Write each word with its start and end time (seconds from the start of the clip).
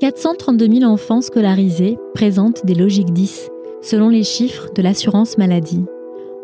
432 0.00 0.80
000 0.80 0.92
enfants 0.92 1.22
scolarisés 1.22 1.96
présentent 2.12 2.66
des 2.66 2.74
logiques 2.74 3.14
10, 3.14 3.48
selon 3.80 4.10
les 4.10 4.24
chiffres 4.24 4.68
de 4.74 4.82
l'assurance 4.82 5.38
maladie. 5.38 5.86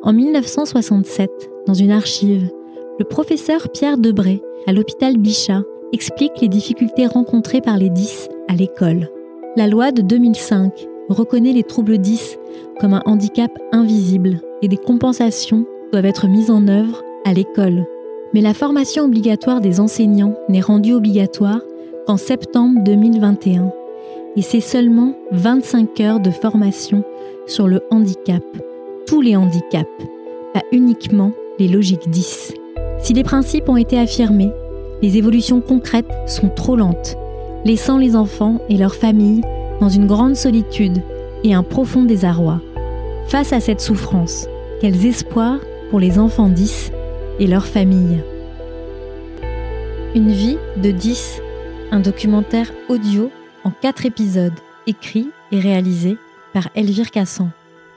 En 0.03 0.15
1967, 0.15 1.31
dans 1.67 1.75
une 1.75 1.91
archive, 1.91 2.51
le 2.99 3.05
professeur 3.05 3.69
Pierre 3.71 3.99
Debré, 3.99 4.41
à 4.67 4.73
l'hôpital 4.73 5.19
Bichat, 5.19 5.65
explique 5.93 6.41
les 6.41 6.49
difficultés 6.49 7.07
rencontrées 7.07 7.61
par 7.61 7.77
les 7.77 7.91
10 7.91 8.31
à 8.49 8.55
l'école. 8.55 9.11
La 9.57 9.69
loi 9.69 9.93
de 9.93 10.01
2005 10.01 10.73
reconnaît 11.11 11.53
les 11.53 11.63
troubles 11.63 11.99
10 11.99 12.39
comme 12.81 12.95
un 12.95 13.03
handicap 13.05 13.51
invisible 13.71 14.41
et 14.63 14.69
des 14.69 14.79
compensations 14.79 15.67
doivent 15.93 16.07
être 16.07 16.27
mises 16.27 16.51
en 16.51 16.69
œuvre 16.69 17.03
à 17.27 17.35
l'école. 17.35 17.85
Mais 18.33 18.41
la 18.41 18.55
formation 18.55 19.05
obligatoire 19.05 19.61
des 19.61 19.79
enseignants 19.79 20.39
n'est 20.49 20.63
rendue 20.63 20.95
obligatoire 20.95 21.61
qu'en 22.07 22.17
septembre 22.17 22.81
2021 22.85 23.73
et 24.37 24.43
c'est 24.43 24.61
seulement 24.61 25.15
25 25.33 26.01
heures 26.01 26.21
de 26.21 26.31
formation 26.31 27.05
sur 27.47 27.69
le 27.69 27.83
handicap, 27.91 28.43
tous 29.07 29.21
les 29.21 29.37
handicaps, 29.37 29.89
pas 30.55 30.63
uniquement 30.73 31.33
les 31.59 31.69
logiques 31.69 32.09
10. 32.09 32.55
Si 32.99 33.13
les 33.13 33.25
principes 33.25 33.69
ont 33.69 33.77
été 33.77 33.99
affirmés, 33.99 34.51
les 35.03 35.19
évolutions 35.19 35.61
concrètes 35.61 36.11
sont 36.27 36.49
trop 36.49 36.77
lentes, 36.77 37.17
laissant 37.65 37.99
les 37.99 38.17
enfants 38.17 38.61
et 38.69 38.77
leurs 38.77 38.95
familles 38.95 39.43
dans 39.81 39.89
une 39.89 40.07
grande 40.07 40.37
solitude 40.37 41.03
et 41.45 41.55
un 41.55 41.63
profond 41.63 42.03
désarroi. 42.03 42.61
Face 43.27 43.53
à 43.53 43.61
cette 43.61 43.81
souffrance, 43.81 44.47
quels 44.81 45.07
espoirs 45.07 45.59
pour 45.91 46.01
les 46.01 46.19
enfants 46.19 46.49
10 46.49 46.93
et 47.41 47.47
leurs 47.47 47.67
familles? 47.67 48.23
Une 50.15 50.31
vie 50.31 50.59
de 50.77 50.91
10, 50.91 51.41
un 51.93 52.01
documentaire 52.01 52.73
audio 52.89 53.31
en 53.65 53.71
4 53.71 54.07
épisodes, 54.07 54.59
écrit 54.87 55.29
et 55.53 55.61
réalisé 55.61 56.17
par 56.55 56.69
Elvire 56.75 57.11
Cassan. 57.11 57.51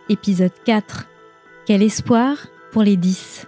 Épisode 0.09 0.51
4. 0.65 1.07
Quel 1.65 1.81
espoir 1.81 2.35
pour 2.71 2.83
les 2.83 2.97
10 2.97 3.47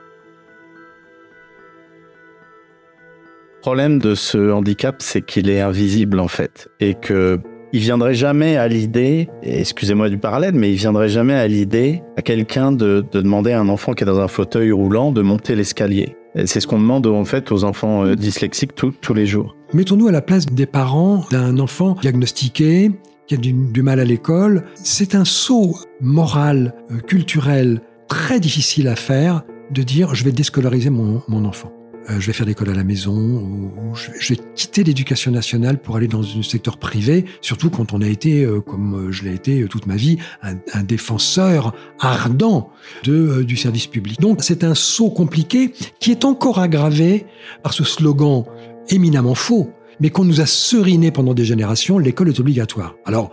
Le 3.55 3.61
problème 3.61 3.99
de 3.99 4.15
ce 4.15 4.51
handicap, 4.53 4.95
c'est 4.99 5.21
qu'il 5.21 5.49
est 5.49 5.59
invisible 5.59 6.21
en 6.21 6.29
fait, 6.29 6.69
et 6.79 6.93
que 6.93 7.37
il 7.73 7.81
viendrait 7.81 8.13
jamais 8.13 8.55
à 8.55 8.69
l'idée, 8.69 9.27
excusez-moi 9.43 10.07
du 10.07 10.17
parallèle, 10.17 10.55
mais 10.55 10.71
il 10.71 10.77
viendrait 10.77 11.09
jamais 11.09 11.33
à 11.33 11.49
l'idée 11.49 12.01
à 12.15 12.21
quelqu'un 12.21 12.71
de, 12.71 13.03
demander 13.11 13.51
à 13.51 13.59
un 13.59 13.67
enfant 13.67 13.91
qui 13.91 14.03
est 14.03 14.07
dans 14.07 14.21
un 14.21 14.29
fauteuil 14.29 14.71
roulant 14.71 15.11
de 15.11 15.21
monter 15.21 15.53
l'escalier. 15.53 16.15
C'est 16.45 16.59
ce 16.59 16.67
qu'on 16.67 16.79
demande 16.79 17.07
en 17.07 17.25
fait 17.25 17.51
aux 17.51 17.63
enfants 17.63 18.05
euh, 18.05 18.15
dyslexiques 18.15 18.75
tous 18.75 19.13
les 19.13 19.25
jours. 19.25 19.55
Mettons-nous 19.73 20.07
à 20.07 20.11
la 20.11 20.21
place 20.21 20.45
des 20.45 20.65
parents 20.65 21.25
d'un 21.31 21.59
enfant 21.59 21.97
diagnostiqué 22.01 22.91
qui 23.27 23.35
a 23.35 23.37
du, 23.37 23.81
mal 23.81 23.99
à 23.99 24.05
l'école. 24.05 24.65
C'est 24.75 25.15
un 25.15 25.25
saut 25.25 25.75
moral, 25.99 26.73
euh, 26.91 26.99
culturel 26.99 27.81
très 28.07 28.39
difficile 28.39 28.87
à 28.87 28.95
faire 28.95 29.43
de 29.71 29.83
dire 29.83 30.15
je 30.15 30.23
vais 30.23 30.31
déscolariser 30.31 30.89
mon 30.89 31.45
enfant. 31.45 31.76
Euh, 32.09 32.19
je 32.19 32.27
vais 32.27 32.33
faire 32.33 32.45
l'école 32.45 32.69
à 32.69 32.73
la 32.73 32.83
maison, 32.83 33.15
ou, 33.15 33.95
je, 33.95 34.33
vais 34.33 34.39
quitter 34.55 34.83
l'éducation 34.83 35.31
nationale 35.31 35.79
pour 35.79 35.97
aller 35.97 36.07
dans 36.07 36.23
un 36.23 36.43
secteur 36.43 36.77
privé, 36.77 37.25
surtout 37.41 37.69
quand 37.69 37.93
on 37.93 38.01
a 38.01 38.07
été, 38.07 38.43
euh, 38.43 38.61
comme 38.61 39.07
euh, 39.07 39.11
je 39.11 39.23
l'ai 39.23 39.33
été 39.33 39.65
toute 39.67 39.87
ma 39.87 39.95
vie, 39.95 40.17
un, 40.41 40.83
défenseur 40.83 41.73
ardent 41.99 42.69
de, 43.03 43.43
du 43.43 43.57
service 43.57 43.87
public. 43.87 44.21
Donc 44.21 44.43
c'est 44.43 44.63
un 44.63 44.75
saut 44.75 45.09
compliqué 45.09 45.73
qui 45.99 46.11
est 46.11 46.23
encore 46.23 46.59
aggravé 46.59 47.25
par 47.61 47.73
ce 47.73 47.83
slogan 47.83 48.45
éminemment 48.89 49.35
faux, 49.35 49.71
mais 49.99 50.09
qu'on 50.09 50.23
nous 50.23 50.39
a 50.39 50.45
seriné 50.45 51.11
pendant 51.11 51.33
des 51.33 51.43
générations, 51.43 51.97
l'école 51.97 52.29
est 52.29 52.39
obligatoire. 52.39 52.95
Alors, 53.05 53.31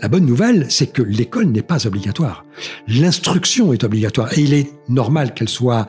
la 0.00 0.08
bonne 0.08 0.26
nouvelle, 0.26 0.66
c'est 0.68 0.92
que 0.92 1.02
l'école 1.02 1.46
n'est 1.46 1.62
pas 1.62 1.86
obligatoire. 1.86 2.44
L'instruction 2.86 3.72
est 3.72 3.82
obligatoire, 3.82 4.36
et 4.36 4.42
il 4.42 4.54
est 4.54 4.70
normal 4.88 5.34
qu'elle 5.34 5.48
soit 5.48 5.88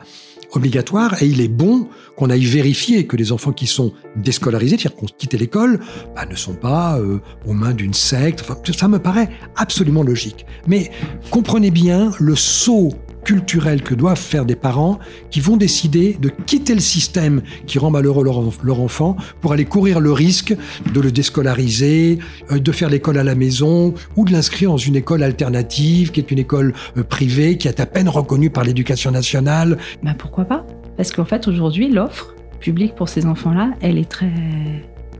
obligatoire 0.56 1.22
et 1.22 1.26
il 1.26 1.40
est 1.40 1.48
bon 1.48 1.88
qu'on 2.16 2.30
aille 2.30 2.44
vérifier 2.44 3.06
que 3.06 3.16
les 3.16 3.32
enfants 3.32 3.52
qui 3.52 3.66
sont 3.66 3.92
déscolarisés, 4.16 4.76
c'est-à-dire 4.78 4.96
qu'on 4.96 5.06
quitte 5.06 5.34
l'école, 5.34 5.80
bah, 6.14 6.26
ne 6.26 6.36
sont 6.36 6.54
pas 6.54 6.98
euh, 6.98 7.18
aux 7.46 7.52
mains 7.52 7.72
d'une 7.72 7.94
secte. 7.94 8.42
Enfin, 8.42 8.56
ça 8.72 8.88
me 8.88 8.98
paraît 8.98 9.30
absolument 9.56 10.02
logique. 10.02 10.46
Mais 10.66 10.90
comprenez 11.30 11.70
bien 11.70 12.12
le 12.18 12.36
saut 12.36 12.92
culturel 13.24 13.82
que 13.82 13.94
doivent 13.94 14.18
faire 14.18 14.44
des 14.44 14.56
parents 14.56 14.98
qui 15.30 15.40
vont 15.40 15.56
décider 15.56 16.16
de 16.20 16.28
quitter 16.28 16.74
le 16.74 16.80
système 16.80 17.42
qui 17.66 17.78
rend 17.78 17.90
malheureux 17.90 18.24
leur, 18.24 18.80
enfant 18.80 19.16
pour 19.40 19.52
aller 19.52 19.64
courir 19.64 20.00
le 20.00 20.12
risque 20.12 20.56
de 20.92 21.00
le 21.00 21.10
déscolariser, 21.10 22.18
euh, 22.50 22.58
de 22.58 22.72
faire 22.72 22.90
l'école 22.90 23.18
à 23.18 23.24
la 23.24 23.34
maison 23.34 23.94
ou 24.16 24.24
de 24.24 24.32
l'inscrire 24.32 24.70
dans 24.70 24.76
une 24.76 24.96
école 24.96 25.22
alternative 25.22 26.10
qui 26.10 26.20
est 26.20 26.30
une 26.30 26.38
école 26.38 26.74
euh, 26.96 27.02
privée 27.02 27.56
qui 27.56 27.68
est 27.68 27.80
à 27.80 27.86
peine 27.86 28.08
reconnue 28.08 28.50
par 28.50 28.64
l'éducation 28.64 29.10
nationale. 29.10 29.78
Bah 30.02 30.14
pourquoi 30.16 30.44
pas? 30.44 30.66
Parce 30.96 31.10
qu'en 31.10 31.24
fait 31.24 31.48
aujourd'hui 31.48 31.88
l'offre 31.88 32.34
publique 32.60 32.94
pour 32.94 33.08
ces 33.08 33.26
enfants-là, 33.26 33.72
elle 33.80 33.98
est 33.98 34.08
très 34.08 34.32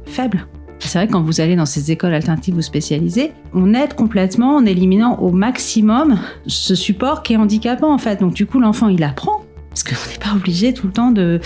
faible. 0.06 0.46
C'est 0.78 0.98
vrai, 0.98 1.08
quand 1.08 1.22
vous 1.22 1.40
allez 1.40 1.56
dans 1.56 1.66
ces 1.66 1.90
écoles 1.90 2.14
alternatives 2.14 2.56
ou 2.56 2.62
spécialisées, 2.62 3.32
on 3.52 3.74
aide 3.74 3.94
complètement 3.94 4.56
en 4.56 4.66
éliminant 4.66 5.18
au 5.18 5.30
maximum 5.30 6.18
ce 6.46 6.74
support 6.74 7.22
qui 7.22 7.32
est 7.32 7.36
handicapant 7.36 7.92
en 7.92 7.98
fait. 7.98 8.20
Donc 8.20 8.34
du 8.34 8.46
coup, 8.46 8.60
l'enfant, 8.60 8.88
il 8.88 9.02
apprend. 9.02 9.33
Parce 9.74 9.82
qu'on 9.82 10.10
n'est 10.10 10.18
pas 10.18 10.36
obligé 10.36 10.72
tout 10.72 10.86
le 10.86 10.92
temps 10.92 11.10
de, 11.10 11.40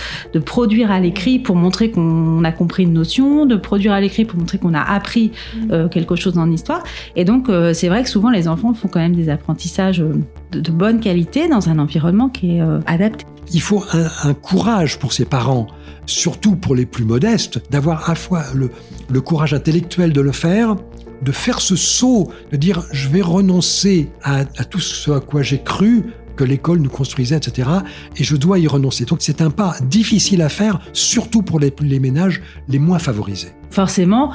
produire 0.45 0.91
à 0.91 0.99
l'écrit 0.99 1.39
pour 1.39 1.55
montrer 1.55 1.89
qu'on 1.89 2.43
a 2.43 2.51
compris 2.51 2.83
une 2.83 2.93
notion, 2.93 3.47
de 3.47 3.55
produire 3.55 3.91
à 3.91 3.99
l'écrit 3.99 4.23
pour 4.23 4.37
montrer 4.37 4.59
qu'on 4.59 4.75
a 4.75 4.81
appris 4.81 5.31
euh, 5.71 5.89
quelque 5.89 6.15
chose 6.15 6.33
dans 6.33 6.45
l'histoire. 6.45 6.83
Et 7.15 7.25
donc, 7.25 7.49
euh, 7.49 7.73
c'est 7.73 7.87
vrai 7.87 8.03
que 8.03 8.09
souvent, 8.09 8.29
les 8.29 8.47
enfants 8.47 8.75
font 8.75 8.87
quand 8.87 8.99
même 8.99 9.15
des 9.15 9.29
apprentissages 9.29 10.01
euh, 10.01 10.13
de, 10.51 10.71
bonne 10.71 10.99
qualité 10.99 11.47
dans 11.47 11.69
un 11.69 11.79
environnement 11.79 12.29
qui 12.29 12.57
est 12.57 12.61
adapté. 12.85 13.25
Il 13.51 13.61
faut 13.61 13.83
un, 13.93 14.33
courage 14.35 14.99
pour 14.99 15.11
ses 15.11 15.25
parents 15.25 15.67
surtout 16.05 16.55
pour 16.55 16.75
les 16.75 16.85
plus 16.85 17.05
modestes, 17.05 17.61
d'avoir 17.71 18.05
à 18.05 18.09
la 18.09 18.15
fois 18.15 18.43
le, 18.53 19.21
courage 19.21 19.53
intellectuel 19.53 20.11
de 20.11 20.21
le 20.21 20.31
faire, 20.31 20.75
de 21.21 21.31
faire 21.31 21.61
ce 21.61 21.75
saut, 21.75 22.31
de 22.51 22.57
dire 22.57 22.83
je 22.91 23.09
vais 23.09 23.21
renoncer 23.21 24.09
à, 24.23 24.45
tout 24.45 24.79
ce 24.79 25.11
à 25.11 25.19
quoi 25.19 25.41
j'ai 25.41 25.61
cru 25.61 26.05
que 26.39 26.45
l'école 26.45 26.79
nous 26.79 26.89
construisait, 26.89 27.35
etc. 27.35 27.67
Et 28.15 28.23
je 28.23 28.37
dois 28.37 28.59
y 28.59 28.67
renoncer. 28.67 29.03
Donc 29.03 29.19
c'est 29.19 29.41
un 29.41 29.49
pas 29.49 29.75
difficile 29.89 30.41
à 30.41 30.47
faire, 30.47 30.79
surtout 30.93 31.41
pour 31.41 31.59
les, 31.59 31.99
ménages 31.99 32.41
les 32.69 32.79
moins 32.79 32.97
favorisés. 32.97 33.49
Forcément, 33.71 34.31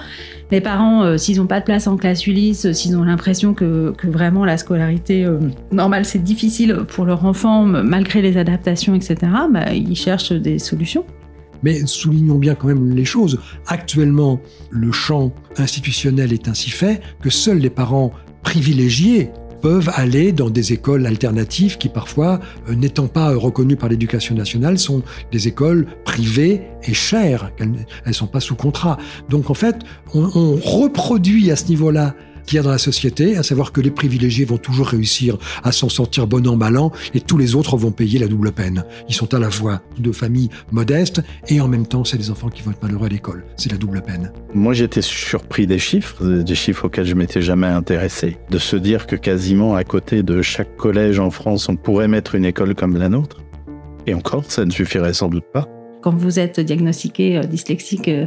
les 0.51 0.61
parents, 0.61 1.03
euh, 1.03 1.17
s'ils 1.17 1.39
n'ont 1.39 1.47
pas 1.47 1.61
de 1.61 1.65
place 1.65 1.87
en 1.87 1.97
classe 1.97 2.27
Ulysse, 2.27 2.71
s'ils 2.73 2.95
ont 2.95 3.05
l'impression 3.05 3.55
que, 3.55 3.95
vraiment 4.05 4.45
la 4.45 4.59
scolarité 4.59 5.25
euh, 5.25 5.39
normale 5.73 6.05
c'est 6.05 6.23
difficile 6.23 6.81
pour 6.87 7.07
leur 7.07 7.25
enfant, 7.25 7.65
malgré 7.65 8.21
les 8.21 8.37
adaptations, 8.37 8.95
etc., 8.95 9.17
bah, 9.51 9.73
ils 9.73 9.97
cherchent 9.97 10.33
des 10.33 10.59
solutions. 10.59 11.07
Mais 11.63 11.87
soulignons 11.87 12.37
bien 12.37 12.55
quand 12.55 12.67
même 12.67 12.95
les 12.95 13.07
choses. 13.07 13.41
Actuellement, 13.67 14.41
le 14.69 14.93
champ 14.93 15.33
institutionnel 15.57 16.35
est 16.35 16.49
ainsi 16.49 16.69
fait 16.69 17.01
que 17.23 17.31
seuls 17.31 17.61
les 17.61 17.71
parents 17.71 18.13
privilégiés 18.43 19.31
peuvent 19.65 19.91
aller 19.95 20.33
dans 20.33 20.51
des 20.51 20.75
écoles 20.75 21.07
alternatives 21.07 21.79
qui 21.79 21.89
parfois, 21.89 22.39
euh, 22.69 22.75
n'étant 22.75 23.07
pas 23.07 23.35
reconnues 23.35 23.77
par 23.77 23.89
l'éducation 23.89 24.35
nationale, 24.35 24.79
sont 24.79 25.03
des 25.33 25.49
écoles 25.49 25.87
privées 26.05 26.61
et 26.83 26.93
chères. 26.93 27.51
Elles 27.59 27.73
ne 28.07 28.13
sont 28.13 28.27
pas 28.27 28.41
sous 28.41 28.57
contrat. 28.57 28.99
Donc 29.31 29.49
en 29.49 29.55
fait, 29.55 29.77
on 30.13 30.57
reproduit 30.57 31.51
à 31.51 31.57
ce 31.57 31.69
niveau-là 31.69 32.15
qu'il 32.47 32.57
y 32.57 32.59
a 32.59 32.63
dans 32.63 32.71
la 32.71 32.79
société, 32.79 33.37
à 33.37 33.43
savoir 33.43 33.73
que 33.73 33.81
les 33.81 33.91
privilégiés 33.91 34.45
vont 34.45 34.59
toujours 34.59 34.89
réussir 34.89 35.37
à 35.63 35.73
s'en 35.73 35.89
sortir 35.89 36.27
bon 36.27 36.47
an, 36.47 36.57
mal 36.57 36.77
an, 36.77 36.93
et 37.15 37.21
tous 37.21 37.39
les 37.39 37.55
autres 37.55 37.77
vont 37.77 37.91
payer 37.91 38.19
la 38.19 38.29
double 38.29 38.53
peine. 38.53 38.85
Ils 39.09 39.15
sont 39.15 39.33
à 39.35 39.39
la 39.39 39.51
fois 39.51 39.83
de 39.99 40.13
familles 40.13 40.51
modestes, 40.73 41.23
et 41.49 41.61
en 41.61 41.69
même 41.69 41.87
temps, 41.87 42.05
c'est 42.05 42.19
des 42.19 42.31
enfants 42.31 42.49
qui 42.49 42.63
vont 42.63 42.71
être 42.71 42.83
malheureux 42.83 43.07
à 43.07 43.11
l'école. 43.11 43.45
C'est 43.57 43.71
la 43.71 43.79
double 43.79 44.03
peine. 44.03 44.33
Moi, 44.55 44.73
j'étais 44.73 45.03
surpris 45.03 45.67
des 45.67 45.79
chiffres, 45.79 46.25
des 46.25 46.55
chiffres 46.55 46.87
auxquels 46.87 47.07
je 47.07 47.15
m'étais 47.15 47.43
jamais 47.43 47.67
intéressé. 47.67 48.39
De 48.51 48.59
se 48.59 48.77
dire 48.77 49.07
que 49.07 49.17
quasiment 49.17 49.75
à 49.75 49.85
côté 49.85 50.23
de 50.23 50.43
chaque 50.43 50.77
collège 50.77 51.19
en 51.19 51.31
France, 51.31 51.69
on 51.69 51.77
pourrait 51.77 52.09
mettre 52.09 52.35
une 52.35 52.45
école 52.45 52.75
comme 52.75 52.97
la 52.97 53.09
nôtre. 53.09 53.39
Et 54.07 54.15
encore, 54.15 54.45
ça 54.49 54.65
ne 54.65 54.71
suffirait 54.71 55.15
sans 55.15 55.29
doute 55.29 55.45
pas 55.53 55.69
quand 56.05 56.15
vous 56.15 56.39
êtes 56.39 56.61
diagnostiqué 56.61 57.39
euh, 57.39 57.41
dyslexique, 57.45 58.09
euh, 58.09 58.27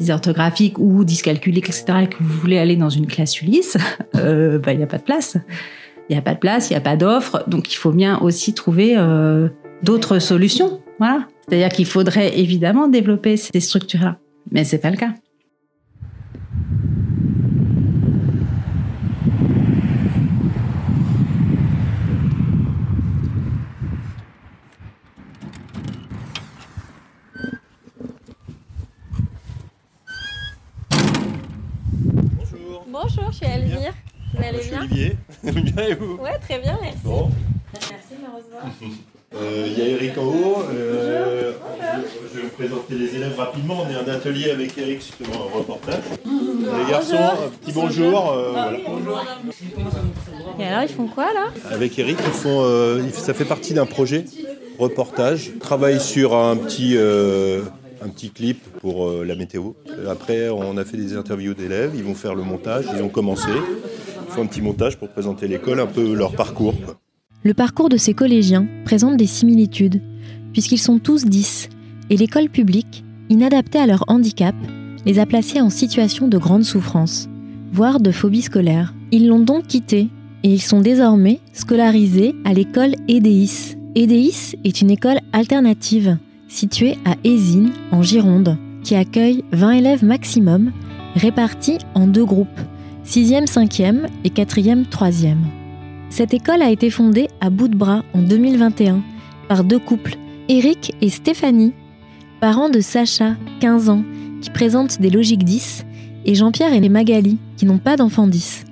dysorthographique 0.00 0.78
ou 0.78 1.04
dyscalculique, 1.04 1.68
etc., 1.68 1.84
et 2.04 2.06
que 2.06 2.16
vous 2.20 2.38
voulez 2.40 2.56
aller 2.56 2.74
dans 2.74 2.88
une 2.88 3.06
classe 3.06 3.42
Ulysse, 3.42 3.76
euh, 4.16 4.58
bah, 4.58 4.72
il 4.72 4.78
n'y 4.78 4.82
a 4.82 4.86
pas 4.86 4.96
de 4.96 5.02
place. 5.02 5.36
Il 6.08 6.14
n'y 6.14 6.18
a 6.18 6.22
pas 6.22 6.32
de 6.32 6.38
place, 6.38 6.70
il 6.70 6.72
n'y 6.72 6.78
a 6.78 6.80
pas 6.80 6.96
d'offre. 6.96 7.44
Donc, 7.46 7.70
il 7.70 7.76
faut 7.76 7.92
bien 7.92 8.18
aussi 8.20 8.54
trouver 8.54 8.96
d'autres 9.82 10.20
solutions. 10.20 10.80
Voilà. 10.98 11.26
C'est-à-dire 11.46 11.68
qu'il 11.68 11.84
faudrait 11.84 12.38
évidemment 12.38 12.88
développer 12.88 13.36
ces 13.36 13.60
structures-là. 13.60 14.16
Mais 14.50 14.64
ce 14.64 14.76
n'est 14.76 14.80
pas 14.80 14.90
le 14.90 14.96
cas. 14.96 15.12
Bonjour, 32.90 33.30
je 33.30 33.36
suis 33.36 33.46
Elvire. 33.46 33.92
Vous 34.34 34.42
allez 34.42 34.58
Je 34.58 34.62
suis 34.62 34.70
bien 34.70 34.80
Olivier. 34.80 35.16
bien 35.42 35.86
et 35.86 35.94
vous 35.94 36.16
Ouais, 36.16 36.38
très 36.40 36.58
bien, 36.58 36.78
merci. 36.82 36.98
Bon. 37.04 37.30
Merci 37.72 38.14
de 38.16 38.26
me 38.26 38.36
recevoir. 38.36 38.64
Euh, 39.34 39.47
Il 39.66 39.78
y 39.78 39.82
a 39.82 39.88
Eric 39.88 40.18
en 40.18 40.22
haut. 40.24 40.62
Euh, 40.72 41.52
je, 41.80 42.34
je 42.34 42.40
vais 42.40 42.42
vous 42.44 42.54
présenter 42.56 42.94
les 42.94 43.16
élèves 43.16 43.36
rapidement. 43.38 43.84
On 43.86 43.90
est 43.90 43.96
un 44.10 44.12
atelier 44.14 44.50
avec 44.50 44.76
Eric 44.78 45.00
justement 45.00 45.46
un 45.46 45.58
reportage. 45.58 46.02
Les 46.24 46.90
garçons, 46.90 47.16
un 47.16 47.48
petit 47.48 47.72
bonjour. 47.72 48.32
euh, 48.32 48.50
voilà. 48.52 48.72
Et 50.58 50.64
alors, 50.64 50.82
ils 50.82 50.88
font 50.88 51.06
quoi 51.06 51.26
là 51.32 51.48
Avec 51.70 51.98
Eric, 51.98 52.18
ils 52.24 52.32
font, 52.32 52.62
euh, 52.64 53.00
ça 53.12 53.34
fait 53.34 53.44
partie 53.44 53.74
d'un 53.74 53.86
projet 53.86 54.24
reportage. 54.78 55.46
Ils 55.54 55.58
travaillent 55.58 56.00
sur 56.00 56.34
un 56.36 56.56
petit, 56.56 56.94
euh, 56.96 57.62
un 58.04 58.08
petit 58.08 58.30
clip 58.30 58.62
pour 58.80 59.08
euh, 59.08 59.24
la 59.24 59.34
météo. 59.34 59.72
Après, 60.08 60.48
on 60.50 60.76
a 60.76 60.84
fait 60.84 60.96
des 60.96 61.16
interviews 61.16 61.54
d'élèves. 61.54 61.92
Ils 61.94 62.04
vont 62.04 62.14
faire 62.14 62.34
le 62.34 62.42
montage. 62.42 62.84
Ils 62.94 63.02
ont 63.02 63.08
commencé. 63.08 63.48
Ils 63.50 64.32
font 64.34 64.42
un 64.42 64.46
petit 64.46 64.60
montage 64.62 64.96
pour 64.98 65.08
présenter 65.08 65.48
l'école, 65.48 65.80
un 65.80 65.86
peu 65.86 66.12
leur 66.14 66.32
parcours. 66.32 66.74
quoi. 66.84 66.96
Le 67.44 67.54
parcours 67.54 67.88
de 67.88 67.96
ces 67.96 68.14
collégiens 68.14 68.66
présente 68.84 69.16
des 69.16 69.26
similitudes, 69.26 70.02
puisqu'ils 70.52 70.78
sont 70.78 70.98
tous 70.98 71.24
10, 71.24 71.68
et 72.10 72.16
l'école 72.16 72.48
publique, 72.48 73.04
inadaptée 73.28 73.78
à 73.78 73.86
leur 73.86 74.04
handicap, 74.08 74.56
les 75.06 75.20
a 75.20 75.26
placés 75.26 75.60
en 75.60 75.70
situation 75.70 76.26
de 76.26 76.36
grande 76.36 76.64
souffrance, 76.64 77.28
voire 77.72 78.00
de 78.00 78.10
phobie 78.10 78.42
scolaire. 78.42 78.92
Ils 79.12 79.28
l'ont 79.28 79.40
donc 79.40 79.68
quitté, 79.68 80.08
et 80.42 80.52
ils 80.52 80.62
sont 80.62 80.80
désormais 80.80 81.38
scolarisés 81.52 82.34
à 82.44 82.52
l'école 82.52 82.94
EDIS. 83.08 83.76
EDIS 83.94 84.56
est 84.64 84.80
une 84.80 84.90
école 84.90 85.20
alternative, 85.32 86.18
située 86.48 86.98
à 87.04 87.14
Ézine, 87.22 87.70
en 87.92 88.02
Gironde, 88.02 88.56
qui 88.82 88.96
accueille 88.96 89.44
20 89.52 89.70
élèves 89.72 90.04
maximum, 90.04 90.72
répartis 91.14 91.78
en 91.94 92.08
deux 92.08 92.24
groupes, 92.24 92.60
6e, 93.06 93.46
5e 93.46 94.08
et 94.24 94.30
4e, 94.30 94.86
3e. 94.88 95.36
Cette 96.10 96.34
école 96.34 96.62
a 96.62 96.70
été 96.70 96.90
fondée 96.90 97.28
à 97.40 97.50
bout 97.50 97.68
de 97.68 97.76
bras 97.76 98.02
en 98.14 98.22
2021 98.22 99.02
par 99.48 99.64
deux 99.64 99.78
couples, 99.78 100.16
Eric 100.48 100.94
et 101.00 101.10
Stéphanie, 101.10 101.72
parents 102.40 102.70
de 102.70 102.80
Sacha, 102.80 103.36
15 103.60 103.88
ans, 103.90 104.04
qui 104.40 104.50
présente 104.50 105.00
des 105.00 105.10
logiques 105.10 105.44
10, 105.44 105.84
et 106.24 106.34
Jean-Pierre 106.34 106.72
et 106.72 106.88
Magali, 106.88 107.38
qui 107.56 107.66
n'ont 107.66 107.78
pas 107.78 107.96
d'enfants 107.96 108.26
10. 108.26 108.64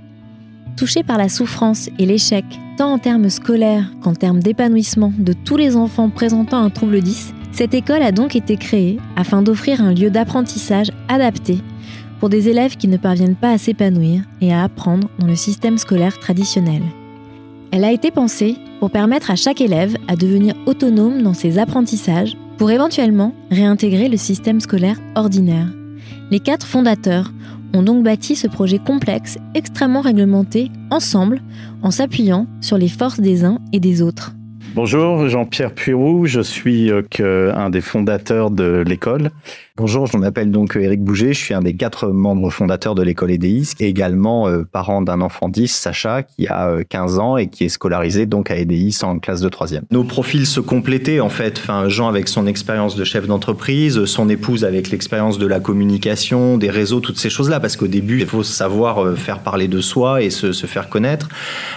Touchés 0.76 1.02
par 1.02 1.18
la 1.18 1.28
souffrance 1.28 1.88
et 1.98 2.06
l'échec, 2.06 2.44
tant 2.76 2.92
en 2.92 2.98
termes 2.98 3.30
scolaires 3.30 3.90
qu'en 4.02 4.14
termes 4.14 4.40
d'épanouissement 4.40 5.12
de 5.18 5.32
tous 5.32 5.56
les 5.56 5.76
enfants 5.76 6.10
présentant 6.10 6.62
un 6.62 6.70
trouble 6.70 7.00
10, 7.00 7.32
cette 7.52 7.72
école 7.74 8.02
a 8.02 8.12
donc 8.12 8.36
été 8.36 8.56
créée 8.56 8.98
afin 9.16 9.40
d'offrir 9.40 9.80
un 9.80 9.94
lieu 9.94 10.10
d'apprentissage 10.10 10.92
adapté 11.08 11.58
pour 12.20 12.28
des 12.28 12.48
élèves 12.48 12.76
qui 12.76 12.88
ne 12.88 12.96
parviennent 12.96 13.36
pas 13.36 13.52
à 13.52 13.58
s'épanouir 13.58 14.22
et 14.40 14.52
à 14.52 14.64
apprendre 14.64 15.08
dans 15.18 15.26
le 15.26 15.36
système 15.36 15.78
scolaire 15.78 16.18
traditionnel. 16.18 16.82
Elle 17.72 17.84
a 17.84 17.92
été 17.92 18.10
pensée 18.10 18.56
pour 18.80 18.90
permettre 18.90 19.30
à 19.30 19.36
chaque 19.36 19.60
élève 19.60 19.96
à 20.08 20.16
devenir 20.16 20.54
autonome 20.66 21.22
dans 21.22 21.34
ses 21.34 21.58
apprentissages 21.58 22.36
pour 22.58 22.70
éventuellement 22.70 23.34
réintégrer 23.50 24.08
le 24.08 24.16
système 24.16 24.60
scolaire 24.60 24.98
ordinaire. 25.14 25.68
Les 26.30 26.40
quatre 26.40 26.66
fondateurs 26.66 27.32
ont 27.74 27.82
donc 27.82 28.02
bâti 28.02 28.36
ce 28.36 28.46
projet 28.46 28.78
complexe, 28.78 29.38
extrêmement 29.54 30.00
réglementé, 30.00 30.70
ensemble, 30.90 31.40
en 31.82 31.90
s'appuyant 31.90 32.46
sur 32.60 32.78
les 32.78 32.88
forces 32.88 33.20
des 33.20 33.44
uns 33.44 33.58
et 33.72 33.80
des 33.80 34.00
autres. 34.00 34.32
Bonjour, 34.74 35.28
Jean-Pierre 35.28 35.72
Puyrou, 35.72 36.26
je 36.26 36.40
suis 36.40 36.90
euh, 36.90 37.54
un 37.54 37.70
des 37.70 37.80
fondateurs 37.80 38.50
de 38.50 38.84
l'école. 38.86 39.30
Bonjour, 39.78 40.06
je 40.06 40.16
m'appelle 40.16 40.50
donc 40.50 40.74
Eric 40.74 41.04
Bouget, 41.04 41.34
je 41.34 41.38
suis 41.38 41.52
un 41.52 41.60
des 41.60 41.74
quatre 41.74 42.08
membres 42.08 42.48
fondateurs 42.48 42.94
de 42.94 43.02
l'école 43.02 43.30
EDIS 43.30 43.72
également 43.78 44.48
euh, 44.48 44.62
parent 44.64 45.02
d'un 45.02 45.20
enfant 45.20 45.50
10, 45.50 45.70
Sacha, 45.70 46.22
qui 46.22 46.46
a 46.46 46.70
euh, 46.70 46.82
15 46.88 47.18
ans 47.18 47.36
et 47.36 47.48
qui 47.48 47.64
est 47.64 47.68
scolarisé 47.68 48.24
donc 48.24 48.50
à 48.50 48.56
EDIS 48.56 49.00
en 49.02 49.18
classe 49.18 49.42
de 49.42 49.50
3 49.50 49.66
Nos 49.90 50.04
profils 50.04 50.46
se 50.46 50.60
complétaient 50.60 51.20
en 51.20 51.28
fait, 51.28 51.58
enfin, 51.58 51.90
Jean 51.90 52.08
avec 52.08 52.28
son 52.28 52.46
expérience 52.46 52.96
de 52.96 53.04
chef 53.04 53.26
d'entreprise, 53.26 54.06
son 54.06 54.30
épouse 54.30 54.64
avec 54.64 54.90
l'expérience 54.90 55.36
de 55.36 55.46
la 55.46 55.60
communication, 55.60 56.56
des 56.56 56.70
réseaux, 56.70 57.00
toutes 57.00 57.18
ces 57.18 57.28
choses-là, 57.28 57.60
parce 57.60 57.76
qu'au 57.76 57.86
début, 57.86 58.20
il 58.20 58.26
faut 58.26 58.42
savoir 58.42 59.04
euh, 59.04 59.14
faire 59.14 59.40
parler 59.40 59.68
de 59.68 59.82
soi 59.82 60.22
et 60.22 60.30
se, 60.30 60.52
se 60.52 60.66
faire 60.66 60.88
connaître. 60.88 61.28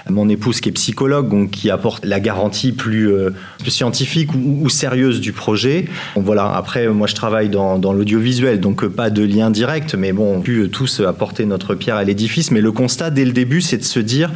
Mon 0.10 0.30
épouse 0.30 0.62
qui 0.62 0.70
est 0.70 0.72
psychologue, 0.72 1.28
donc 1.28 1.50
qui 1.50 1.70
apporte 1.70 2.06
la 2.06 2.22
garantie 2.22 2.72
plus, 2.72 3.12
euh, 3.12 3.32
plus 3.60 3.72
scientifique 3.72 4.34
ou, 4.34 4.60
ou 4.62 4.70
sérieuse 4.70 5.20
du 5.20 5.34
projet. 5.34 5.84
Bon, 6.16 6.22
voilà, 6.22 6.56
après, 6.56 6.88
moi 6.88 7.06
je 7.06 7.16
travaille 7.16 7.50
dans, 7.50 7.78
dans 7.78 7.89
l'audiovisuel, 7.94 8.60
donc 8.60 8.84
euh, 8.84 8.90
pas 8.90 9.10
de 9.10 9.24
lien 9.24 9.52
direct, 9.52 9.96
mais 9.96 10.12
bon, 10.12 10.36
on 10.36 10.40
a 10.40 10.42
pu 10.42 10.62
euh, 10.62 10.68
tous 10.68 11.00
apporter 11.02 11.46
notre 11.46 11.76
pierre 11.76 11.96
à 11.96 12.04
l'édifice. 12.04 12.52
Mais 12.52 12.62
le 12.62 12.72
constat 12.72 13.10
dès 13.10 13.26
le 13.26 13.32
début, 13.32 13.62
c'est 13.62 13.78
de 13.78 13.84
se 13.84 14.00
dire, 14.00 14.32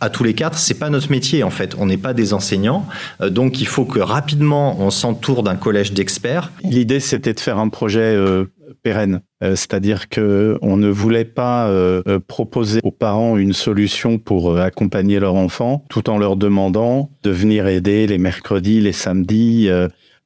à 0.00 0.10
tous 0.10 0.24
les 0.24 0.34
quatre, 0.34 0.58
c'est 0.58 0.78
pas 0.78 0.90
notre 0.90 1.10
métier 1.10 1.42
en 1.42 1.50
fait. 1.50 1.74
On 1.78 1.86
n'est 1.86 1.96
pas 1.96 2.14
des 2.14 2.32
enseignants, 2.32 2.86
Euh, 3.20 3.30
donc 3.30 3.60
il 3.60 3.66
faut 3.66 3.84
que 3.84 3.98
rapidement 4.00 4.80
on 4.80 4.90
s'entoure 4.90 5.42
d'un 5.42 5.56
collège 5.56 5.92
d'experts. 5.92 6.52
L'idée, 6.62 7.00
c'était 7.00 7.34
de 7.34 7.40
faire 7.40 7.58
un 7.58 7.68
projet 7.68 8.16
pérenne, 8.82 9.20
c'est-à-dire 9.40 10.08
que 10.08 10.58
on 10.62 10.76
ne 10.76 10.88
voulait 10.88 11.24
pas 11.24 11.70
proposer 12.26 12.80
aux 12.82 12.90
parents 12.90 13.36
une 13.36 13.52
solution 13.52 14.18
pour 14.18 14.58
accompagner 14.58 15.20
leur 15.20 15.34
enfant, 15.34 15.84
tout 15.90 16.10
en 16.10 16.18
leur 16.18 16.36
demandant 16.36 17.10
de 17.22 17.30
venir 17.30 17.66
aider 17.66 18.06
les 18.06 18.18
mercredis, 18.18 18.80
les 18.80 18.92
samedis. 18.92 19.68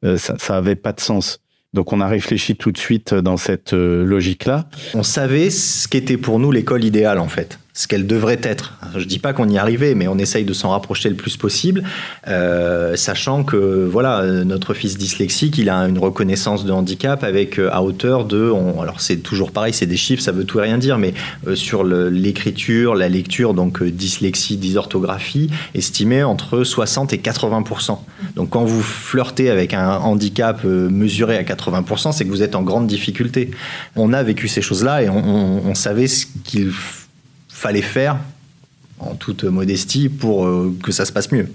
ça, 0.03 0.35
ça 0.39 0.57
avait 0.57 0.77
pas 0.77 0.93
de 0.93 1.01
sens. 1.01 1.41
Donc 1.79 1.93
on 1.93 2.01
a 2.01 2.09
réfléchi 2.09 2.57
tout 2.57 2.73
de 2.73 2.77
suite 2.77 3.15
dans 3.15 3.37
cette 3.37 3.73
euh, 3.73 4.05
logique-là. 4.05 4.69
On 4.95 5.05
savait 5.05 5.49
ce 5.49 5.87
qu'était 5.87 6.17
pour 6.17 6.41
nous 6.41 6.51
l'école 6.51 6.83
idéale 6.83 7.21
en 7.21 7.29
fait, 7.29 7.61
ce 7.79 7.87
qu'elle 7.87 8.09
devrait 8.09 8.41
être. 8.43 8.75
Je 8.97 9.05
dis 9.05 9.21
pas 9.21 9.33
qu'on 9.33 9.49
y 9.49 9.57
arrivait, 9.57 9.95
mais 9.95 10.09
on 10.09 10.19
essaye 10.19 10.45
de 10.45 10.53
s'en 10.53 10.71
rapprocher 10.71 11.09
le 11.09 11.15
plus 11.15 11.37
possible, 11.37 11.85
euh, 12.27 12.97
sachant 12.97 13.45
que 13.45 13.87
voilà 13.89 14.27
notre 14.45 14.75
fils 14.75 14.99
dyslexique, 14.99 15.59
il 15.59 15.71
a 15.71 15.77
une 15.87 15.99
reconnaissance 16.01 16.65
de 16.65 16.73
handicap 16.73 17.23
avec 17.23 17.61
euh, 17.61 17.69
à 17.73 17.81
hauteur 17.85 18.25
de, 18.25 18.51
alors 18.83 19.01
c'est 19.01 19.19
toujours 19.19 19.53
pareil, 19.53 19.73
c'est 19.73 19.87
des 19.87 19.97
chiffres, 19.97 20.21
ça 20.23 20.33
veut 20.33 20.43
tout 20.43 20.59
et 20.59 20.63
rien 20.63 20.77
dire, 20.79 20.99
mais 20.99 21.15
euh, 21.47 21.55
sur 21.55 21.85
l'écriture, 21.85 22.97
la 22.97 23.09
lecture, 23.09 23.55
donc 23.55 23.81
dyslexie, 23.85 24.57
dysorthographie, 24.57 25.49
estimé 25.77 26.25
entre 26.25 26.65
60 26.65 27.13
et 27.13 27.19
80% 27.19 27.99
donc 28.35 28.51
quand 28.51 28.65
vous 28.65 28.83
flirtez 28.83 29.51
avec 29.51 29.73
un 29.75 29.91
handicap 29.99 30.65
mesuré 30.65 31.37
à 31.37 31.45
80%, 31.45 32.11
c'est 32.13 32.25
que 32.25 32.31
vous 32.31 32.43
êtes 32.43 32.57
en 32.57 32.63
grande 32.63 32.89
difficulté. 32.89 33.51
On 33.95 34.13
a 34.13 34.23
vécu 34.25 34.49
ces 34.49 34.63
choses-là 34.63 35.03
et 35.05 35.09
on, 35.09 35.69
on- 35.69 35.75
savait 35.75 36.09
ce 36.09 36.27
qu'il 36.45 36.69
f- 36.71 36.98
fallait 37.59 37.83
faire, 37.83 38.19
en 39.01 39.15
toute 39.15 39.45
modestie, 39.45 40.09
pour 40.09 40.47
euh, 40.47 40.75
que 40.83 40.93
ça 40.93 41.05
se 41.05 41.13
passe 41.13 41.33
mieux. 41.33 41.49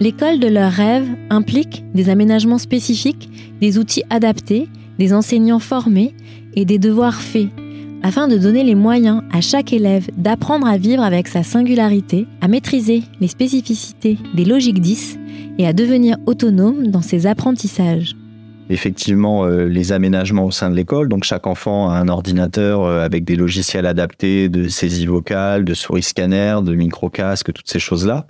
L'école 0.00 0.40
de 0.40 0.48
leurs 0.48 0.72
rêves 0.72 1.08
implique 1.30 1.84
des 1.94 2.08
aménagements 2.08 2.58
spécifiques, 2.58 3.28
des 3.60 3.78
outils 3.78 4.02
adaptés, 4.08 4.68
des 4.98 5.12
enseignants 5.12 5.58
formés 5.58 6.14
et 6.54 6.64
des 6.64 6.78
devoirs 6.78 7.20
faits, 7.20 7.48
afin 8.02 8.28
de 8.28 8.38
donner 8.38 8.64
les 8.64 8.74
moyens 8.74 9.22
à 9.30 9.40
chaque 9.40 9.72
élève 9.72 10.08
d'apprendre 10.16 10.66
à 10.66 10.78
vivre 10.78 11.02
avec 11.02 11.28
sa 11.28 11.42
singularité, 11.42 12.26
à 12.40 12.48
maîtriser 12.48 13.02
les 13.20 13.28
spécificités 13.28 14.18
des 14.34 14.44
logiques 14.44 14.80
10 14.80 15.18
et 15.58 15.66
à 15.66 15.72
devenir 15.72 16.16
autonome 16.26 16.88
dans 16.88 17.02
ses 17.02 17.26
apprentissages. 17.26 18.16
Effectivement, 18.72 19.44
euh, 19.44 19.66
les 19.66 19.92
aménagements 19.92 20.46
au 20.46 20.50
sein 20.50 20.70
de 20.70 20.74
l'école. 20.74 21.08
Donc, 21.08 21.24
chaque 21.24 21.46
enfant 21.46 21.90
a 21.90 21.94
un 21.94 22.08
ordinateur 22.08 22.82
euh, 22.82 23.04
avec 23.04 23.24
des 23.24 23.36
logiciels 23.36 23.86
adaptés 23.86 24.48
de 24.48 24.68
saisie 24.68 25.06
vocale, 25.06 25.64
de 25.64 25.74
souris 25.74 26.02
scanner, 26.02 26.56
de 26.64 26.74
micro-casque, 26.74 27.52
toutes 27.52 27.68
ces 27.68 27.78
choses-là. 27.78 28.26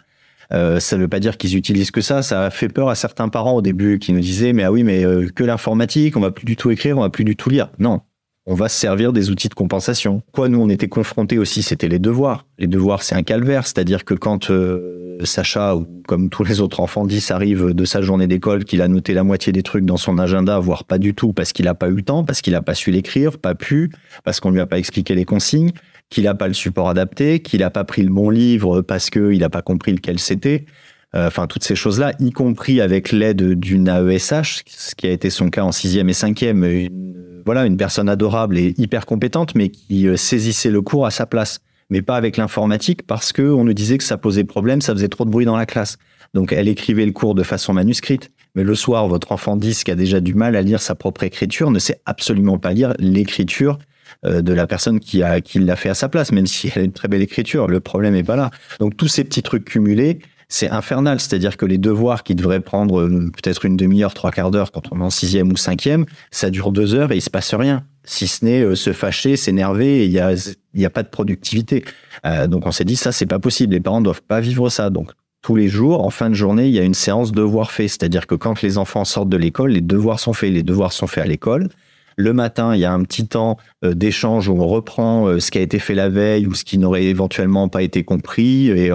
Euh, 0.53 0.81
ça 0.81 0.97
ne 0.97 1.03
veut 1.03 1.09
pas 1.09 1.21
dire 1.21 1.39
qu'ils 1.39 1.57
utilisent 1.57 1.91
que 1.91 2.01
ça. 2.01 2.23
Ça 2.23 2.45
a 2.45 2.51
fait 2.51 2.69
peur 2.69 2.89
à 2.89 2.95
certains 2.95 3.29
parents 3.29 3.55
au 3.55 3.63
début 3.63 3.99
qui 3.99 4.13
nous 4.13 4.21
disaient 4.21 4.53
mais 4.53 4.65
ah 4.65 4.73
oui 4.73 4.83
mais 4.83 5.05
euh, 5.05 5.29
que 5.35 5.45
l'informatique, 5.45 6.17
on 6.17 6.21
va 6.21 6.31
plus 6.31 6.45
du 6.45 6.57
tout 6.57 6.71
écrire, 6.71 6.99
on 6.99 7.03
va 7.03 7.11
plus 7.11 7.25
du 7.25 7.37
tout 7.37 7.49
lire. 7.49 7.71
Non, 7.79 8.01
on 8.47 8.55
va 8.55 8.69
se 8.69 8.79
servir 8.79 9.13
des 9.13 9.31
outils 9.31 9.49
de 9.49 9.55
compensation. 9.55 10.23
Quoi, 10.33 10.49
nous 10.49 10.61
on 10.61 10.69
était 10.69 10.89
confrontés 10.89 11.39
aussi, 11.39 11.63
c'était 11.63 11.89
les 11.89 11.99
devoirs. 11.99 12.47
Les 12.59 12.67
devoirs 12.67 13.03
c'est 13.03 13.15
un 13.15 13.23
calvaire, 13.23 13.67
c'est-à-dire 13.67 14.05
que 14.05 14.15
quand 14.15 14.51
euh, 14.51 15.19
Sacha 15.25 15.77
ou 15.77 15.87
comme 16.07 16.29
tous 16.29 16.45
les 16.45 16.61
autres 16.61 16.81
enfants 16.81 17.07
10 17.07 17.31
arrive 17.31 17.73
de 17.73 17.85
sa 17.85 18.03
journée 18.03 18.27
d'école, 18.27 18.65
qu'il 18.65 18.83
a 18.83 18.89
noté 18.89 19.15
la 19.15 19.23
moitié 19.23 19.53
des 19.53 19.63
trucs 19.63 19.85
dans 19.85 19.97
son 19.97 20.19
agenda, 20.19 20.59
voire 20.59 20.85
pas 20.85 20.99
du 20.99 21.15
tout 21.15 21.33
parce 21.33 21.53
qu'il 21.53 21.69
a 21.69 21.75
pas 21.75 21.89
eu 21.89 21.97
le 21.97 22.03
temps, 22.03 22.25
parce 22.25 22.41
qu'il 22.41 22.55
a 22.55 22.63
pas 22.63 22.75
su 22.75 22.91
l'écrire, 22.91 23.39
pas 23.39 23.55
pu, 23.55 23.91
parce 24.25 24.41
qu'on 24.41 24.51
lui 24.51 24.61
a 24.61 24.67
pas 24.67 24.79
expliqué 24.79 25.15
les 25.15 25.25
consignes 25.25 25.73
qu'il 26.13 26.25
n'a 26.25 26.35
pas 26.35 26.47
le 26.47 26.55
support 26.55 26.91
adapté, 26.91 27.41
qu'il 27.41 27.61
n'a 27.61 27.71
pas 27.71 27.85
pris 27.85 28.03
le 28.03 28.11
bon 28.11 28.29
livre 28.29 28.83
parce 28.83 29.09
qu'il 29.09 29.39
n'a 29.39 29.49
pas 29.49 29.63
compris 29.63 29.93
lequel 29.93 30.19
c'était. 30.19 30.67
Euh, 31.15 31.27
Enfin, 31.27 31.47
toutes 31.47 31.65
ces 31.65 31.75
choses-là, 31.75 32.13
y 32.21 32.31
compris 32.31 32.81
avec 32.81 33.13
l'aide 33.13 33.55
d'une 33.55 33.89
AESH, 33.89 34.65
ce 34.67 34.95
qui 34.95 35.07
a 35.07 35.11
été 35.11 35.31
son 35.31 35.51
cas 35.51 35.63
en 35.63 35.73
sixième 35.73 36.09
et 36.09 36.15
cinquième, 36.15 36.65
une, 36.65 37.43
voilà, 37.45 37.67
une 37.67 37.77
personne 37.77 38.09
adorable 38.09 38.59
et 38.59 38.75
hyper 38.79 39.07
compétente, 39.07 39.55
mais 39.55 39.69
qui 39.69 40.07
euh, 40.09 40.17
saisissait 40.17 40.71
le 40.71 40.81
cours 40.81 41.07
à 41.07 41.11
sa 41.11 41.27
place, 41.27 41.61
mais 41.91 42.03
pas 42.03 42.17
avec 42.17 42.37
l'informatique 42.37 43.07
parce 43.07 43.33
que 43.33 43.43
on 43.43 43.65
nous 43.65 43.75
disait 43.75 43.99
que 43.99 44.05
ça 44.05 44.17
posait 44.17 44.45
problème, 44.45 44.81
ça 44.81 44.95
faisait 44.95 45.09
trop 45.09 45.25
de 45.25 45.31
bruit 45.31 45.45
dans 45.45 45.57
la 45.57 45.67
classe. 45.67 45.99
Donc, 46.35 46.53
elle 46.53 46.69
écrivait 46.69 47.05
le 47.05 47.13
cours 47.13 47.35
de 47.35 47.43
façon 47.43 47.75
manuscrite. 47.75 48.31
Mais 48.55 48.65
le 48.65 48.75
soir, 48.75 49.09
votre 49.09 49.33
enfant 49.33 49.57
10 49.57 49.85
qui 49.85 49.91
a 49.91 49.95
déjà 49.95 50.21
du 50.21 50.35
mal 50.35 50.57
à 50.57 50.63
lire 50.63 50.81
sa 50.81 50.95
propre 50.95 51.23
écriture 51.25 51.71
ne 51.71 51.79
sait 51.79 52.01
absolument 52.05 52.59
pas 52.59 52.73
lire 52.73 52.95
l'écriture 52.99 53.79
euh, 54.27 54.43
de 54.43 54.53
la 54.53 54.67
personne 54.67 55.01
qui 55.01 55.23
a 55.23 55.41
qui 55.41 55.59
l'a 55.59 55.75
fait 55.75 55.89
à 55.89 55.95
sa 55.95 56.09
place, 56.09 56.33
même 56.33 56.47
si 56.47 56.71
elle 56.75 56.83
a 56.83 56.85
une 56.85 56.93
très 56.93 57.09
belle 57.09 57.23
écriture. 57.23 57.67
Le 57.67 57.81
problème 57.81 58.15
est 58.15 58.23
pas 58.23 58.37
là. 58.37 58.51
Donc 58.79 58.97
tous 58.97 59.09
ces 59.09 59.25
petits 59.25 59.43
trucs 59.43 59.65
cumulés, 59.65 60.19
c'est 60.53 60.69
infernal. 60.69 61.19
C'est-à-dire 61.19 61.57
que 61.57 61.65
les 61.65 61.79
devoirs 61.79 62.23
qui 62.23 62.35
devraient 62.35 62.61
prendre 62.61 63.01
euh, 63.01 63.31
peut-être 63.33 63.65
une 63.65 63.77
demi-heure, 63.77 64.13
trois 64.13 64.31
quarts 64.31 64.51
d'heure 64.51 64.71
quand 64.71 64.93
on 64.93 65.01
est 65.01 65.05
en 65.05 65.11
sixième 65.11 65.51
ou 65.51 65.57
cinquième, 65.57 66.05
ça 66.31 66.51
dure 66.51 66.73
deux 66.73 66.95
heures 66.95 67.11
et 67.11 67.17
il 67.17 67.23
se 67.23 67.31
passe 67.31 67.55
rien. 67.55 67.85
Si 68.05 68.29
ce 68.29 68.45
n'est 68.45 68.63
euh, 68.63 68.75
se 68.75 68.93
fâcher, 68.93 69.37
s'énerver, 69.37 70.05
il 70.05 70.13
y 70.13 70.21
a 70.21 70.35
y 70.75 70.85
a 70.85 70.91
pas 70.91 71.03
de 71.03 71.09
productivité. 71.09 71.85
Euh, 72.27 72.47
donc 72.47 72.67
on 72.67 72.73
s'est 72.73 72.85
dit 72.85 72.97
ça 72.97 73.13
c'est 73.13 73.27
pas 73.27 73.39
possible. 73.39 73.73
Les 73.73 73.81
parents 73.81 74.03
doivent 74.03 74.23
pas 74.23 74.41
vivre 74.41 74.69
ça. 74.69 74.91
Donc 74.91 75.13
tous 75.41 75.57
les 75.57 75.69
jours, 75.69 76.05
en 76.05 76.11
fin 76.11 76.29
de 76.29 76.35
journée, 76.35 76.69
il 76.69 76.75
y 76.75 76.79
a 76.79 76.85
une 76.85 76.95
séance 76.95 77.33
devoirs 77.33 77.71
faits. 77.71 77.89
C'est-à-dire 77.89 78.27
que 78.27 78.35
quand 78.35 78.61
les 78.61 78.77
enfants 78.77 79.07
sortent 79.07 79.31
de 79.31 79.39
l'école, 79.39 79.71
les 79.71 79.81
devoirs 79.81 80.21
sont 80.21 80.35
faits. 80.35 80.53
Les 80.53 80.63
devoirs 80.63 80.93
sont 80.93 81.07
faits 81.07 81.25
à 81.25 81.27
l'école. 81.27 81.71
Le 82.19 82.35
matin, 82.35 82.75
il 82.75 82.81
y 82.81 82.85
a 82.85 82.93
un 82.93 83.03
petit 83.05 83.27
temps 83.27 83.57
d'échange 83.83 84.51
où 84.51 84.53
on 84.53 84.69
reprend 84.69 85.41
ce 85.41 85.51
qui 85.51 85.57
a 85.57 85.63
été 85.63 85.79
fait 85.79 85.95
la 85.95 86.11
veille 86.11 86.47
ou 86.47 86.53
ce 86.53 86.63
qui 86.63 86.77
n'aurait 86.77 87.05
éventuellement 87.05 87.71
pas 87.71 87.83
été 87.83 88.05
compris 88.05 88.69
et 88.69 88.93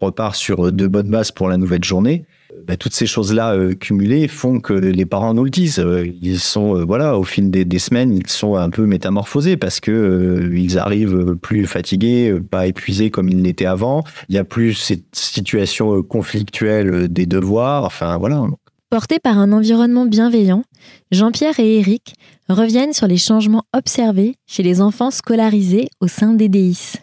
repart 0.00 0.34
sur 0.34 0.66
euh, 0.66 0.72
de 0.72 0.86
bonnes 0.86 1.10
bases 1.10 1.30
pour 1.30 1.48
la 1.48 1.56
nouvelle 1.56 1.84
journée. 1.84 2.24
Bah, 2.66 2.76
toutes 2.76 2.94
ces 2.94 3.06
choses-là 3.06 3.52
euh, 3.54 3.74
cumulées 3.74 4.28
font 4.28 4.60
que 4.60 4.72
les 4.72 5.04
parents 5.04 5.34
nous 5.34 5.44
le 5.44 5.50
disent. 5.50 5.78
Euh, 5.78 6.06
Ils 6.22 6.40
sont, 6.40 6.76
euh, 6.76 6.84
voilà, 6.84 7.18
au 7.18 7.22
fil 7.22 7.50
des, 7.50 7.64
des 7.64 7.78
semaines, 7.78 8.14
ils 8.14 8.26
sont 8.28 8.56
un 8.56 8.70
peu 8.70 8.86
métamorphosés 8.86 9.56
parce 9.56 9.78
que 9.78 9.90
euh, 9.90 10.58
ils 10.58 10.78
arrivent 10.78 11.36
plus 11.36 11.66
fatigués, 11.66 12.30
euh, 12.30 12.40
pas 12.40 12.66
épuisés 12.66 13.10
comme 13.10 13.28
ils 13.28 13.42
l'étaient 13.42 13.66
avant. 13.66 14.04
Il 14.28 14.34
y 14.34 14.38
a 14.38 14.44
plus 14.44 14.74
cette 14.74 15.14
situation 15.14 15.96
euh, 15.96 16.02
conflictuelle 16.02 16.88
euh, 16.88 17.08
des 17.08 17.26
devoirs. 17.26 17.84
Enfin, 17.84 18.16
voilà. 18.16 18.42
Portés 18.88 19.18
par 19.18 19.38
un 19.38 19.52
environnement 19.52 20.06
bienveillant, 20.06 20.62
Jean-Pierre 21.10 21.60
et 21.60 21.78
Éric 21.78 22.14
reviennent 22.48 22.92
sur 22.92 23.08
les 23.08 23.18
changements 23.18 23.64
observés 23.76 24.36
chez 24.46 24.62
les 24.62 24.80
enfants 24.80 25.10
scolarisés 25.10 25.88
au 26.00 26.06
sein 26.08 26.32
d'EDIS. 26.32 26.94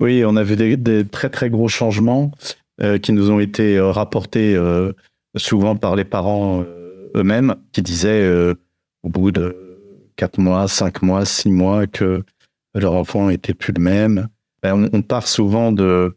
Oui, 0.00 0.24
on 0.24 0.36
a 0.36 0.42
vu 0.42 0.56
des, 0.76 1.04
très 1.06 1.30
très 1.30 1.50
gros 1.50 1.68
changements 1.68 2.32
euh, 2.80 2.98
qui 2.98 3.12
nous 3.12 3.30
ont 3.30 3.40
été 3.40 3.76
euh, 3.76 3.90
rapportés 3.90 4.54
euh, 4.56 4.92
souvent 5.36 5.76
par 5.76 5.96
les 5.96 6.04
parents 6.04 6.64
eux-mêmes, 7.14 7.54
qui 7.72 7.82
disaient 7.82 8.28
au 9.02 9.08
bout 9.08 9.30
de 9.30 9.56
quatre 10.16 10.38
mois, 10.38 10.68
cinq 10.68 11.02
mois, 11.02 11.24
six 11.24 11.50
mois 11.50 11.86
que 11.86 12.22
leur 12.74 12.94
enfant 12.94 13.30
était 13.30 13.54
plus 13.54 13.72
le 13.72 13.82
même. 13.82 14.28
Ben, 14.62 14.88
on, 14.92 14.98
on 14.98 15.02
part 15.02 15.26
souvent 15.28 15.72
de 15.72 16.16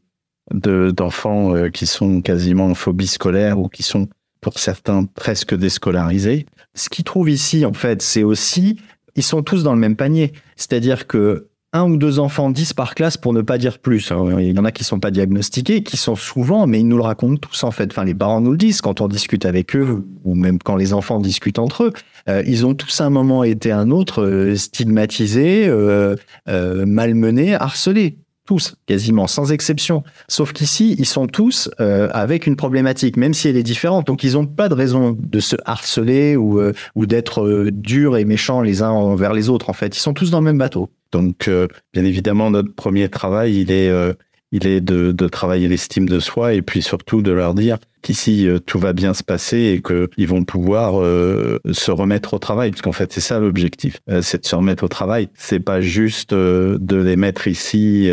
de- 0.54 0.92
d'enfants 0.92 1.70
qui 1.72 1.86
sont 1.86 2.22
quasiment 2.22 2.68
en 2.68 2.76
phobie 2.76 3.08
scolaire 3.08 3.60
ou 3.60 3.68
qui 3.70 3.84
sont 3.84 4.08
pour 4.40 4.60
certains 4.60 5.04
presque 5.06 5.56
déscolarisés. 5.56 6.46
Ce 6.74 6.90
qu'ils 6.90 7.04
trouvent 7.04 7.30
ici, 7.30 7.66
en 7.66 7.74
fait, 7.74 8.02
c'est 8.02 8.24
aussi 8.24 8.80
ils 9.16 9.24
sont 9.24 9.44
tous 9.44 9.64
dans 9.64 9.74
le 9.74 9.80
même 9.80 9.96
panier. 9.96 10.32
C'est-à-dire 10.56 11.08
que 11.08 11.50
un 11.74 11.90
ou 11.90 11.98
deux 11.98 12.20
enfants, 12.20 12.50
dix 12.50 12.74
par 12.74 12.96
classe 12.96 13.18
pour 13.18 13.34
ne 13.34 13.42
pas 13.42 13.58
dire 13.58 13.80
plus. 13.80 14.12
Alors, 14.12 14.40
Il 14.40 14.56
y 14.56 14.60
en 14.60 14.66
a 14.66 14.72
qui 14.72 14.84
sont 14.84 15.00
pas 15.00 15.12
diagnostiqués, 15.12 15.84
qui 15.84 15.98
sont 15.98 16.16
souvent, 16.16 16.66
mais 16.66 16.80
ils 16.80 16.88
nous 16.88 16.98
le 16.98 17.04
racontent 17.04 17.38
tous 17.38 17.64
en 17.64 17.72
fait. 17.72 17.92
Enfin, 17.92 18.06
les 18.06 18.16
parents 18.16 18.42
nous 18.42 18.52
le 18.52 18.58
disent 18.58 18.82
quand 18.82 19.02
on 19.02 19.08
discute 19.08 19.46
avec 19.46 19.76
eux, 19.76 20.06
ou 20.24 20.36
même 20.36 20.60
quand 20.60 20.76
les 20.76 20.94
enfants 20.94 21.20
discutent 21.20 21.60
entre 21.60 21.84
eux. 21.86 21.94
Euh, 22.30 22.44
ils 22.46 22.66
ont 22.66 22.74
tous 22.74 23.02
à 23.02 23.06
un 23.06 23.10
moment 23.10 23.44
été 23.44 23.72
un 23.72 23.92
autre 23.92 24.24
euh, 24.24 24.56
stigmatisés, 24.56 25.68
euh, 25.68 26.16
malmenés, 26.48 27.56
harcelés. 27.56 28.18
Tous, 28.48 28.76
quasiment, 28.86 29.28
sans 29.28 29.52
exception. 29.52 30.04
Sauf 30.30 30.54
qu'ici, 30.54 30.96
ils 30.98 31.06
sont 31.06 31.28
tous 31.28 31.70
euh, 31.82 32.08
avec 32.14 32.48
une 32.48 32.56
problématique, 32.56 33.18
même 33.18 33.34
si 33.34 33.50
elle 33.50 33.58
est 33.58 33.62
différente. 33.64 34.08
Donc, 34.08 34.24
ils 34.24 34.34
n'ont 34.34 34.46
pas 34.46 34.70
de 34.70 34.74
raison 34.74 35.18
de 35.20 35.40
se 35.42 35.58
harceler 35.66 36.38
ou, 36.38 36.60
euh, 36.60 36.72
ou 36.96 37.06
d'être 37.06 37.46
euh, 37.46 37.70
durs 37.72 38.16
et 38.16 38.24
méchants 38.24 38.62
les 38.62 38.82
uns 38.82 38.90
envers 38.90 39.34
les 39.34 39.50
autres. 39.50 39.70
En 39.70 39.74
fait, 39.74 39.98
ils 39.98 40.00
sont 40.00 40.14
tous 40.14 40.32
dans 40.32 40.40
le 40.40 40.46
même 40.46 40.58
bateau. 40.58 40.90
Donc, 41.12 41.50
euh, 41.50 41.68
bien 41.94 42.06
évidemment, 42.06 42.50
notre 42.50 42.74
premier 42.74 43.10
travail, 43.10 43.60
il 43.60 43.70
est, 43.72 43.90
euh, 43.90 44.14
il 44.52 44.66
est 44.68 44.82
de, 44.82 45.12
de 45.12 45.28
travailler 45.28 45.68
l'estime 45.68 46.08
de 46.08 46.20
soi 46.20 46.54
et 46.54 46.62
puis 46.62 46.82
surtout 46.82 47.22
de 47.22 47.32
leur 47.32 47.54
dire 47.54 47.78
qu'ici 48.02 48.48
euh, 48.48 48.60
tout 48.60 48.80
va 48.80 48.94
bien 48.94 49.14
se 49.14 49.24
passer 49.24 49.58
et 49.58 49.82
qu'ils 49.82 50.28
vont 50.28 50.44
pouvoir 50.44 51.02
euh, 51.02 51.60
se 51.72 51.92
remettre 51.92 52.34
au 52.34 52.40
travail. 52.40 52.72
Parce 52.72 52.82
qu'en 52.82 52.94
fait, 52.94 53.12
c'est 53.12 53.22
ça 53.22 53.40
l'objectif, 53.40 54.00
euh, 54.10 54.22
c'est 54.22 54.44
de 54.44 54.48
se 54.48 54.56
remettre 54.56 54.84
au 54.84 54.88
travail. 54.88 55.28
C'est 55.34 55.60
pas 55.60 55.82
juste 55.82 56.34
de 56.34 56.96
les 56.96 57.16
mettre 57.16 57.48
ici 57.48 58.10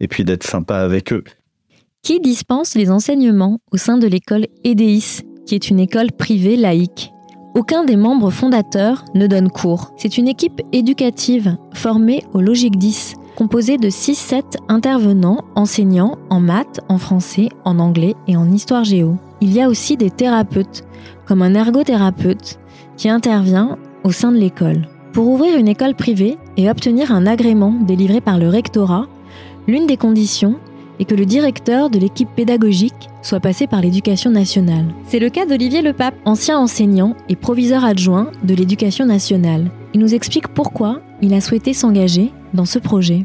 et 0.00 0.08
puis 0.08 0.24
d'être 0.24 0.44
sympa 0.44 0.76
avec 0.76 1.12
eux. 1.12 1.24
Qui 2.02 2.20
dispense 2.20 2.74
les 2.74 2.90
enseignements 2.90 3.58
au 3.72 3.76
sein 3.76 3.98
de 3.98 4.06
l'école 4.06 4.46
EDIS, 4.64 5.20
qui 5.46 5.54
est 5.54 5.68
une 5.70 5.80
école 5.80 6.12
privée 6.12 6.56
laïque? 6.56 7.12
Aucun 7.54 7.84
des 7.84 7.96
membres 7.96 8.30
fondateurs 8.30 9.04
ne 9.14 9.26
donne 9.26 9.50
cours. 9.50 9.92
C'est 9.96 10.18
une 10.18 10.28
équipe 10.28 10.62
éducative 10.72 11.56
formée 11.74 12.22
au 12.32 12.40
Logique 12.40 12.78
10, 12.78 13.14
composée 13.40 13.78
de 13.78 13.88
6-7 13.88 14.58
intervenants 14.68 15.44
enseignants 15.54 16.18
en 16.28 16.40
maths, 16.40 16.80
en 16.90 16.98
français, 16.98 17.48
en 17.64 17.78
anglais 17.78 18.14
et 18.28 18.36
en 18.36 18.52
histoire 18.52 18.84
géo. 18.84 19.16
Il 19.40 19.50
y 19.50 19.62
a 19.62 19.70
aussi 19.70 19.96
des 19.96 20.10
thérapeutes, 20.10 20.84
comme 21.24 21.40
un 21.40 21.54
ergothérapeute, 21.54 22.58
qui 22.98 23.08
intervient 23.08 23.78
au 24.04 24.12
sein 24.12 24.30
de 24.30 24.36
l'école. 24.36 24.86
Pour 25.14 25.26
ouvrir 25.26 25.56
une 25.56 25.68
école 25.68 25.94
privée 25.94 26.36
et 26.58 26.68
obtenir 26.68 27.12
un 27.12 27.26
agrément 27.26 27.72
délivré 27.80 28.20
par 28.20 28.38
le 28.38 28.50
rectorat, 28.50 29.06
l'une 29.66 29.86
des 29.86 29.96
conditions 29.96 30.56
est 30.98 31.06
que 31.06 31.14
le 31.14 31.24
directeur 31.24 31.88
de 31.88 31.98
l'équipe 31.98 32.28
pédagogique 32.36 33.08
soit 33.22 33.40
passé 33.40 33.66
par 33.66 33.80
l'éducation 33.80 34.30
nationale. 34.30 34.84
C'est 35.06 35.18
le 35.18 35.30
cas 35.30 35.46
d'Olivier 35.46 35.80
Lepape, 35.80 36.14
ancien 36.26 36.58
enseignant 36.58 37.16
et 37.30 37.36
proviseur 37.36 37.86
adjoint 37.86 38.32
de 38.44 38.54
l'éducation 38.54 39.06
nationale. 39.06 39.70
Il 39.94 40.00
nous 40.00 40.14
explique 40.14 40.48
pourquoi 40.48 41.00
il 41.22 41.32
a 41.32 41.40
souhaité 41.40 41.72
s'engager 41.72 42.32
dans 42.52 42.66
ce 42.66 42.78
projet. 42.78 43.24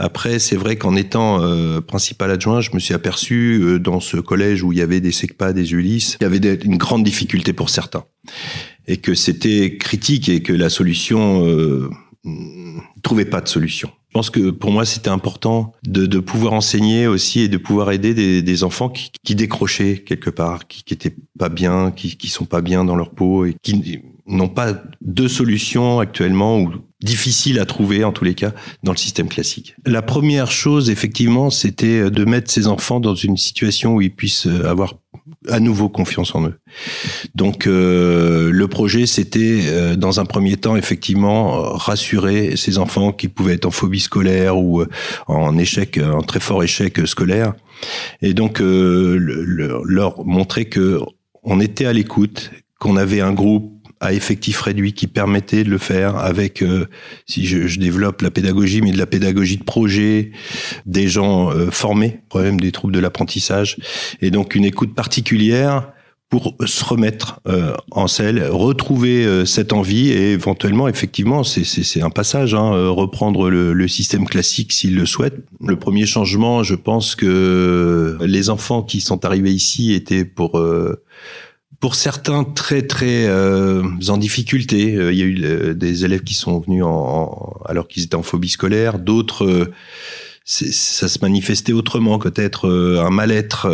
Après, 0.00 0.38
c'est 0.38 0.54
vrai 0.54 0.76
qu'en 0.76 0.94
étant 0.94 1.42
euh, 1.42 1.80
principal 1.80 2.30
adjoint, 2.30 2.60
je 2.60 2.70
me 2.72 2.78
suis 2.78 2.94
aperçu 2.94 3.60
euh, 3.60 3.78
dans 3.80 3.98
ce 3.98 4.16
collège 4.16 4.62
où 4.62 4.70
il 4.70 4.78
y 4.78 4.82
avait 4.82 5.00
des 5.00 5.10
SECPA, 5.10 5.52
des 5.52 5.72
Ulysses, 5.72 6.16
il 6.20 6.24
y 6.24 6.26
avait 6.26 6.54
une 6.64 6.76
grande 6.76 7.02
difficulté 7.02 7.52
pour 7.52 7.68
certains. 7.68 8.04
Et 8.86 8.98
que 8.98 9.14
c'était 9.14 9.76
critique 9.76 10.28
et 10.28 10.40
que 10.40 10.52
la 10.52 10.70
solution 10.70 11.44
euh, 11.46 11.90
trouvait 13.02 13.24
pas 13.24 13.40
de 13.40 13.48
solution. 13.48 13.90
Je 14.10 14.14
pense 14.14 14.30
que 14.30 14.50
pour 14.50 14.70
moi, 14.70 14.84
c'était 14.84 15.10
important 15.10 15.72
de, 15.84 16.06
de 16.06 16.18
pouvoir 16.20 16.52
enseigner 16.52 17.08
aussi 17.08 17.40
et 17.40 17.48
de 17.48 17.58
pouvoir 17.58 17.90
aider 17.90 18.14
des, 18.14 18.40
des 18.40 18.64
enfants 18.64 18.88
qui, 18.88 19.10
qui 19.24 19.34
décrochaient 19.34 19.98
quelque 19.98 20.30
part, 20.30 20.68
qui, 20.68 20.84
qui 20.84 20.96
pas 21.36 21.48
bien, 21.48 21.90
qui, 21.90 22.16
qui 22.16 22.28
sont 22.28 22.46
pas 22.46 22.60
bien 22.60 22.84
dans 22.84 22.96
leur 22.96 23.10
peau 23.10 23.46
et 23.46 23.54
qui 23.62 24.00
n'ont 24.28 24.48
pas 24.48 24.80
de 25.00 25.28
solution 25.28 25.98
actuellement 25.98 26.60
ou 26.60 26.70
difficile 27.00 27.58
à 27.60 27.64
trouver 27.66 28.04
en 28.04 28.12
tous 28.12 28.24
les 28.24 28.34
cas 28.34 28.52
dans 28.82 28.92
le 28.92 28.98
système 28.98 29.28
classique. 29.28 29.76
La 29.86 30.02
première 30.02 30.50
chose, 30.50 30.90
effectivement, 30.90 31.48
c'était 31.50 32.10
de 32.10 32.24
mettre 32.24 32.50
ces 32.50 32.66
enfants 32.66 32.98
dans 33.00 33.14
une 33.14 33.36
situation 33.36 33.94
où 33.94 34.00
ils 34.00 34.14
puissent 34.14 34.46
avoir 34.64 34.94
à 35.48 35.60
nouveau 35.60 35.88
confiance 35.88 36.34
en 36.34 36.46
eux. 36.46 36.58
Donc 37.34 37.66
euh, 37.66 38.50
le 38.50 38.66
projet, 38.68 39.06
c'était 39.06 39.60
euh, 39.66 39.94
dans 39.96 40.18
un 40.20 40.24
premier 40.24 40.56
temps, 40.56 40.74
effectivement, 40.76 41.56
euh, 41.56 41.68
rassurer 41.76 42.56
ces 42.56 42.78
enfants 42.78 43.12
qui 43.12 43.28
pouvaient 43.28 43.54
être 43.54 43.66
en 43.66 43.70
phobie 43.70 44.00
scolaire 44.00 44.58
ou 44.58 44.80
euh, 44.80 44.88
en 45.28 45.56
échec, 45.56 45.98
en 45.98 46.22
très 46.22 46.40
fort 46.40 46.62
échec 46.64 47.06
scolaire, 47.06 47.54
et 48.22 48.34
donc 48.34 48.60
euh, 48.60 49.16
le- 49.18 49.44
le- 49.44 49.80
leur 49.84 50.24
montrer 50.24 50.64
que 50.64 51.00
on 51.44 51.60
était 51.60 51.86
à 51.86 51.92
l'écoute, 51.92 52.50
qu'on 52.80 52.96
avait 52.96 53.20
un 53.20 53.32
groupe 53.32 53.77
à 54.00 54.12
effectif 54.12 54.60
réduit 54.60 54.92
qui 54.92 55.06
permettait 55.06 55.64
de 55.64 55.70
le 55.70 55.78
faire 55.78 56.16
avec, 56.16 56.62
euh, 56.62 56.86
si 57.26 57.46
je, 57.46 57.66
je 57.66 57.78
développe 57.78 58.22
la 58.22 58.30
pédagogie, 58.30 58.80
mais 58.80 58.92
de 58.92 58.98
la 58.98 59.06
pédagogie 59.06 59.56
de 59.56 59.64
projet, 59.64 60.32
des 60.86 61.08
gens 61.08 61.50
euh, 61.50 61.70
formés, 61.70 62.20
problème 62.28 62.60
des 62.60 62.72
troubles 62.72 62.94
de 62.94 63.00
l'apprentissage, 63.00 63.76
et 64.22 64.30
donc 64.30 64.54
une 64.54 64.64
écoute 64.64 64.94
particulière 64.94 65.92
pour 66.30 66.54
se 66.66 66.84
remettre 66.84 67.40
euh, 67.48 67.72
en 67.90 68.06
selle, 68.06 68.46
retrouver 68.50 69.24
euh, 69.24 69.46
cette 69.46 69.72
envie 69.72 70.10
et 70.10 70.32
éventuellement, 70.32 70.86
effectivement, 70.86 71.42
c'est- 71.42 72.02
un 72.02 72.10
passage, 72.10 72.52
hein, 72.54 72.74
euh, 72.74 72.90
reprendre 72.90 73.48
le, 73.48 73.72
le 73.72 73.88
système 73.88 74.26
classique 74.26 74.72
s'ils 74.72 74.94
le 74.94 75.06
souhaitent. 75.06 75.40
Le 75.66 75.76
premier 75.76 76.04
changement, 76.04 76.62
je 76.62 76.74
pense 76.74 77.16
que 77.16 78.18
les 78.20 78.50
enfants 78.50 78.82
qui 78.82 79.00
sont 79.00 79.24
arrivés 79.24 79.52
ici 79.52 79.94
étaient 79.94 80.26
pour 80.26 80.58
euh, 80.58 81.02
pour 81.80 81.94
certains 81.94 82.44
très 82.44 82.82
très 82.82 83.26
euh, 83.26 83.82
en 84.08 84.16
difficulté. 84.16 84.96
Euh, 84.96 85.12
Il 85.12 85.18
y 85.18 85.22
a 85.22 85.26
eu 85.26 85.44
euh, 85.44 85.74
des 85.74 86.04
élèves 86.04 86.22
qui 86.22 86.34
sont 86.34 86.58
venus 86.60 86.82
en, 86.82 86.88
en- 86.88 87.60
alors 87.66 87.86
qu'ils 87.88 88.04
étaient 88.04 88.16
en 88.16 88.22
phobie 88.22 88.48
scolaire, 88.48 88.98
d'autres 88.98 89.44
euh, 89.44 89.72
ça 90.44 91.08
se 91.08 91.18
manifestait 91.20 91.74
autrement, 91.74 92.18
peut-être 92.18 92.68
un 92.70 93.10
mal-être. 93.10 93.66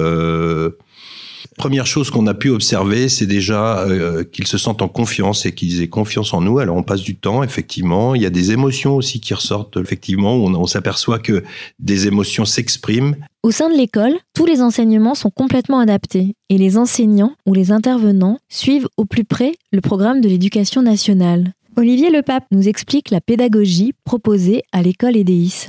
Première 1.56 1.86
chose 1.86 2.10
qu'on 2.10 2.26
a 2.26 2.34
pu 2.34 2.50
observer, 2.50 3.08
c'est 3.08 3.26
déjà 3.26 3.80
euh, 3.80 4.24
qu'ils 4.24 4.46
se 4.46 4.58
sentent 4.58 4.82
en 4.82 4.88
confiance 4.88 5.46
et 5.46 5.52
qu'ils 5.52 5.82
aient 5.82 5.88
confiance 5.88 6.34
en 6.34 6.40
nous. 6.40 6.58
Alors 6.58 6.76
on 6.76 6.82
passe 6.82 7.02
du 7.02 7.16
temps, 7.16 7.42
effectivement. 7.42 8.14
Il 8.14 8.22
y 8.22 8.26
a 8.26 8.30
des 8.30 8.52
émotions 8.52 8.96
aussi 8.96 9.20
qui 9.20 9.34
ressortent, 9.34 9.76
effectivement. 9.76 10.34
On, 10.34 10.54
on 10.54 10.66
s'aperçoit 10.66 11.18
que 11.18 11.44
des 11.78 12.06
émotions 12.06 12.44
s'expriment. 12.44 13.16
Au 13.42 13.50
sein 13.50 13.70
de 13.70 13.76
l'école, 13.76 14.14
tous 14.34 14.46
les 14.46 14.62
enseignements 14.62 15.14
sont 15.14 15.30
complètement 15.30 15.78
adaptés 15.78 16.34
et 16.48 16.58
les 16.58 16.78
enseignants 16.78 17.34
ou 17.46 17.54
les 17.54 17.72
intervenants 17.72 18.38
suivent 18.48 18.88
au 18.96 19.04
plus 19.04 19.24
près 19.24 19.54
le 19.72 19.80
programme 19.80 20.20
de 20.20 20.28
l'éducation 20.28 20.82
nationale. 20.82 21.52
Olivier 21.76 22.10
Lepape 22.10 22.46
nous 22.52 22.68
explique 22.68 23.10
la 23.10 23.20
pédagogie 23.20 23.92
proposée 24.04 24.62
à 24.72 24.80
l'école 24.80 25.16
EDIS. 25.16 25.66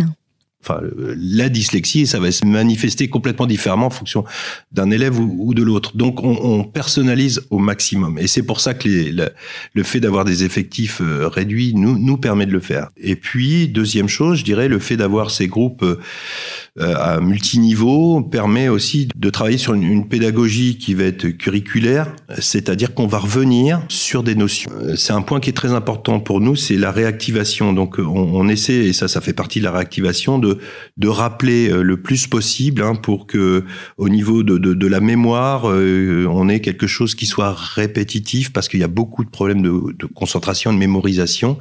Enfin, 0.67 0.81
euh, 0.81 1.15
la 1.17 1.49
dyslexie, 1.49 2.07
ça 2.07 2.19
va 2.19 2.31
se 2.31 2.43
manifester 2.43 3.07
complètement 3.07 3.45
différemment 3.45 3.85
en 3.87 3.91
fonction 3.91 4.23
d'un 4.71 4.89
élève 4.89 5.19
ou, 5.19 5.53
de 5.53 5.61
l'autre. 5.61 5.95
Donc, 5.95 6.23
on, 6.23 6.37
on, 6.41 6.63
personnalise 6.63 7.43
au 7.51 7.59
maximum. 7.59 8.17
Et 8.17 8.25
c'est 8.25 8.41
pour 8.41 8.59
ça 8.59 8.73
que 8.73 8.89
les, 8.89 9.11
le, 9.11 9.83
fait 9.83 9.99
d'avoir 9.99 10.25
des 10.25 10.43
effectifs 10.43 11.01
euh, 11.01 11.27
réduits 11.27 11.73
nous, 11.75 11.99
nous 11.99 12.17
permet 12.17 12.47
de 12.47 12.51
le 12.51 12.59
faire. 12.59 12.89
Et 12.97 13.15
puis, 13.15 13.67
deuxième 13.67 14.07
chose, 14.07 14.39
je 14.39 14.43
dirais, 14.43 14.67
le 14.67 14.79
fait 14.79 14.97
d'avoir 14.97 15.29
ces 15.29 15.47
groupes 15.47 15.83
euh, 15.83 15.97
à 16.77 17.19
multiniveau 17.21 18.21
permet 18.21 18.67
aussi 18.67 19.07
de 19.15 19.29
travailler 19.29 19.59
sur 19.59 19.75
une, 19.75 19.83
une 19.83 20.07
pédagogie 20.07 20.79
qui 20.79 20.95
va 20.95 21.03
être 21.03 21.27
curriculaire, 21.29 22.11
c'est-à-dire 22.39 22.95
qu'on 22.95 23.07
va 23.07 23.19
revenir 23.19 23.81
sur 23.87 24.23
des 24.23 24.35
notions. 24.35 24.71
C'est 24.95 25.13
un 25.13 25.21
point 25.21 25.39
qui 25.39 25.51
est 25.51 25.53
très 25.53 25.73
important 25.73 26.19
pour 26.19 26.41
nous, 26.41 26.55
c'est 26.55 26.75
la 26.75 26.91
réactivation. 26.91 27.71
Donc, 27.71 27.99
on, 27.99 28.03
on 28.03 28.47
essaie, 28.47 28.85
et 28.85 28.93
ça, 28.93 29.07
ça 29.07 29.21
fait 29.21 29.33
partie 29.33 29.59
de 29.59 29.65
la 29.65 29.71
réactivation, 29.71 30.39
de 30.39 30.54
de 30.97 31.07
rappeler 31.07 31.69
euh, 31.69 31.81
le 31.81 32.01
plus 32.01 32.27
possible 32.27 32.81
hein, 32.81 32.95
pour 32.95 33.27
que 33.27 33.63
au 33.97 34.09
niveau 34.09 34.43
de, 34.43 34.57
de, 34.57 34.73
de 34.73 34.87
la 34.87 34.99
mémoire 34.99 35.69
euh, 35.69 36.27
on 36.29 36.49
ait 36.49 36.61
quelque 36.61 36.87
chose 36.87 37.15
qui 37.15 37.25
soit 37.25 37.53
répétitif 37.53 38.51
parce 38.53 38.67
qu'il 38.67 38.79
y 38.79 38.83
a 38.83 38.87
beaucoup 38.87 39.23
de 39.23 39.29
problèmes 39.29 39.61
de, 39.61 39.93
de, 39.97 40.05
concentration 40.05 40.73
de 40.73 40.77
mémorisation 40.77 41.57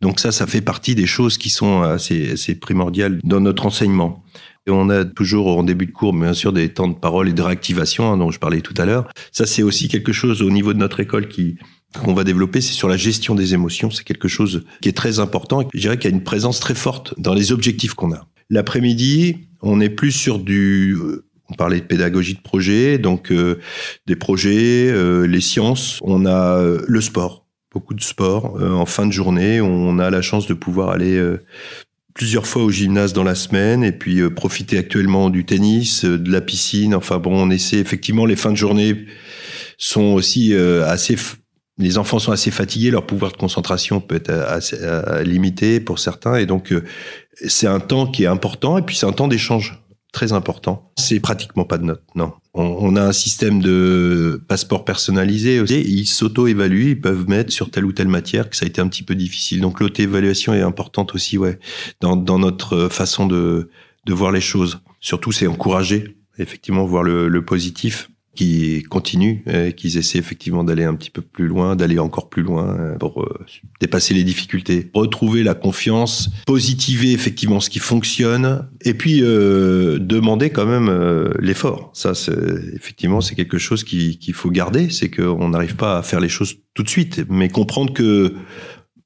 donc 0.00 0.20
ça 0.20 0.32
ça 0.32 0.46
fait 0.46 0.60
partie 0.60 0.94
des 0.94 1.06
choses 1.06 1.38
qui 1.38 1.50
sont 1.50 1.82
assez, 1.82 2.32
assez 2.32 2.54
primordiales 2.54 3.20
dans 3.24 3.40
notre 3.40 3.66
enseignement 3.66 4.22
et 4.66 4.70
on 4.70 4.88
a 4.90 5.04
toujours 5.04 5.58
en 5.58 5.64
début 5.64 5.86
de 5.86 5.90
cours, 5.90 6.12
bien 6.12 6.34
sûr, 6.34 6.52
des 6.52 6.68
temps 6.68 6.86
de 6.86 6.94
parole 6.94 7.28
et 7.28 7.32
de 7.32 7.42
réactivation 7.42 8.12
hein, 8.12 8.16
dont 8.16 8.30
je 8.30 8.38
parlais 8.38 8.60
tout 8.60 8.74
à 8.78 8.84
l'heure. 8.84 9.08
Ça, 9.32 9.44
c'est 9.44 9.64
aussi 9.64 9.88
quelque 9.88 10.12
chose 10.12 10.40
au 10.40 10.50
niveau 10.50 10.72
de 10.72 10.78
notre 10.78 11.00
école 11.00 11.26
qui 11.26 11.56
qu'on 12.00 12.14
va 12.14 12.24
développer, 12.24 12.60
c'est 12.60 12.72
sur 12.72 12.88
la 12.88 12.96
gestion 12.96 13.34
des 13.34 13.54
émotions. 13.54 13.90
C'est 13.90 14.04
quelque 14.04 14.28
chose 14.28 14.64
qui 14.80 14.88
est 14.88 14.96
très 14.96 15.18
important. 15.18 15.62
Je 15.74 15.80
dirais 15.80 15.98
qu'il 15.98 16.10
y 16.10 16.12
a 16.12 16.16
une 16.16 16.24
présence 16.24 16.60
très 16.60 16.74
forte 16.74 17.14
dans 17.18 17.34
les 17.34 17.52
objectifs 17.52 17.94
qu'on 17.94 18.12
a. 18.12 18.26
L'après-midi, 18.52 19.48
on 19.62 19.80
est 19.80 19.88
plus 19.88 20.12
sur 20.12 20.38
du 20.38 20.94
on 21.48 21.54
parlait 21.54 21.80
de 21.80 21.86
pédagogie 21.86 22.34
de 22.34 22.40
projet, 22.40 22.98
donc 22.98 23.32
euh, 23.32 23.58
des 24.06 24.14
projets, 24.14 24.90
euh, 24.90 25.26
les 25.26 25.40
sciences, 25.40 25.98
on 26.02 26.26
a 26.26 26.58
euh, 26.58 26.82
le 26.86 27.00
sport, 27.00 27.46
beaucoup 27.72 27.94
de 27.94 28.02
sport. 28.02 28.60
en 28.60 28.84
fin 28.84 29.06
de 29.06 29.12
journée, 29.12 29.62
on 29.62 29.98
a 29.98 30.10
la 30.10 30.20
chance 30.20 30.46
de 30.46 30.52
pouvoir 30.52 30.90
aller 30.90 31.18
plusieurs 32.12 32.46
fois 32.46 32.62
au 32.62 32.70
gymnase 32.70 33.14
dans 33.14 33.24
la 33.24 33.34
semaine 33.34 33.82
et 33.84 33.92
puis 33.92 34.20
profiter 34.30 34.76
actuellement 34.76 35.30
du 35.30 35.46
tennis, 35.46 36.04
de 36.04 36.30
la 36.30 36.42
piscine. 36.42 36.94
Enfin 36.94 37.18
bon, 37.18 37.34
on 37.34 37.50
essaie 37.50 37.78
effectivement 37.78 38.26
les 38.26 38.36
fins 38.36 38.52
de 38.52 38.56
journée 38.56 39.06
sont 39.78 40.12
aussi 40.12 40.54
assez 40.54 41.16
les 41.78 41.98
enfants 41.98 42.18
sont 42.18 42.32
assez 42.32 42.50
fatigués, 42.50 42.90
leur 42.90 43.06
pouvoir 43.06 43.32
de 43.32 43.36
concentration 43.36 44.00
peut 44.00 44.16
être 44.16 44.30
assez, 44.30 44.76
limité 45.24 45.80
pour 45.80 45.98
certains, 45.98 46.36
et 46.36 46.46
donc 46.46 46.74
c'est 47.46 47.66
un 47.66 47.80
temps 47.80 48.06
qui 48.06 48.24
est 48.24 48.26
important, 48.26 48.78
et 48.78 48.82
puis 48.82 48.96
c'est 48.96 49.06
un 49.06 49.12
temps 49.12 49.28
d'échange 49.28 49.82
très 50.12 50.32
important. 50.32 50.92
C'est 50.98 51.18
pratiquement 51.20 51.64
pas 51.64 51.78
de 51.78 51.84
notes, 51.84 52.04
non. 52.14 52.34
On, 52.54 52.64
on, 52.64 52.96
a 52.96 53.02
un 53.02 53.12
système 53.12 53.60
de 53.62 54.42
passeport 54.46 54.84
personnalisé 54.84 55.58
aussi. 55.58 55.80
Ils 55.80 56.06
s'auto-évaluent, 56.06 56.90
ils 56.90 57.00
peuvent 57.00 57.28
mettre 57.28 57.50
sur 57.50 57.70
telle 57.70 57.86
ou 57.86 57.92
telle 57.92 58.08
matière 58.08 58.50
que 58.50 58.56
ça 58.56 58.66
a 58.66 58.68
été 58.68 58.82
un 58.82 58.88
petit 58.88 59.02
peu 59.02 59.14
difficile. 59.14 59.62
Donc 59.62 59.80
l'auto-évaluation 59.80 60.52
est 60.52 60.60
importante 60.60 61.14
aussi, 61.14 61.38
ouais, 61.38 61.58
dans, 62.00 62.14
dans 62.14 62.38
notre 62.38 62.88
façon 62.90 63.26
de, 63.26 63.70
de 64.04 64.12
voir 64.12 64.32
les 64.32 64.42
choses. 64.42 64.80
Surtout, 65.00 65.32
c'est 65.32 65.46
encourager, 65.46 66.18
effectivement, 66.38 66.84
voir 66.84 67.02
le, 67.02 67.28
le 67.28 67.44
positif 67.44 68.10
qui 68.34 68.82
continuent, 68.84 69.42
qu'ils 69.76 69.98
essaient 69.98 70.18
effectivement 70.18 70.64
d'aller 70.64 70.84
un 70.84 70.94
petit 70.94 71.10
peu 71.10 71.22
plus 71.22 71.46
loin, 71.46 71.76
d'aller 71.76 71.98
encore 71.98 72.28
plus 72.28 72.42
loin 72.42 72.76
euh, 72.78 72.96
pour 72.96 73.22
euh, 73.22 73.46
dépasser 73.80 74.14
les 74.14 74.24
difficultés, 74.24 74.90
retrouver 74.94 75.42
la 75.42 75.54
confiance, 75.54 76.30
positiver 76.46 77.12
effectivement 77.12 77.60
ce 77.60 77.70
qui 77.70 77.78
fonctionne, 77.78 78.68
et 78.80 78.94
puis 78.94 79.20
euh, 79.22 79.98
demander 79.98 80.50
quand 80.50 80.66
même 80.66 80.90
l'effort. 81.40 81.90
Ça, 81.94 82.14
c'est, 82.14 82.32
effectivement, 82.74 83.20
c'est 83.20 83.34
quelque 83.34 83.58
chose 83.58 83.84
qu'il 83.84 84.34
faut 84.34 84.50
garder, 84.50 84.90
c'est 84.90 85.10
qu'on 85.10 85.48
n'arrive 85.50 85.76
pas 85.76 85.98
à 85.98 86.02
faire 86.02 86.20
les 86.20 86.28
choses 86.28 86.56
tout 86.74 86.82
de 86.82 86.88
suite, 86.88 87.24
mais 87.28 87.48
comprendre 87.48 87.92
que 87.92 88.34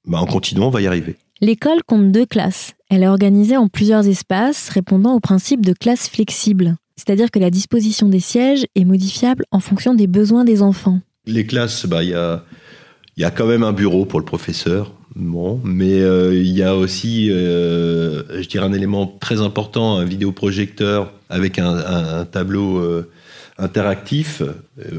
bah, 0.07 0.19
en 0.19 0.27
continuant, 0.27 0.69
on 0.69 0.71
va 0.71 0.81
y 0.81 0.87
arriver. 0.87 1.17
L'école 1.41 1.83
compte 1.87 2.13
deux 2.13 2.27
classes. 2.27 2.75
Elle 2.89 3.03
est 3.03 3.09
organisée 3.09 3.57
en 3.57 3.69
plusieurs 3.69 4.07
espaces, 4.07 4.69
répondant 4.69 5.15
au 5.15 5.21
principe 5.21 5.67
de 5.67 5.73
classe 5.73 6.09
flexible 6.09 6.77
c'est-à-dire 6.97 7.31
que 7.31 7.39
la 7.39 7.51
disposition 7.51 8.09
des 8.09 8.21
sièges 8.21 8.67
est 8.75 8.85
modifiable 8.85 9.45
en 9.51 9.61
fonction 9.61 9.95
des 9.95 10.07
besoins 10.07 10.45
des 10.45 10.63
enfants. 10.63 11.01
Les 11.27 11.47
classes, 11.47 11.87
bah, 11.87 12.03
il 12.03 12.11
y, 12.11 13.25
a, 13.25 13.31
quand 13.31 13.47
même 13.47 13.63
un 13.63 13.73
bureau 13.73 14.07
pour 14.07 14.19
le 14.19 14.25
professeur, 14.25 14.93
bon, 15.15 15.61
mais 15.65 16.01
euh, 16.01 16.35
il 16.35 16.53
y 16.53 16.63
a 16.63 16.75
aussi, 16.75 17.31
euh, 17.31 18.41
je 18.41 18.49
dirais, 18.49 18.65
un 18.65 18.73
élément 18.73 19.07
très 19.07 19.41
important, 19.41 19.99
un 19.99 20.05
vidéoprojecteur 20.05 21.13
avec 21.29 21.59
un, 21.59 21.69
un, 21.69 22.21
un 22.21 22.25
tableau 22.25 22.79
euh, 22.79 23.11
interactif 23.59 24.43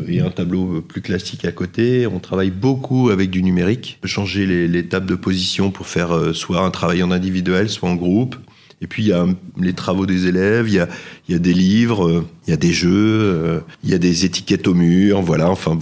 et 0.08 0.20
un 0.20 0.32
tableau 0.32 0.82
plus 0.82 1.02
classique 1.02 1.46
à 1.46 1.52
côté. 1.52 2.08
On 2.08 2.20
travaille 2.20 2.52
beaucoup 2.52 3.10
avec 3.10 3.30
du 3.30 3.42
numérique, 3.44 4.00
changer 4.04 4.46
les, 4.46 4.68
les 4.68 4.88
tables 4.88 5.06
de 5.06 5.16
position 5.16 5.72
pour 5.72 5.88
faire 5.88 6.36
soit 6.36 6.62
un 6.62 6.72
travail 6.72 7.04
en 7.04 7.12
individuel, 7.12 7.70
soit 7.70 7.90
en 7.90 7.96
groupe. 7.96 8.36
Et 8.82 8.88
puis 8.88 9.04
il 9.04 9.10
y 9.10 9.14
a 9.14 9.26
les 9.60 9.74
travaux 9.74 10.06
des 10.06 10.28
élèves, 10.28 10.68
il 10.68 10.76
y 10.76 10.80
a, 10.80 10.88
il 11.28 11.34
y 11.34 11.36
a 11.36 11.40
des 11.40 11.54
livres, 11.54 12.26
il 12.46 12.52
y 12.52 12.54
a 12.54 12.58
des 12.58 12.72
jeux, 12.72 13.64
il 13.84 13.90
y 13.90 13.94
a 13.94 13.98
des 13.98 14.26
étiquettes 14.26 14.68
au 14.68 14.76
mur, 14.76 15.22
voilà. 15.22 15.50
Enfin. 15.50 15.80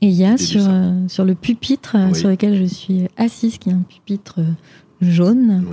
Et 0.00 0.08
il 0.08 0.14
y 0.14 0.24
a 0.24 0.36
sur, 0.36 0.62
euh, 0.68 0.92
sur 1.08 1.24
le 1.24 1.34
pupitre 1.34 1.96
oui. 1.96 2.14
sur 2.14 2.28
lequel 2.28 2.56
je 2.56 2.64
suis 2.64 3.08
assise, 3.16 3.58
qui 3.58 3.70
est 3.70 3.72
un 3.72 3.84
pupitre 3.88 4.40
jaune. 5.00 5.64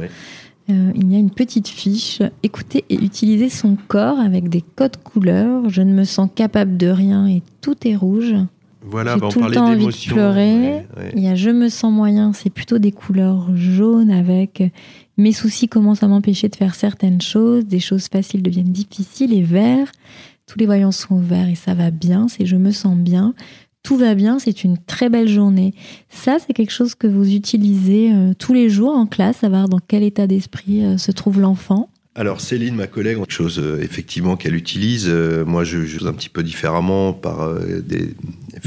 Euh, 0.70 0.92
il 0.96 1.12
y 1.12 1.16
a 1.16 1.20
une 1.20 1.32
petite 1.32 1.68
fiche 1.68 2.22
écouter 2.42 2.86
et 2.90 2.96
utiliser 2.96 3.50
son 3.50 3.76
corps 3.88 4.20
avec 4.20 4.48
des 4.48 4.62
codes 4.62 4.96
couleurs. 5.04 5.70
Je 5.70 5.82
ne 5.82 5.94
me 5.94 6.06
sens 6.06 6.30
capable 6.34 6.78
de 6.78 6.88
rien 6.88 7.28
et 7.28 7.42
tout 7.60 7.76
est 7.86 7.96
rouge. 7.96 8.36
Voilà, 8.86 9.16
bah 9.18 9.28
on 9.28 9.30
tout 9.30 9.42
le 9.42 9.52
temps 9.52 9.66
envie 9.66 9.88
de 9.88 10.14
pleurer. 10.14 10.56
Ouais, 10.56 10.88
ouais. 10.98 11.12
Il 11.16 11.24
y 11.24 11.28
a 11.28 11.36
je 11.36 11.50
me 11.50 11.70
sens 11.70 11.92
moyen, 11.92 12.34
c'est 12.34 12.50
plutôt 12.50 12.80
des 12.80 12.92
couleurs 12.92 13.56
jaunes 13.56 14.12
avec 14.12 14.64
mes 15.18 15.32
soucis 15.32 15.68
commencent 15.68 16.04
à 16.04 16.08
m'empêcher 16.08 16.50
de 16.50 16.56
faire 16.56 16.76
certaines 16.76 17.22
choses, 17.22 17.66
des 17.66 17.80
choses 17.80 18.08
faciles 18.08 18.42
deviennent 18.42 18.72
difficiles 18.72 19.34
et 19.34 19.44
vert, 19.44 19.92
tous 20.48 20.60
les 20.60 20.66
voyants 20.66 20.92
sont 20.92 21.20
verts 21.20 21.50
et 21.50 21.56
ça 21.56 21.74
va 21.74 21.92
bien, 21.92 22.28
c'est 22.28 22.46
je 22.46 22.56
me 22.56 22.72
sens 22.72 22.98
bien, 22.98 23.34
tout 23.84 23.98
va 23.98 24.16
bien, 24.16 24.40
c'est 24.40 24.64
une 24.64 24.78
très 24.78 25.10
belle 25.10 25.28
journée. 25.28 25.74
Ça, 26.10 26.38
c'est 26.40 26.54
quelque 26.54 26.72
chose 26.72 26.96
que 26.96 27.06
vous 27.06 27.36
utilisez 27.36 28.14
euh, 28.14 28.34
tous 28.38 28.54
les 28.54 28.70
jours 28.70 28.96
en 28.96 29.06
classe, 29.06 29.38
savoir 29.38 29.68
dans 29.68 29.80
quel 29.86 30.04
état 30.04 30.26
d'esprit 30.26 30.84
euh, 30.84 30.98
se 30.98 31.12
trouve 31.12 31.42
l'enfant. 31.42 31.90
Alors 32.16 32.40
Céline, 32.40 32.76
ma 32.76 32.88
collègue, 32.88 33.18
chose 33.28 33.60
euh, 33.60 33.82
effectivement 33.82 34.38
qu'elle 34.38 34.56
utilise. 34.56 35.10
Moi, 35.10 35.64
je 35.66 35.84
joue 35.84 36.08
un 36.08 36.14
petit 36.14 36.30
peu 36.30 36.44
différemment 36.44 37.12
par 37.12 37.54
des, 37.60 38.16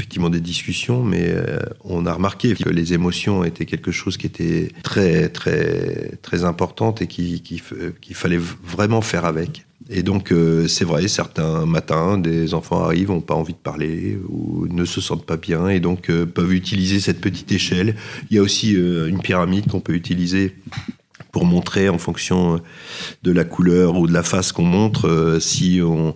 effectivement 0.07 0.29
des 0.29 0.39
discussions, 0.39 1.03
mais 1.03 1.25
euh, 1.27 1.59
on 1.83 2.05
a 2.05 2.13
remarqué 2.13 2.55
que 2.55 2.69
les 2.69 2.93
émotions 2.93 3.43
étaient 3.43 3.65
quelque 3.65 3.91
chose 3.91 4.15
qui 4.15 4.25
était 4.25 4.71
très 4.81 5.27
très 5.27 6.13
très 6.21 6.45
importante 6.45 7.01
et 7.01 7.07
qui 7.07 7.41
qu'il 7.41 7.61
qui 7.99 8.13
fallait 8.13 8.39
vraiment 8.63 9.01
faire 9.01 9.25
avec. 9.25 9.65
Et 9.89 10.03
donc 10.03 10.31
euh, 10.31 10.65
c'est 10.69 10.85
vrai, 10.85 11.09
certains 11.09 11.65
matins, 11.65 12.17
des 12.17 12.53
enfants 12.53 12.81
arrivent, 12.83 13.09
n'ont 13.09 13.19
pas 13.19 13.35
envie 13.35 13.53
de 13.53 13.57
parler 13.57 14.17
ou 14.29 14.65
ne 14.69 14.85
se 14.85 15.01
sentent 15.01 15.25
pas 15.25 15.35
bien 15.35 15.67
et 15.67 15.81
donc 15.81 16.09
euh, 16.09 16.25
peuvent 16.25 16.53
utiliser 16.53 17.01
cette 17.01 17.19
petite 17.19 17.51
échelle. 17.51 17.95
Il 18.29 18.37
y 18.37 18.39
a 18.39 18.41
aussi 18.41 18.77
euh, 18.77 19.09
une 19.09 19.19
pyramide 19.19 19.67
qu'on 19.67 19.81
peut 19.81 19.93
utiliser 19.93 20.55
pour 21.33 21.43
montrer 21.43 21.89
en 21.89 21.97
fonction 21.97 22.61
de 23.23 23.31
la 23.31 23.43
couleur 23.43 23.97
ou 23.97 24.07
de 24.07 24.13
la 24.13 24.23
face 24.23 24.53
qu'on 24.53 24.63
montre 24.63 25.07
euh, 25.07 25.39
si 25.41 25.81
on, 25.83 26.15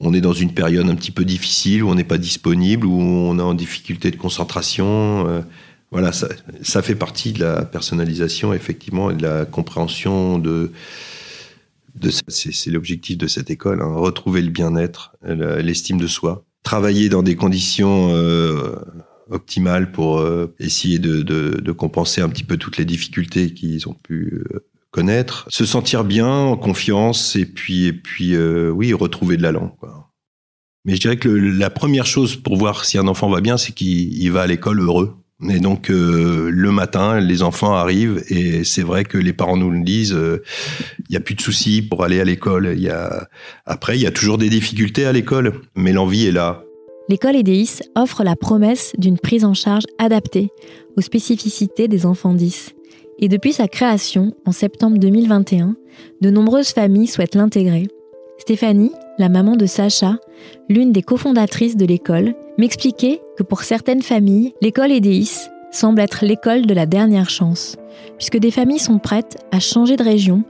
on, 0.00 0.12
est 0.12 0.20
dans 0.20 0.32
une 0.32 0.52
période 0.52 0.88
un 0.88 0.94
petit 0.94 1.10
peu 1.10 1.24
difficile, 1.24 1.82
où 1.82 1.88
on 1.88 1.94
n'est 1.94 2.04
pas 2.04 2.18
disponible, 2.18 2.86
où 2.86 3.00
on 3.00 3.38
est 3.38 3.42
en 3.42 3.54
difficulté 3.54 4.10
de 4.10 4.16
concentration. 4.16 5.28
Euh, 5.28 5.40
voilà, 5.90 6.12
ça, 6.12 6.28
ça, 6.62 6.82
fait 6.82 6.94
partie 6.94 7.32
de 7.32 7.40
la 7.40 7.64
personnalisation, 7.64 8.52
effectivement, 8.52 9.10
et 9.10 9.14
de 9.14 9.22
la 9.22 9.44
compréhension 9.44 10.38
de. 10.38 10.72
de 11.94 12.10
C'est 12.28 12.70
l'objectif 12.70 13.18
de 13.18 13.26
cette 13.26 13.50
école, 13.50 13.82
hein, 13.82 13.94
retrouver 13.94 14.42
le 14.42 14.50
bien-être, 14.50 15.16
l'estime 15.22 15.98
de 15.98 16.06
soi, 16.06 16.44
travailler 16.62 17.08
dans 17.08 17.22
des 17.22 17.36
conditions. 17.36 18.10
Euh, 18.12 18.76
optimale 19.30 19.92
pour 19.92 20.18
euh, 20.18 20.54
essayer 20.58 20.98
de, 20.98 21.22
de, 21.22 21.60
de, 21.60 21.72
compenser 21.72 22.20
un 22.20 22.28
petit 22.28 22.44
peu 22.44 22.56
toutes 22.56 22.76
les 22.76 22.84
difficultés 22.84 23.54
qu'ils 23.54 23.88
ont 23.88 23.94
pu 23.94 24.44
euh, 24.52 24.66
connaître, 24.90 25.46
se 25.48 25.64
sentir 25.64 26.04
bien, 26.04 26.28
en 26.28 26.56
confiance, 26.56 27.36
et 27.36 27.46
puis, 27.46 27.86
et 27.86 27.92
puis 27.92 28.34
euh, 28.34 28.70
oui, 28.70 28.92
retrouver 28.92 29.36
de 29.36 29.42
l'allant. 29.42 29.76
Mais 30.84 30.94
je 30.94 31.00
dirais 31.00 31.16
que 31.16 31.28
la 31.28 31.70
première 31.70 32.06
chose 32.06 32.36
pour 32.36 32.56
voir 32.56 32.84
si 32.84 32.98
un 32.98 33.06
enfant 33.06 33.28
va 33.28 33.40
bien, 33.40 33.56
c'est 33.56 33.72
qu'il 33.72 34.32
va 34.32 34.42
à 34.42 34.46
l'école 34.46 34.80
heureux. 34.80 35.16
Et 35.48 35.58
donc 35.58 35.90
euh, 35.90 36.50
le 36.52 36.70
matin, 36.70 37.18
les 37.18 37.42
enfants 37.42 37.74
arrivent 37.74 38.22
et 38.28 38.62
c'est 38.62 38.82
vrai 38.82 39.04
que 39.04 39.16
les 39.16 39.32
parents 39.32 39.56
nous 39.56 39.70
le 39.70 39.82
disent. 39.82 40.10
Il 40.10 40.16
euh, 40.16 40.42
n'y 41.08 41.16
a 41.16 41.20
plus 41.20 41.34
de 41.34 41.40
soucis 41.40 41.80
pour 41.80 42.04
aller 42.04 42.20
à 42.20 42.24
l'école. 42.24 42.72
Il 42.74 42.82
y 42.82 42.90
a 42.90 43.28
après, 43.64 43.96
il 43.96 44.02
y 44.02 44.06
a 44.06 44.10
toujours 44.10 44.36
des 44.36 44.50
difficultés 44.50 45.06
à 45.06 45.12
l'école, 45.12 45.62
mais 45.74 45.92
l'envie 45.92 46.26
est 46.26 46.32
là. 46.32 46.62
l'école 47.08 47.36
EDIS 47.36 47.80
offre 47.96 48.22
la 48.22 48.36
promesse 48.36 48.92
d'une 48.98 49.18
prise 49.18 49.46
en 49.46 49.54
charge 49.54 49.84
adaptée 49.98 50.48
aux 50.98 51.00
spécificités 51.00 51.88
des 51.88 52.04
enfants 52.04 52.34
10. 52.34 52.74
Et 53.20 53.28
depuis 53.28 53.52
sa 53.52 53.68
création, 53.68 54.32
en 54.46 54.52
septembre 54.52 54.96
2021, 54.98 55.76
de 56.22 56.30
nombreuses 56.30 56.70
familles 56.70 57.06
souhaitent 57.06 57.34
l'intégrer. 57.34 57.88
Stéphanie, 58.38 58.92
la 59.18 59.28
maman 59.28 59.56
de 59.56 59.66
Sacha, 59.66 60.16
l'une 60.70 60.92
des 60.92 61.02
cofondatrices 61.02 61.76
de 61.76 61.84
l'école, 61.84 62.34
m'expliquait 62.56 63.20
que 63.36 63.42
pour 63.42 63.62
certaines 63.62 64.00
familles, 64.00 64.54
l'école 64.62 64.90
EDIS 64.90 65.48
semble 65.70 66.00
être 66.00 66.24
l'école 66.24 66.64
de 66.64 66.72
la 66.72 66.86
dernière 66.86 67.28
chance, 67.28 67.76
puisque 68.16 68.38
des 68.38 68.50
familles 68.50 68.78
sont 68.78 68.98
prêtes 68.98 69.36
à 69.52 69.60
changer 69.60 69.96
de 69.96 70.02
région 70.02 70.42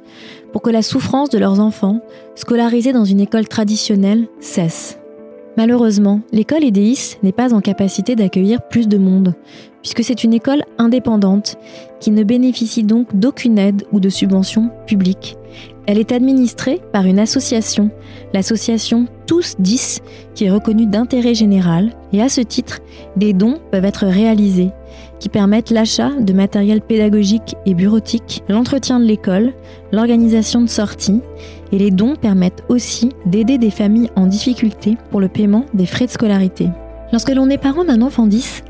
pour 0.53 0.63
que 0.63 0.71
la 0.71 0.83
souffrance 0.83 1.29
de 1.29 1.39
leurs 1.39 1.59
enfants, 1.59 2.01
scolarisés 2.37 2.93
dans 2.93 3.05
une 3.05 3.21
école 3.21 3.49
traditionnelle, 3.49 4.29
cesse. 4.39 5.00
Malheureusement, 5.61 6.23
l'école 6.33 6.65
EDIS 6.65 7.19
n'est 7.23 7.33
pas 7.33 7.53
en 7.53 7.61
capacité 7.61 8.17
d'accueillir 8.17 8.63
plus 8.63 8.89
de 8.89 8.97
monde, 8.97 9.35
puisque 9.83 10.03
c'est 10.03 10.25
une 10.25 10.33
école 10.33 10.65
indépendante 10.79 11.59
qui 12.01 12.11
ne 12.13 12.25
bénéficie 12.25 12.83
donc 12.83 13.15
d'aucune 13.15 13.59
aide 13.59 13.85
ou 13.93 14.01
de 14.01 14.09
subvention 14.09 14.71
publique. 14.87 15.37
Elle 15.87 15.99
est 15.99 16.13
administrée 16.13 16.81
par 16.95 17.05
une 17.05 17.19
association, 17.19 17.91
l'association 18.33 19.07
Tous 19.27 19.57
10, 19.59 20.01
qui 20.35 20.47
est 20.47 20.51
reconnue 20.51 20.87
d'intérêt 20.87 21.35
général, 21.35 21.91
et 22.15 22.23
à 22.23 22.31
ce 22.31 22.41
titre, 22.41 22.79
des 23.17 23.35
dons 23.35 23.59
peuvent 23.71 23.85
être 23.85 24.07
réalisés, 24.07 24.71
qui 25.19 25.29
permettent 25.29 25.71
l'achat 25.71 26.11
de 26.19 26.33
matériel 26.33 26.81
pédagogique 26.81 27.55
et 27.67 27.75
bureautique, 27.75 28.43
l'entretien 28.49 28.99
de 28.99 29.05
l'école, 29.05 29.53
l'organisation 29.93 30.63
de 30.63 30.69
sorties, 30.69 31.21
et 31.73 31.79
les 31.79 31.91
dons 31.91 32.17
permettent 32.17 32.65
aussi 32.69 33.11
d'aider 33.27 33.59
des 33.59 33.71
familles 33.71 34.11
en 34.17 34.27
difficulté 34.27 34.97
pour 35.11 35.21
le 35.21 35.29
paiement 35.29 35.67
des 35.75 35.87
frais 35.87 36.07
de 36.07 36.11
scolarité. 36.11 36.69
Lorsque 37.13 37.31
l'on 37.31 37.51
est 37.51 37.59
parent 37.59 37.85
d'un 37.85 38.03
enfant 38.03 38.27
10, 38.27 38.63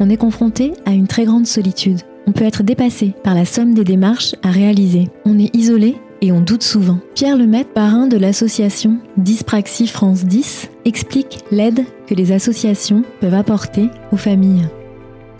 on 0.00 0.10
est 0.10 0.16
confronté 0.16 0.72
à 0.86 0.92
une 0.92 1.06
très 1.06 1.24
grande 1.24 1.46
solitude. 1.46 2.00
On 2.26 2.32
peut 2.32 2.44
être 2.44 2.62
dépassé 2.62 3.14
par 3.24 3.34
la 3.34 3.44
somme 3.44 3.74
des 3.74 3.84
démarches 3.84 4.34
à 4.42 4.50
réaliser. 4.50 5.08
On 5.24 5.38
est 5.38 5.54
isolé 5.56 5.96
et 6.20 6.32
on 6.32 6.40
doute 6.40 6.62
souvent. 6.62 6.98
Pierre 7.14 7.36
Lemaitre, 7.36 7.72
parrain 7.72 8.06
de 8.06 8.16
l'association 8.16 8.98
Dyspraxie 9.16 9.86
France 9.86 10.24
10, 10.24 10.68
explique 10.84 11.38
l'aide 11.50 11.84
que 12.06 12.14
les 12.14 12.32
associations 12.32 13.02
peuvent 13.20 13.34
apporter 13.34 13.88
aux 14.12 14.16
familles. 14.16 14.68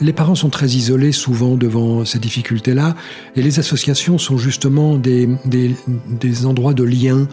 Les 0.00 0.12
parents 0.12 0.36
sont 0.36 0.48
très 0.48 0.68
isolés 0.68 1.12
souvent 1.12 1.56
devant 1.56 2.04
ces 2.04 2.18
difficultés-là, 2.18 2.94
et 3.34 3.42
les 3.42 3.58
associations 3.58 4.16
sont 4.18 4.38
justement 4.38 4.96
des, 4.96 5.28
des, 5.44 5.74
des 6.08 6.46
endroits 6.46 6.74
de 6.74 6.84
lien, 6.84 7.26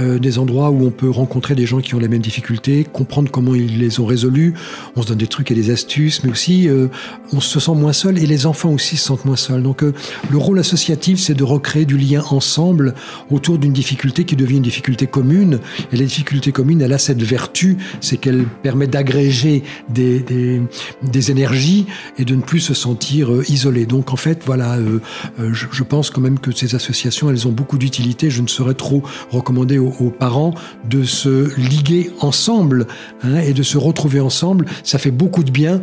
euh, 0.00 0.18
des 0.18 0.38
endroits 0.38 0.70
où 0.70 0.86
on 0.86 0.90
peut 0.90 1.10
rencontrer 1.10 1.54
des 1.54 1.66
gens 1.66 1.80
qui 1.80 1.94
ont 1.94 1.98
les 1.98 2.08
mêmes 2.08 2.22
difficultés, 2.22 2.84
comprendre 2.84 3.30
comment 3.30 3.54
ils 3.54 3.78
les 3.78 4.00
ont 4.00 4.06
résolues. 4.06 4.54
On 4.96 5.02
se 5.02 5.08
donne 5.08 5.18
des 5.18 5.26
trucs 5.26 5.50
et 5.50 5.54
des 5.54 5.70
astuces, 5.70 6.24
mais 6.24 6.30
aussi 6.30 6.68
euh, 6.68 6.88
on 7.32 7.40
se 7.40 7.60
sent 7.60 7.74
moins 7.74 7.92
seul 7.92 8.18
et 8.18 8.26
les 8.26 8.46
enfants 8.46 8.70
aussi 8.70 8.96
se 8.96 9.04
sentent 9.04 9.24
moins 9.24 9.36
seuls. 9.36 9.62
Donc 9.62 9.82
euh, 9.82 9.92
le 10.30 10.38
rôle 10.38 10.58
associatif, 10.58 11.18
c'est 11.18 11.34
de 11.34 11.44
recréer 11.44 11.84
du 11.84 11.96
lien 11.96 12.22
ensemble 12.30 12.94
autour 13.30 13.58
d'une 13.58 13.72
difficulté 13.72 14.24
qui 14.24 14.36
devient 14.36 14.56
une 14.56 14.62
difficulté 14.62 15.06
commune. 15.06 15.58
Et 15.92 15.96
la 15.96 16.04
difficulté 16.04 16.52
commune, 16.52 16.80
elle 16.82 16.92
a 16.92 16.98
cette 16.98 17.22
vertu, 17.22 17.76
c'est 18.00 18.16
qu'elle 18.16 18.44
permet 18.62 18.86
d'agréger 18.86 19.62
des, 19.88 20.20
des, 20.20 20.62
des, 21.02 21.30
énergies 21.30 21.86
et 22.18 22.24
de 22.24 22.34
ne 22.34 22.42
plus 22.42 22.60
se 22.60 22.74
sentir 22.74 23.32
euh, 23.32 23.44
isolé. 23.48 23.86
Donc 23.86 24.12
en 24.12 24.16
fait, 24.16 24.42
voilà, 24.44 24.76
euh, 24.76 25.00
euh, 25.40 25.52
je, 25.52 25.66
je 25.70 25.82
pense 25.82 26.10
quand 26.10 26.20
même 26.20 26.38
que 26.38 26.52
ces 26.52 26.74
associations, 26.74 27.30
elles 27.30 27.46
ont 27.46 27.52
beaucoup 27.52 27.78
d'utilité. 27.78 28.30
Je 28.30 28.42
ne 28.42 28.48
saurais 28.48 28.74
trop 28.74 29.02
recommander 29.30 29.78
aux, 29.82 30.10
parents 30.10 30.54
de 30.88 31.04
se 31.04 31.54
liguer 31.58 32.10
ensemble 32.20 32.86
hein, 33.22 33.38
et 33.38 33.52
de 33.52 33.62
se 33.62 33.78
retrouver 33.78 34.20
ensemble. 34.20 34.66
Ça 34.82 34.98
fait 34.98 35.10
beaucoup 35.10 35.44
de 35.44 35.50
bien. 35.50 35.80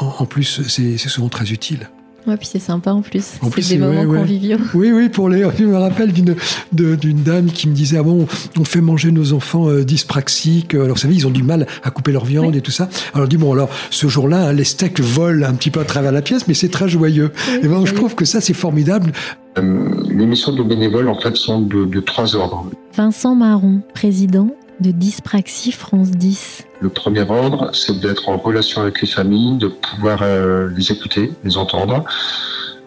En, 0.00 0.14
en 0.20 0.26
plus, 0.26 0.62
c'est 0.68 0.98
souvent 0.98 1.28
très 1.28 1.50
utile. 1.52 1.88
Ouais, 2.26 2.36
puis 2.36 2.48
c'est 2.50 2.58
sympa 2.58 2.92
en 2.92 3.00
plus. 3.00 3.34
En 3.40 3.48
plus, 3.48 3.68
des 3.68 3.78
moments 3.78 4.02
ouais, 4.02 4.18
conviviaux. 4.18 4.58
Oui, 4.74 4.92
oui, 4.92 5.08
pour 5.08 5.28
les. 5.28 5.46
Je 5.58 5.64
me 5.64 5.76
rappelle 5.76 6.12
d'une 6.12 6.34
d'une 6.72 7.22
dame 7.22 7.46
qui 7.46 7.68
me 7.68 7.74
disait 7.74 7.98
ah 7.98 8.02
bon, 8.02 8.26
on 8.58 8.64
fait 8.64 8.80
manger 8.80 9.12
nos 9.12 9.32
enfants 9.32 9.68
euh, 9.68 9.84
dyspraxiques. 9.84 10.74
Alors, 10.74 10.88
vous 10.88 10.96
savez, 10.96 11.14
ils 11.14 11.26
ont 11.26 11.30
du 11.30 11.42
mal 11.42 11.66
à 11.82 11.90
couper 11.90 12.12
leur 12.12 12.24
viande 12.24 12.52
oui. 12.52 12.58
et 12.58 12.60
tout 12.60 12.70
ça. 12.70 12.88
Alors, 13.14 13.26
je 13.26 13.30
dis 13.30 13.36
bon, 13.36 13.52
alors 13.52 13.70
ce 13.90 14.08
jour-là, 14.08 14.48
hein, 14.48 14.52
les 14.52 14.64
steaks 14.64 15.00
volent 15.00 15.46
un 15.46 15.54
petit 15.54 15.70
peu 15.70 15.80
à 15.80 15.84
travers 15.84 16.12
la 16.12 16.22
pièce, 16.22 16.48
mais 16.48 16.54
c'est 16.54 16.68
très 16.68 16.88
joyeux. 16.88 17.32
Oui, 17.48 17.60
et 17.62 17.68
ben, 17.68 17.86
je 17.86 17.94
trouve 17.94 18.14
que 18.14 18.24
ça, 18.24 18.40
c'est 18.40 18.54
formidable. 18.54 19.12
Euh, 19.56 19.88
les 20.10 20.26
missions 20.26 20.52
de 20.52 20.62
bénévoles, 20.62 21.08
en 21.08 21.18
fait, 21.18 21.36
sont 21.36 21.60
de, 21.62 21.84
de 21.84 22.00
trois 22.00 22.36
ordres. 22.36 22.66
Vincent 22.94 23.34
Marron, 23.34 23.80
président 23.94 24.50
de 24.80 24.90
Dyspraxie 24.90 25.72
France 25.72 26.10
10. 26.10 26.66
Le 26.80 26.88
premier 26.88 27.22
ordre, 27.28 27.70
c'est 27.74 27.98
d'être 28.00 28.28
en 28.28 28.36
relation 28.36 28.82
avec 28.82 29.00
les 29.00 29.08
familles, 29.08 29.58
de 29.58 29.68
pouvoir 29.68 30.20
euh, 30.22 30.68
les 30.76 30.92
écouter, 30.92 31.32
les 31.44 31.56
entendre, 31.56 32.04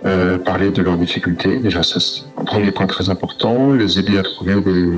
euh, 0.06 0.38
parler 0.38 0.72
de 0.72 0.82
leurs 0.82 0.98
difficultés. 0.98 1.60
Déjà, 1.60 1.84
ça, 1.84 2.00
c'est 2.00 2.24
un 2.38 2.46
premier 2.46 2.72
point 2.72 2.88
très 2.88 3.10
important. 3.10 3.74
Les 3.74 4.00
aider 4.00 4.18
à 4.18 4.24
trouver 4.24 4.56
des, 4.62 4.90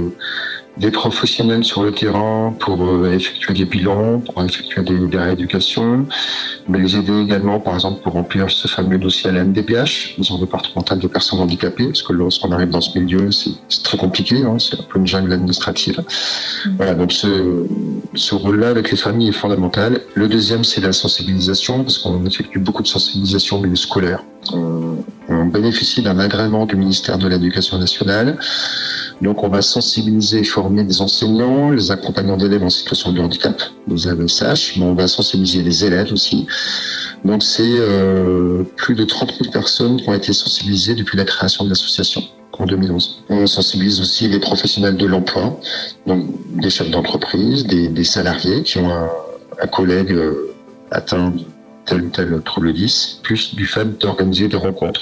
des 0.77 0.91
professionnels 0.91 1.63
sur 1.63 1.83
le 1.83 1.91
terrain 1.91 2.55
pour 2.59 2.83
euh, 2.83 3.13
effectuer 3.13 3.53
des 3.53 3.65
bilans, 3.65 4.19
pour 4.19 4.43
effectuer 4.43 4.81
des, 4.81 4.97
des 5.07 5.17
rééducations, 5.17 6.07
mais 6.67 6.79
les 6.79 6.95
aider 6.97 7.21
également, 7.21 7.59
par 7.59 7.75
exemple, 7.75 8.01
pour 8.01 8.13
remplir 8.13 8.49
ce 8.49 8.67
fameux 8.67 8.97
dossier 8.97 9.29
à 9.29 9.33
la 9.33 9.43
MDPH, 9.43 10.15
maison 10.17 10.39
départementale 10.39 10.99
de 10.99 11.07
personnes 11.07 11.39
handicapées, 11.39 11.87
parce 11.87 12.01
que 12.01 12.13
lorsqu'on 12.13 12.51
arrive 12.51 12.69
dans 12.69 12.81
ce 12.81 12.97
milieu, 12.97 13.31
c'est 13.31 13.83
très 13.83 13.97
compliqué, 13.97 14.37
hein, 14.43 14.57
c'est 14.57 14.79
un 14.79 14.83
peu 14.83 14.97
une 14.99 15.07
jungle 15.07 15.31
administrative. 15.33 15.99
Mmh. 15.99 16.69
Voilà, 16.77 16.95
donc 16.95 17.11
ce, 17.11 17.65
ce 18.15 18.33
rôle-là 18.33 18.69
avec 18.69 18.89
les 18.89 18.97
familles 18.97 19.29
est 19.29 19.33
fondamental. 19.33 20.01
Le 20.15 20.27
deuxième, 20.27 20.63
c'est 20.63 20.81
la 20.81 20.93
sensibilisation, 20.93 21.83
parce 21.83 21.99
qu'on 21.99 22.25
effectue 22.25 22.59
beaucoup 22.59 22.81
de 22.81 22.87
sensibilisation 22.87 23.57
au 23.57 23.61
milieu 23.61 23.75
scolaire. 23.75 24.23
On, 24.51 24.82
on 25.43 25.47
bénéficie 25.47 26.01
d'un 26.01 26.19
agrément 26.19 26.65
du 26.65 26.75
ministère 26.75 27.17
de 27.17 27.27
l'Éducation 27.27 27.77
nationale. 27.77 28.37
Donc, 29.21 29.43
on 29.43 29.49
va 29.49 29.61
sensibiliser 29.61 30.39
et 30.39 30.43
former 30.43 30.83
des 30.83 31.01
enseignants, 31.01 31.69
les 31.69 31.91
accompagnants 31.91 32.37
d'élèves 32.37 32.63
en 32.63 32.69
situation 32.69 33.11
de 33.11 33.19
handicap, 33.21 33.61
les 33.87 34.07
AESH, 34.07 34.77
mais 34.77 34.85
on 34.85 34.95
va 34.95 35.07
sensibiliser 35.07 35.61
les 35.61 35.85
élèves 35.85 36.11
aussi. 36.11 36.47
Donc, 37.25 37.43
c'est 37.43 37.61
euh, 37.63 38.63
plus 38.77 38.95
de 38.95 39.03
30 39.03 39.33
000 39.39 39.51
personnes 39.51 39.97
qui 39.97 40.09
ont 40.09 40.13
été 40.13 40.33
sensibilisées 40.33 40.95
depuis 40.95 41.17
la 41.17 41.25
création 41.25 41.65
de 41.65 41.69
l'association 41.69 42.21
en 42.57 42.65
2011. 42.65 43.23
On 43.29 43.47
sensibilise 43.47 43.99
aussi 43.99 44.27
les 44.27 44.39
professionnels 44.39 44.97
de 44.97 45.05
l'emploi, 45.05 45.59
donc 46.07 46.25
des 46.61 46.69
chefs 46.69 46.89
d'entreprise, 46.89 47.65
des, 47.65 48.03
salariés 48.03 48.63
qui 48.63 48.77
ont 48.77 48.91
un, 48.91 49.67
collègue 49.67 50.11
euh, 50.11 50.53
atteint 50.91 51.33
tel 51.85 52.03
ou 52.03 52.09
tel 52.09 52.41
10, 52.73 53.19
plus 53.23 53.55
du 53.55 53.65
fait 53.65 53.99
d'organiser 53.99 54.47
des 54.47 54.57
rencontres. 54.57 55.01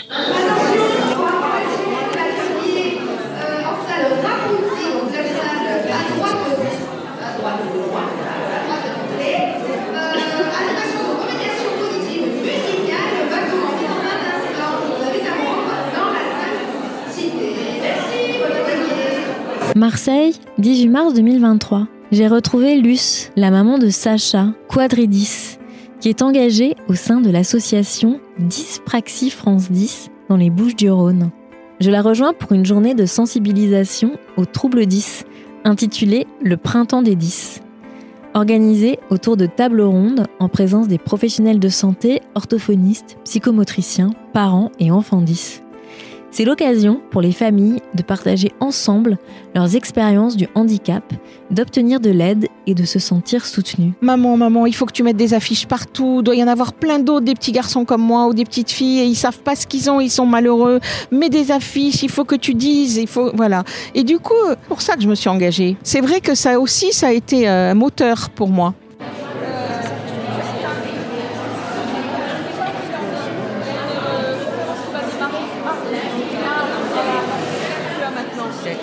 Marseille, 19.76 20.36
18 20.58 20.90
mars 20.90 21.14
2023. 21.14 21.88
J'ai 22.12 22.28
retrouvé 22.28 22.76
Luce, 22.76 23.32
la 23.36 23.52
maman 23.52 23.78
de 23.78 23.90
Sacha, 23.90 24.50
Quadridis, 24.68 25.58
qui 26.02 26.10
est 26.10 26.24
engagée 26.24 26.76
au 26.90 26.96
sein 26.96 27.22
de 27.22 27.30
l'association 27.30 28.20
Dyspraxie 28.40 29.30
France 29.30 29.72
10 29.72 30.10
dans 30.30 30.36
les 30.36 30.50
Bouches 30.50 30.76
du 30.76 30.90
Rhône. 30.90 31.30
Je 31.80 31.92
la 31.92 32.02
rejoins 32.02 32.34
pour 32.34 32.54
une 32.54 32.66
journée 32.66 32.96
de 32.96 33.06
sensibilisation 33.06 34.18
aux 34.36 34.46
troubles 34.46 34.88
10, 34.88 35.26
intitulée 35.64 36.26
Le 36.44 36.58
Printemps 36.58 37.04
des 37.04 37.16
10. 37.16 37.62
Organisée 38.34 38.98
autour 39.12 39.38
de 39.38 39.46
tables 39.46 39.82
rondes 39.82 40.26
en 40.40 40.50
présence 40.50 40.88
des 40.88 40.98
professionnels 40.98 41.60
de 41.60 41.70
santé, 41.70 42.22
orthophonistes, 42.34 43.18
psychomotriciens, 43.24 44.10
parents 44.34 44.72
et 44.80 44.90
enfants 44.90 45.22
10. 45.22 45.62
C'est 46.34 46.46
l'occasion 46.46 47.02
pour 47.12 47.20
les 47.20 47.34
familles 47.34 47.82
de 47.94 48.04
partager 48.04 48.54
ensemble 48.62 49.18
leurs 49.54 49.76
expériences 49.76 50.38
du 50.38 50.48
handicap, 50.56 51.04
d'obtenir 51.50 52.00
de 52.00 52.10
l'aide 52.10 52.48
et 52.66 52.74
de 52.74 52.86
se 52.86 53.00
sentir 53.00 53.46
soutenues. 53.46 53.92
Maman, 54.00 54.38
maman, 54.38 54.66
il 54.66 54.74
faut 54.74 54.86
que 54.86 54.94
tu 54.94 55.04
mettes 55.04 55.18
des 55.18 55.34
affiches 55.34 55.66
partout. 55.66 56.20
Il 56.20 56.24
doit 56.24 56.36
y 56.36 56.44
en 56.44 56.48
avoir 56.48 56.72
plein 56.72 57.00
d'autres, 57.00 57.26
des 57.26 57.34
petits 57.34 57.52
garçons 57.52 57.84
comme 57.84 58.02
moi 58.02 58.28
ou 58.28 58.34
des 58.34 58.46
petites 58.46 58.72
filles, 58.72 59.00
et 59.00 59.06
ils 59.06 59.16
savent 59.16 59.42
pas 59.42 59.58
ce 59.58 59.68
qu'ils 59.68 59.92
ont, 59.92 60.00
ils 60.00 60.10
sont 60.10 60.26
malheureux. 60.26 60.80
Mets 61.12 61.30
des 61.30 61.52
affiches, 61.52 62.02
il 62.02 62.10
faut 62.10 62.24
que 62.24 62.36
tu 62.36 62.54
dises, 62.54 62.96
il 62.96 63.08
faut, 63.08 63.32
voilà. 63.36 63.66
Et 63.94 64.06
du 64.06 64.18
coup, 64.18 64.34
pour 64.70 64.82
ça 64.82 64.96
que 64.96 65.02
je 65.02 65.10
me 65.10 65.16
suis 65.16 65.30
engagée. 65.30 65.76
C'est 65.84 66.02
vrai 66.02 66.22
que 66.22 66.34
ça 66.34 66.62
aussi, 66.62 66.94
ça 66.94 67.08
a 67.08 67.12
été 67.12 67.46
un 67.46 67.74
moteur 67.74 68.30
pour 68.30 68.48
moi. 68.48 68.74
17. 78.64 78.78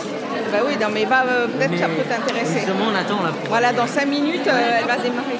Bah 0.51 0.59
oui, 0.67 0.73
non, 0.81 0.88
mais 0.99 1.05
va, 1.05 1.25
euh, 1.25 1.47
peut-être 1.47 1.71
que 1.71 1.79
ça 1.79 1.87
peut 1.87 2.03
t'intéresser. 2.03 2.55
Justement, 2.61 2.87
on 2.91 2.95
attend 2.95 3.23
là. 3.23 3.31
Pour... 3.31 3.49
Voilà, 3.49 3.73
dans 3.73 3.87
5 3.87 4.07
minutes, 4.07 4.47
euh, 4.47 4.79
elle 4.81 4.87
va 4.87 4.97
démarrer. 4.97 5.39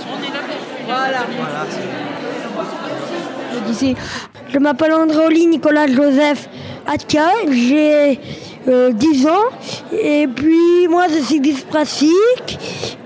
Voilà. 0.87 1.19
Voilà, 1.37 1.67
Je 3.53 3.59
disais, 3.71 3.95
je 4.49 4.59
m'appelle 4.59 4.93
Andréoli 4.93 5.47
Nicolas 5.47 5.87
Joseph 5.87 6.49
Atka, 6.87 7.29
j'ai 7.51 8.21
euh, 8.69 8.93
10 8.93 9.27
ans, 9.27 9.33
et 9.93 10.27
puis 10.27 10.89
moi 10.89 11.07
je 11.09 11.23
suis 11.23 11.41
dyspraxique, 11.41 12.59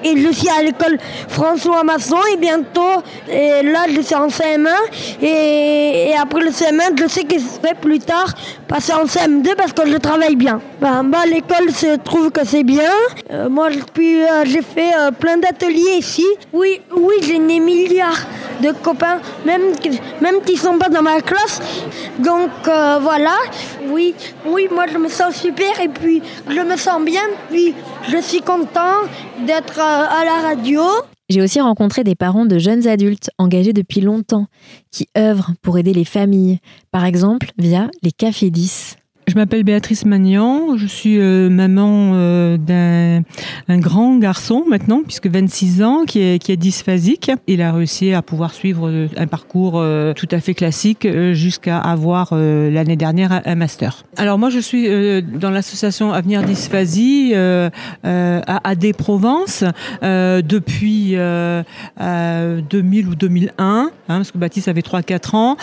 et 0.05 0.17
je 0.17 0.33
suis 0.33 0.49
à 0.49 0.63
l'école 0.63 0.99
François 1.29 1.85
Masson, 1.85 2.19
et 2.33 2.37
bientôt, 2.37 3.03
là 3.29 3.87
je 3.95 4.01
suis 4.01 4.15
en 4.15 4.29
CM1, 4.29 4.69
et, 5.23 6.13
après 6.21 6.41
le 6.41 6.51
CM1, 6.51 6.99
je 7.01 7.09
sais 7.09 7.25
que 7.25 7.39
je 7.39 7.45
serai 7.45 7.75
plus 7.81 7.99
tard 7.99 8.35
passer 8.73 8.95
en 8.95 9.05
CM2 9.05 9.55
parce 9.55 9.73
que 9.73 9.87
je 9.87 9.99
travaille 9.99 10.35
bien. 10.35 10.59
Ben, 10.81 11.05
bah, 11.05 11.27
l'école 11.27 11.71
se 11.73 11.97
trouve 11.97 12.31
que 12.31 12.45
c'est 12.45 12.65
bien. 12.65 12.91
Euh, 13.31 13.51
moi, 13.51 13.69
puis 13.93 14.23
euh, 14.23 14.45
j'ai 14.47 14.63
fait 14.63 14.93
euh, 14.99 15.11
plein 15.11 15.37
d'ateliers 15.37 15.99
ici. 15.99 16.25
Oui, 16.55 16.81
oui, 16.97 17.15
j'ai 17.23 17.39
des 17.39 17.61
milliards 17.61 18.25
de 18.63 18.73
copains, 18.73 19.19
même 19.45 19.63
même 20.21 20.41
qui 20.41 20.57
sont 20.57 20.79
pas 20.79 20.89
dans 20.89 21.03
ma 21.03 21.21
classe. 21.21 21.61
Donc 22.19 22.51
euh, 22.67 22.99
voilà. 23.03 23.37
Oui, 23.89 24.15
oui, 24.47 24.69
moi 24.75 24.85
je 24.91 24.97
me 24.97 25.09
sens 25.09 25.35
super 25.35 25.52
et 25.83 25.89
puis 25.89 26.23
je 26.49 26.61
me 26.61 26.77
sens 26.77 27.05
bien. 27.05 27.23
Puis 27.51 27.75
je 28.11 28.19
suis 28.19 28.41
content 28.41 29.03
d'être 29.47 29.79
euh, 29.79 30.21
à 30.21 30.25
la 30.25 30.49
radio. 30.49 30.83
J'ai 31.29 31.41
aussi 31.41 31.61
rencontré 31.61 32.05
des 32.05 32.15
parents 32.15 32.45
de 32.45 32.59
jeunes 32.59 32.87
adultes 32.87 33.31
engagés 33.39 33.73
depuis 33.73 34.01
longtemps, 34.01 34.47
qui 34.91 35.09
œuvrent 35.17 35.53
pour 35.63 35.79
aider 35.79 35.95
les 35.95 36.05
familles, 36.05 36.59
par 36.91 37.05
exemple 37.05 37.53
via 37.59 37.89
les 38.03 38.13
Cafés 38.13 38.51
10. 38.51 38.97
Je 39.29 39.35
m'appelle 39.37 39.63
Béatrice 39.63 40.05
Magnan, 40.05 40.77
je 40.77 40.85
suis 40.87 41.19
euh, 41.19 41.49
maman 41.49 42.11
euh, 42.15 42.57
d'un 42.59 43.23
un 43.69 43.79
grand 43.79 44.19
garçon 44.19 44.65
maintenant, 44.69 45.01
puisque 45.05 45.29
26 45.29 45.83
ans, 45.85 46.05
qui 46.07 46.21
est, 46.21 46.39
qui 46.43 46.51
est 46.51 46.57
dysphasique. 46.57 47.31
Il 47.47 47.63
a 47.63 47.73
réussi 47.73 48.13
à 48.13 48.21
pouvoir 48.21 48.53
suivre 48.53 48.89
euh, 48.89 49.07
un 49.17 49.29
parcours 49.29 49.75
euh, 49.77 50.13
tout 50.13 50.27
à 50.33 50.41
fait 50.41 50.55
classique 50.55 51.07
euh, 51.07 51.35
jusqu'à 51.35 51.79
avoir 51.79 52.31
euh, 52.33 52.69
l'année 52.71 52.97
dernière 52.97 53.41
un- 53.45 53.55
master. 53.55 54.05
Alors 54.17 54.39
moi 54.39 54.51
je 54.51 54.59
suis 54.59 54.89
dans 55.23 55.51
l'association 55.51 56.13
Avenir 56.13 56.43
Dysphasie 56.43 57.33
à 57.35 57.71
AD 58.69 58.93
Provence 58.97 59.63
depuis 60.03 61.13
euh, 61.17 61.63
euh, 62.01 62.61
2000 62.69 63.07
ou 63.09 63.15
2001, 63.15 63.53
hein, 63.59 63.91
parce 64.09 64.33
que 64.33 64.39
Baptiste 64.39 64.69
avait 64.69 64.81
3-4 64.81 65.37
ans. 65.37 65.57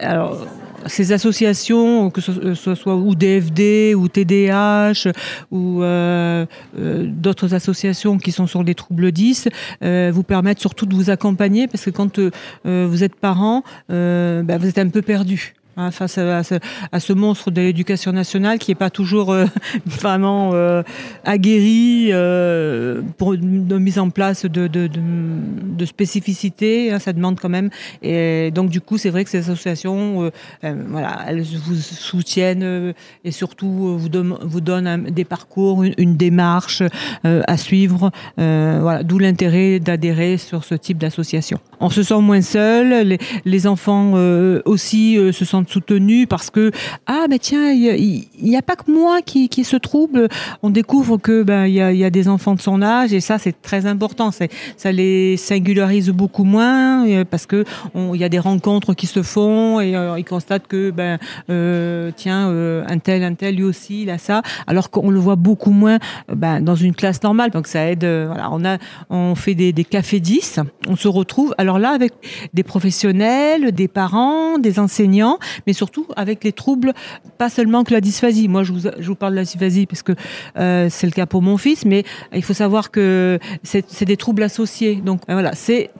Alors 0.00 0.46
ces 0.86 1.12
associations, 1.12 2.10
que 2.10 2.20
ce, 2.20 2.30
euh, 2.30 2.54
soit 2.54 2.96
ou 2.96 3.14
DFD 3.14 3.94
ou 3.94 4.08
TDH 4.08 5.08
ou 5.50 5.82
euh, 5.82 6.46
euh, 6.78 7.06
d'autres 7.06 7.54
associations 7.54 8.18
qui 8.18 8.32
sont 8.32 8.46
sur 8.46 8.62
les 8.62 8.74
troubles 8.74 9.12
10, 9.12 9.48
euh, 9.82 10.10
vous 10.12 10.22
permettent 10.22 10.60
surtout 10.60 10.86
de 10.86 10.94
vous 10.94 11.10
accompagner 11.10 11.66
parce 11.66 11.84
que 11.84 11.90
quand 11.90 12.20
vous 12.64 13.04
êtes 13.04 13.16
parent, 13.16 13.62
ben, 13.88 14.58
vous 14.58 14.66
êtes 14.66 14.78
un 14.78 14.88
peu 14.88 15.02
perdu. 15.02 15.54
Hein, 15.78 15.90
face 15.90 16.18
à, 16.18 16.42
ce, 16.42 16.56
à 16.92 17.00
ce 17.00 17.12
monstre 17.12 17.50
de 17.50 17.62
l'éducation 17.62 18.12
nationale 18.12 18.58
qui 18.58 18.70
n'est 18.70 18.74
pas 18.74 18.90
toujours 18.90 19.32
euh, 19.32 19.46
vraiment 19.86 20.50
euh, 20.52 20.82
aguerri 21.24 22.08
euh, 22.12 23.00
pour 23.16 23.34
une 23.34 23.78
mise 23.78 23.98
en 23.98 24.10
place 24.10 24.44
de, 24.44 24.66
de, 24.66 24.86
de, 24.86 25.00
de 25.00 25.84
spécificité. 25.86 26.92
hein, 26.92 26.98
ça 26.98 27.12
demande 27.12 27.38
quand 27.40 27.48
même. 27.48 27.70
Et 28.02 28.50
donc 28.50 28.70
du 28.70 28.80
coup, 28.80 28.98
c'est 28.98 29.10
vrai 29.10 29.24
que 29.24 29.30
ces 29.30 29.38
associations, 29.38 30.24
euh, 30.24 30.30
euh, 30.64 30.74
voilà, 30.88 31.20
elles 31.26 31.42
vous 31.42 31.76
soutiennent 31.76 32.94
et 33.24 33.30
surtout 33.30 33.98
vous, 33.98 33.98
vous 33.98 34.60
donnent 34.60 35.04
des 35.10 35.24
parcours, 35.24 35.84
une, 35.84 35.94
une 35.98 36.16
démarche 36.16 36.82
à 37.24 37.56
suivre. 37.56 38.10
Voilà, 38.36 39.02
d'où 39.02 39.18
l'intérêt 39.18 39.78
d'adhérer 39.80 40.36
sur 40.38 40.64
ce 40.64 40.74
type 40.74 40.98
d'association. 40.98 41.58
On 41.80 41.90
se 41.90 42.02
sent 42.02 42.20
moins 42.20 42.40
seul. 42.40 43.06
Les, 43.06 43.18
les 43.44 43.66
enfants 43.66 44.12
euh, 44.14 44.60
aussi 44.64 45.16
euh, 45.16 45.32
se 45.32 45.44
sentent 45.44 45.68
soutenus 45.68 46.26
parce 46.28 46.50
que 46.50 46.70
ah 47.06 47.26
mais 47.28 47.38
tiens, 47.38 47.70
il 47.72 48.26
n'y 48.42 48.56
a 48.56 48.62
pas 48.62 48.76
que 48.76 48.90
moi 48.90 49.22
qui, 49.22 49.48
qui 49.48 49.64
se 49.64 49.76
trouble. 49.76 50.28
On 50.62 50.70
découvre 50.70 51.16
que 51.16 51.42
ben 51.42 51.66
il 51.66 51.74
y 51.74 51.80
a, 51.80 51.92
y 51.92 52.04
a 52.04 52.10
des 52.10 52.28
enfants 52.28 52.54
de 52.54 52.60
son 52.60 52.82
âge 52.82 53.12
et 53.12 53.20
ça 53.20 53.38
c'est 53.38 53.60
très 53.62 53.86
important. 53.86 54.30
C'est 54.30 54.50
ça 54.76 54.92
les 54.92 55.36
singularise 55.36 56.10
beaucoup 56.10 56.44
moins 56.44 57.06
euh, 57.06 57.24
parce 57.24 57.46
que 57.46 57.64
il 57.94 58.20
y 58.20 58.24
a 58.24 58.28
des 58.28 58.38
rencontres 58.38 58.94
qui 58.94 59.06
se 59.06 59.22
font 59.22 59.80
et 59.80 59.96
euh, 59.96 60.18
ils 60.18 60.24
constatent 60.24 60.66
que 60.66 60.90
ben 60.90 61.18
euh, 61.50 62.10
tiens 62.16 62.48
euh, 62.48 62.84
un 62.88 62.98
tel 62.98 63.22
un 63.22 63.34
tel 63.34 63.56
lui 63.56 63.64
aussi 63.64 64.02
il 64.02 64.10
a 64.10 64.18
ça 64.18 64.42
alors 64.66 64.90
qu'on 64.90 65.10
le 65.10 65.18
voit 65.18 65.36
beaucoup 65.36 65.70
moins 65.70 65.98
ben, 66.32 66.60
dans 66.60 66.74
une 66.74 66.94
classe 66.94 67.22
normale 67.22 67.50
donc 67.50 67.66
ça 67.66 67.90
aide 67.90 68.04
voilà 68.04 68.48
on 68.52 68.64
a 68.64 68.78
on 69.10 69.34
fait 69.34 69.54
des, 69.54 69.72
des 69.72 69.84
cafés 69.84 70.20
10 70.20 70.60
on 70.88 70.96
se 70.96 71.08
retrouve 71.08 71.54
là 71.76 71.90
avec 71.90 72.14
des 72.54 72.62
professionnels 72.62 73.72
des 73.72 73.88
parents 73.88 74.58
des 74.58 74.78
enseignants 74.78 75.38
mais 75.66 75.74
surtout 75.74 76.06
avec 76.16 76.44
les 76.44 76.52
troubles 76.52 76.94
pas 77.36 77.50
seulement 77.50 77.84
que 77.84 77.92
la 77.92 78.00
dysphasie 78.00 78.48
moi 78.48 78.62
je 78.62 78.72
vous, 78.72 79.14
parle 79.14 79.32
de 79.32 79.38
la 79.38 79.44
dysphasie 79.44 79.84
parce 79.84 80.02
que 80.02 80.12
euh, 80.56 80.86
c'est 80.88 81.06
le 81.06 81.12
cas 81.12 81.26
pour 81.26 81.42
mon 81.42 81.58
fils 81.58 81.84
mais 81.84 82.04
il 82.32 82.42
faut 82.42 82.54
savoir 82.54 82.90
que 82.90 83.38
c'est 83.62 84.04
des 84.04 84.16
troubles 84.16 84.42
associés 84.42 84.96
donc 84.96 85.20
euh, 85.28 85.34
voilà 85.34 85.54
c'est 85.54 85.90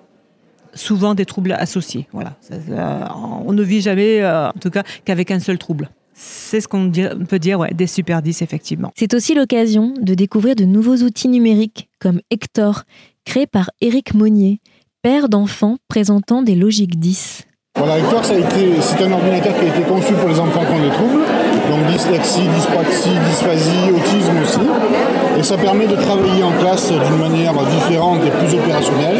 souvent 0.74 1.14
des 1.14 1.26
troubles 1.26 1.52
associés. 1.52 2.08
Voilà, 2.12 2.36
ça, 2.40 3.14
on 3.46 3.52
ne 3.52 3.62
vit 3.62 3.80
jamais, 3.80 4.22
euh, 4.22 4.48
en 4.48 4.58
tout 4.60 4.70
cas, 4.70 4.84
qu'avec 5.04 5.30
un 5.30 5.40
seul 5.40 5.58
trouble. 5.58 5.90
C'est 6.14 6.60
ce 6.60 6.66
qu'on 6.66 6.90
peut 7.28 7.38
dire, 7.38 7.60
ouais, 7.60 7.72
des 7.72 7.86
super 7.86 8.22
10, 8.22 8.42
effectivement. 8.42 8.92
C'est 8.96 9.14
aussi 9.14 9.34
l'occasion 9.34 9.94
de 10.00 10.14
découvrir 10.14 10.56
de 10.56 10.64
nouveaux 10.64 10.96
outils 10.96 11.28
numériques 11.28 11.88
comme 12.00 12.20
Hector, 12.30 12.82
créé 13.24 13.46
par 13.46 13.70
Éric 13.80 14.14
Monnier, 14.14 14.60
père 15.08 15.30
d'enfants 15.30 15.78
présentant 15.88 16.42
des 16.42 16.54
logiques 16.54 17.00
10. 17.00 17.46
Voilà, 17.78 17.98
Hector, 17.98 18.22
ça 18.22 18.34
a 18.34 18.36
été, 18.36 18.76
c'est 18.82 19.02
un 19.02 19.10
ordinateur 19.10 19.58
qui 19.58 19.64
a 19.64 19.68
été 19.68 19.80
conçu 19.88 20.12
pour 20.12 20.28
les 20.28 20.38
enfants 20.38 20.60
qui 20.60 20.72
ont 20.78 20.82
des 20.84 20.92
troubles, 20.92 21.24
donc 21.70 21.86
dyslexie, 21.90 22.46
dyspraxie, 22.54 23.16
dysphasie, 23.26 23.90
autisme 23.90 24.36
aussi. 24.42 24.60
Et 25.38 25.42
ça 25.42 25.56
permet 25.56 25.86
de 25.86 25.96
travailler 25.96 26.42
en 26.42 26.52
classe 26.60 26.92
d'une 26.92 27.16
manière 27.16 27.54
différente 27.54 28.20
et 28.26 28.30
plus 28.32 28.52
opérationnelle, 28.58 29.16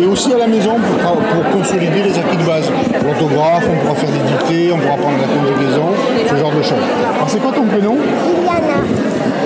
et 0.00 0.06
aussi 0.06 0.32
à 0.32 0.38
la 0.38 0.46
maison 0.46 0.76
pour, 0.76 1.50
consolider 1.50 2.04
les 2.04 2.16
acquis 2.16 2.36
de 2.36 2.44
base. 2.44 2.70
L'orthographe, 3.02 3.66
on 3.68 3.76
pourra 3.82 3.96
faire 3.96 4.12
des 4.12 4.22
dictées, 4.30 4.70
on 4.70 4.78
pourra 4.78 4.98
prendre 4.98 5.18
la 5.18 5.26
conjugaison, 5.26 5.94
ce 6.30 6.36
genre 6.36 6.52
de 6.52 6.62
choses. 6.62 6.86
Alors 7.12 7.28
c'est 7.28 7.40
quoi 7.40 7.50
ton 7.50 7.64
prénom? 7.64 7.96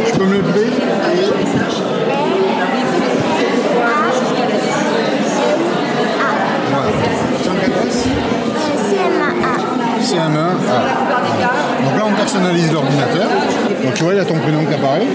Je 0.06 0.12
peux 0.18 0.26
me 0.26 0.34
l'appeler 0.34 0.66
Voilà. 3.80 4.08
Tu 7.40 7.46
es 7.46 7.50
en 7.50 7.54
quelle 7.54 7.72
classe 7.72 8.04
CM1. 10.08 10.48
Ah. 10.68 11.84
Donc 11.84 11.96
là, 11.98 12.04
on 12.06 12.12
personnalise 12.14 12.72
l'ordinateur. 12.72 13.26
Donc 13.84 13.94
tu 13.94 14.02
vois, 14.04 14.14
il 14.14 14.16
y 14.16 14.20
a 14.20 14.24
ton 14.24 14.38
prénom 14.38 14.64
qui 14.64 14.74
apparaît. 14.74 15.06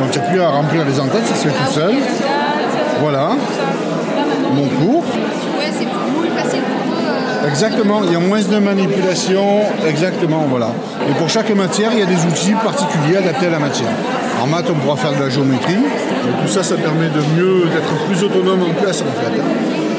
Donc 0.00 0.10
tu 0.12 0.18
n'as 0.18 0.24
plus 0.26 0.40
à 0.40 0.48
remplir 0.50 0.84
les 0.84 1.00
entêtes, 1.00 1.26
ça 1.26 1.34
se 1.34 1.48
fait 1.48 1.54
tout 1.64 1.72
seul. 1.72 1.94
Voilà. 3.00 3.30
Mon 4.54 4.66
cours. 4.68 5.02
Ouais, 5.04 5.70
c'est 5.70 5.86
plus 5.86 6.30
facile 6.36 6.60
pour 6.62 6.94
eux. 6.94 7.44
euh, 7.44 7.48
Exactement, 7.48 8.00
il 8.04 8.12
y 8.12 8.16
a 8.16 8.20
moins 8.20 8.40
de 8.40 8.58
manipulation, 8.58 9.60
exactement, 9.86 10.44
voilà. 10.48 10.68
Et 11.08 11.12
pour 11.14 11.28
chaque 11.28 11.50
matière, 11.54 11.90
il 11.92 11.98
y 12.00 12.02
a 12.02 12.06
des 12.06 12.24
outils 12.26 12.54
particuliers 12.64 13.18
adaptés 13.18 13.46
à 13.46 13.50
la 13.50 13.58
matière. 13.58 13.88
En 14.42 14.46
maths, 14.46 14.66
on 14.70 14.74
pourra 14.74 14.96
faire 14.96 15.12
de 15.12 15.22
la 15.24 15.30
géométrie. 15.30 15.74
Et 15.74 16.42
tout 16.42 16.48
ça, 16.48 16.62
ça 16.62 16.76
permet 16.76 17.08
de 17.08 17.20
mieux, 17.36 17.64
d'être 17.72 17.94
plus 18.06 18.22
autonome 18.24 18.62
en 18.62 18.80
classe, 18.82 19.02
en 19.02 19.20
fait. 19.20 19.38
hein. 19.40 19.44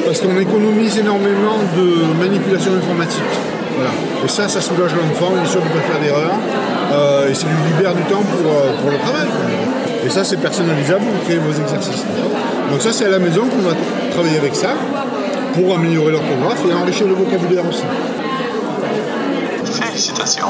Parce 0.06 0.20
qu'on 0.20 0.38
économise 0.38 0.98
énormément 0.98 1.58
de 1.76 2.18
manipulation 2.20 2.72
informatique. 2.76 3.22
Voilà. 3.80 3.94
Et 4.24 4.28
ça, 4.28 4.46
ça 4.48 4.60
soulage 4.60 4.90
l'enfant, 4.94 5.32
il 5.38 5.42
est 5.42 5.50
sûr 5.50 5.62
qu'il 5.62 5.70
peut 5.70 5.78
faire 5.90 6.00
d'erreurs. 6.00 6.36
Euh, 6.92 7.30
et 7.30 7.34
ça 7.34 7.46
lui 7.46 7.72
libère 7.72 7.94
du 7.94 8.02
temps 8.02 8.20
pour, 8.20 8.44
euh, 8.52 8.72
pour 8.82 8.90
le 8.90 8.98
travail. 8.98 9.26
quoi. 9.26 10.04
Et 10.06 10.10
ça, 10.10 10.22
c'est 10.22 10.36
personnalisable, 10.36 11.00
vous 11.00 11.24
créez 11.24 11.38
vos 11.38 11.52
exercices. 11.52 12.04
Donc 12.70 12.82
ça, 12.82 12.92
c'est 12.92 13.06
à 13.06 13.10
la 13.10 13.18
maison 13.18 13.42
qu'on 13.46 13.62
va 13.68 13.74
travailler 14.12 14.36
avec 14.38 14.54
ça 14.54 14.70
pour 15.54 15.74
améliorer 15.74 16.12
l'orthographe 16.12 16.60
et 16.70 16.74
enrichir 16.74 17.06
le 17.06 17.14
vocabulaire 17.14 17.64
aussi. 17.66 17.84
Félicitations. 19.64 20.46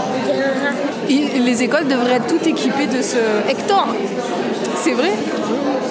Et 1.09 1.39
les 1.39 1.63
écoles 1.63 1.87
devraient 1.89 2.15
être 2.17 2.27
toutes 2.27 2.47
équipées 2.47 2.87
de 2.87 3.01
ce 3.03 3.17
Hector. 3.49 3.87
C'est 4.77 4.93
vrai. 4.93 5.11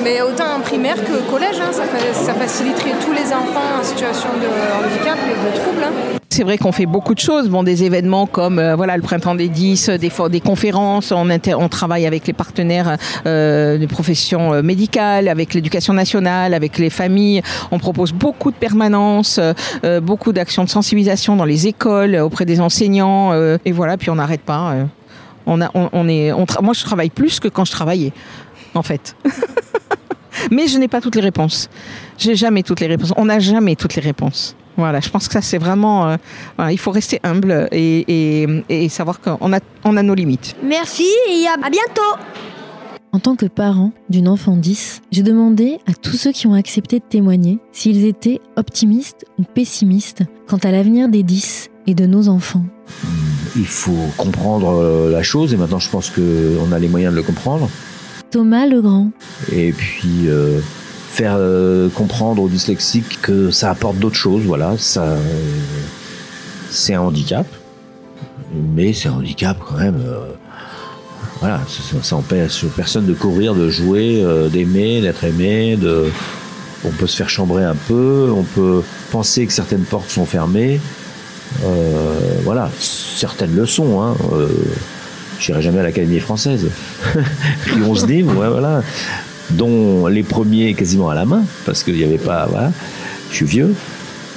Mais 0.03 0.21
autant 0.21 0.55
en 0.57 0.61
primaire 0.61 0.95
que 0.95 1.29
collège, 1.31 1.59
hein, 1.61 1.71
ça, 1.71 1.83
fa- 1.83 2.13
ça 2.13 2.33
faciliterait 2.33 2.95
tous 3.05 3.11
les 3.13 3.27
enfants 3.33 3.69
en 3.79 3.83
situation 3.83 4.29
de 4.41 4.47
handicap 4.47 5.17
et 5.27 5.57
de 5.57 5.61
troubles. 5.61 5.83
hein. 5.83 6.19
C'est 6.39 6.45
vrai 6.45 6.57
qu'on 6.57 6.71
fait 6.71 6.85
beaucoup 6.85 7.13
de 7.15 7.19
choses, 7.19 7.49
bon, 7.49 7.63
des 7.63 7.83
événements 7.83 8.25
comme 8.25 8.59
euh, 8.59 8.73
voilà 8.73 8.95
le 8.95 9.01
printemps 9.03 9.35
des 9.35 9.49
10, 9.49 9.89
des, 9.99 10.09
fois- 10.09 10.29
des 10.29 10.39
conférences, 10.39 11.11
on, 11.11 11.29
inter- 11.29 11.55
on 11.55 11.67
travaille 11.67 12.05
avec 12.05 12.25
les 12.27 12.31
partenaires 12.31 12.95
euh, 13.25 13.77
des 13.77 13.87
professions 13.87 14.53
euh, 14.53 14.61
médicales, 14.61 15.27
avec 15.27 15.53
l'éducation 15.53 15.91
nationale, 15.93 16.53
avec 16.53 16.77
les 16.77 16.89
familles. 16.89 17.41
On 17.71 17.77
propose 17.77 18.13
beaucoup 18.13 18.51
de 18.51 18.55
permanences, 18.55 19.37
euh, 19.37 19.51
euh, 19.83 19.99
beaucoup 19.99 20.31
d'actions 20.31 20.63
de 20.63 20.69
sensibilisation 20.69 21.35
dans 21.35 21.43
les 21.43 21.67
écoles, 21.67 22.15
euh, 22.15 22.23
auprès 22.23 22.45
des 22.45 22.61
enseignants, 22.61 23.33
euh, 23.33 23.57
et 23.65 23.73
voilà. 23.73 23.97
Puis 23.97 24.09
on 24.09 24.15
n'arrête 24.15 24.39
pas. 24.39 24.71
euh. 24.75 24.85
On 25.45 25.59
a, 25.59 25.69
on, 25.73 25.89
on 25.91 26.07
est, 26.07 26.31
on 26.31 26.45
moi, 26.61 26.73
je 26.73 26.85
travaille 26.85 27.09
plus 27.09 27.41
que 27.41 27.49
quand 27.49 27.65
je 27.65 27.71
travaillais, 27.73 28.13
en 28.75 28.81
fait. 28.81 29.13
Mais 30.51 30.67
je 30.69 30.77
n'ai 30.77 30.87
pas 30.87 31.01
toutes 31.01 31.15
les 31.15 31.21
réponses. 31.21 31.69
J'ai 32.17 32.35
jamais 32.35 32.63
toutes 32.63 32.79
les 32.79 32.87
réponses. 32.87 33.11
On 33.17 33.25
n'a 33.25 33.39
jamais 33.39 33.75
toutes 33.75 33.95
les 33.95 34.01
réponses. 34.01 34.55
Voilà, 34.79 34.99
je 34.99 35.09
pense 35.09 35.27
que 35.27 35.33
ça, 35.33 35.41
c'est 35.41 35.57
vraiment. 35.57 36.07
euh, 36.09 36.17
voilà, 36.57 36.71
il 36.71 36.77
faut 36.79 36.91
rester 36.91 37.19
humble 37.23 37.67
et, 37.71 38.05
et- 38.43 38.63
et 38.69 38.89
savoir 38.89 39.19
qu'on 39.21 39.53
a, 39.53 39.59
on 39.83 39.97
a 39.97 40.03
nos 40.03 40.15
limites. 40.15 40.55
Merci 40.63 41.05
et 41.29 41.45
à 41.47 41.53
à 41.65 41.69
bientôt 41.69 42.15
En 43.11 43.19
tant 43.19 43.35
que 43.35 43.45
parent 43.47 43.91
d'une 44.09 44.27
enfant 44.27 44.55
10, 44.55 45.01
j'ai 45.11 45.23
demandé 45.23 45.79
à 45.87 45.93
tous 45.93 46.15
ceux 46.15 46.31
qui 46.31 46.45
ont 46.47 46.53
accepté 46.53 46.99
de 46.99 47.03
témoigner 47.09 47.57
s'ils 47.71 48.05
étaient 48.05 48.39
optimistes 48.55 49.25
ou 49.39 49.43
pessimistes 49.43 50.23
quant 50.47 50.59
à 50.63 50.71
l'avenir 50.71 51.09
des 51.09 51.23
10 51.23 51.69
et 51.87 51.95
de 51.95 52.05
nos 52.05 52.27
enfants. 52.29 52.63
Il 53.55 53.65
faut 53.65 54.05
comprendre 54.15 54.69
euh, 54.77 55.11
la 55.11 55.23
chose 55.23 55.53
et 55.53 55.57
maintenant 55.57 55.79
je 55.79 55.89
pense 55.89 56.11
qu'on 56.11 56.71
a 56.71 56.77
les 56.79 56.87
moyens 56.87 57.11
de 57.13 57.17
le 57.17 57.23
comprendre. 57.23 57.67
Thomas 58.31 58.67
Legrand, 58.67 59.09
Et 59.51 59.71
puis 59.71 60.27
euh, 60.27 60.59
faire 61.09 61.35
euh, 61.37 61.89
comprendre 61.89 62.41
aux 62.43 62.47
dyslexiques 62.47 63.19
que 63.21 63.51
ça 63.51 63.71
apporte 63.71 63.97
d'autres 63.97 64.15
choses. 64.15 64.43
Voilà, 64.45 64.75
ça, 64.77 65.17
c'est 66.69 66.93
un 66.93 67.01
handicap, 67.01 67.45
mais 68.53 68.93
c'est 68.93 69.09
un 69.09 69.13
handicap 69.13 69.57
quand 69.67 69.77
même. 69.77 70.01
euh, 70.05 70.33
voilà, 71.39 71.61
ça, 71.67 71.97
ça 72.03 72.15
empêche 72.15 72.65
personne 72.75 73.05
de 73.05 73.13
courir, 73.13 73.55
de 73.55 73.69
jouer, 73.69 74.21
euh, 74.23 74.49
d'aimer, 74.49 75.01
d'être 75.01 75.23
aimé. 75.23 75.77
De, 75.77 76.05
on 76.85 76.91
peut 76.91 77.07
se 77.07 77.15
faire 77.15 77.29
chambrer 77.29 77.63
un 77.63 77.75
peu, 77.75 78.31
on 78.33 78.43
peut 78.43 78.83
penser 79.11 79.45
que 79.45 79.53
certaines 79.53 79.83
portes 79.83 80.09
sont 80.09 80.25
fermées. 80.25 80.79
Voilà, 82.43 82.69
certaines 82.79 83.55
le 83.55 83.65
sont. 83.65 84.01
Hein. 84.01 84.15
J'irai 85.39 85.61
jamais 85.61 85.79
à 85.79 85.83
l'Académie 85.83 86.19
française. 86.19 86.67
Puis 87.65 87.81
11 87.81 88.07
livres, 88.07 88.35
ouais, 88.37 88.49
voilà. 88.49 88.83
Dont 89.51 90.07
les 90.07 90.23
premiers 90.23 90.73
quasiment 90.73 91.09
à 91.09 91.15
la 91.15 91.25
main, 91.25 91.43
parce 91.65 91.83
qu'il 91.83 91.95
n'y 91.95 92.03
avait 92.03 92.17
pas. 92.17 92.45
Voilà. 92.47 92.71
Je 93.31 93.35
suis 93.35 93.45
vieux. 93.45 93.73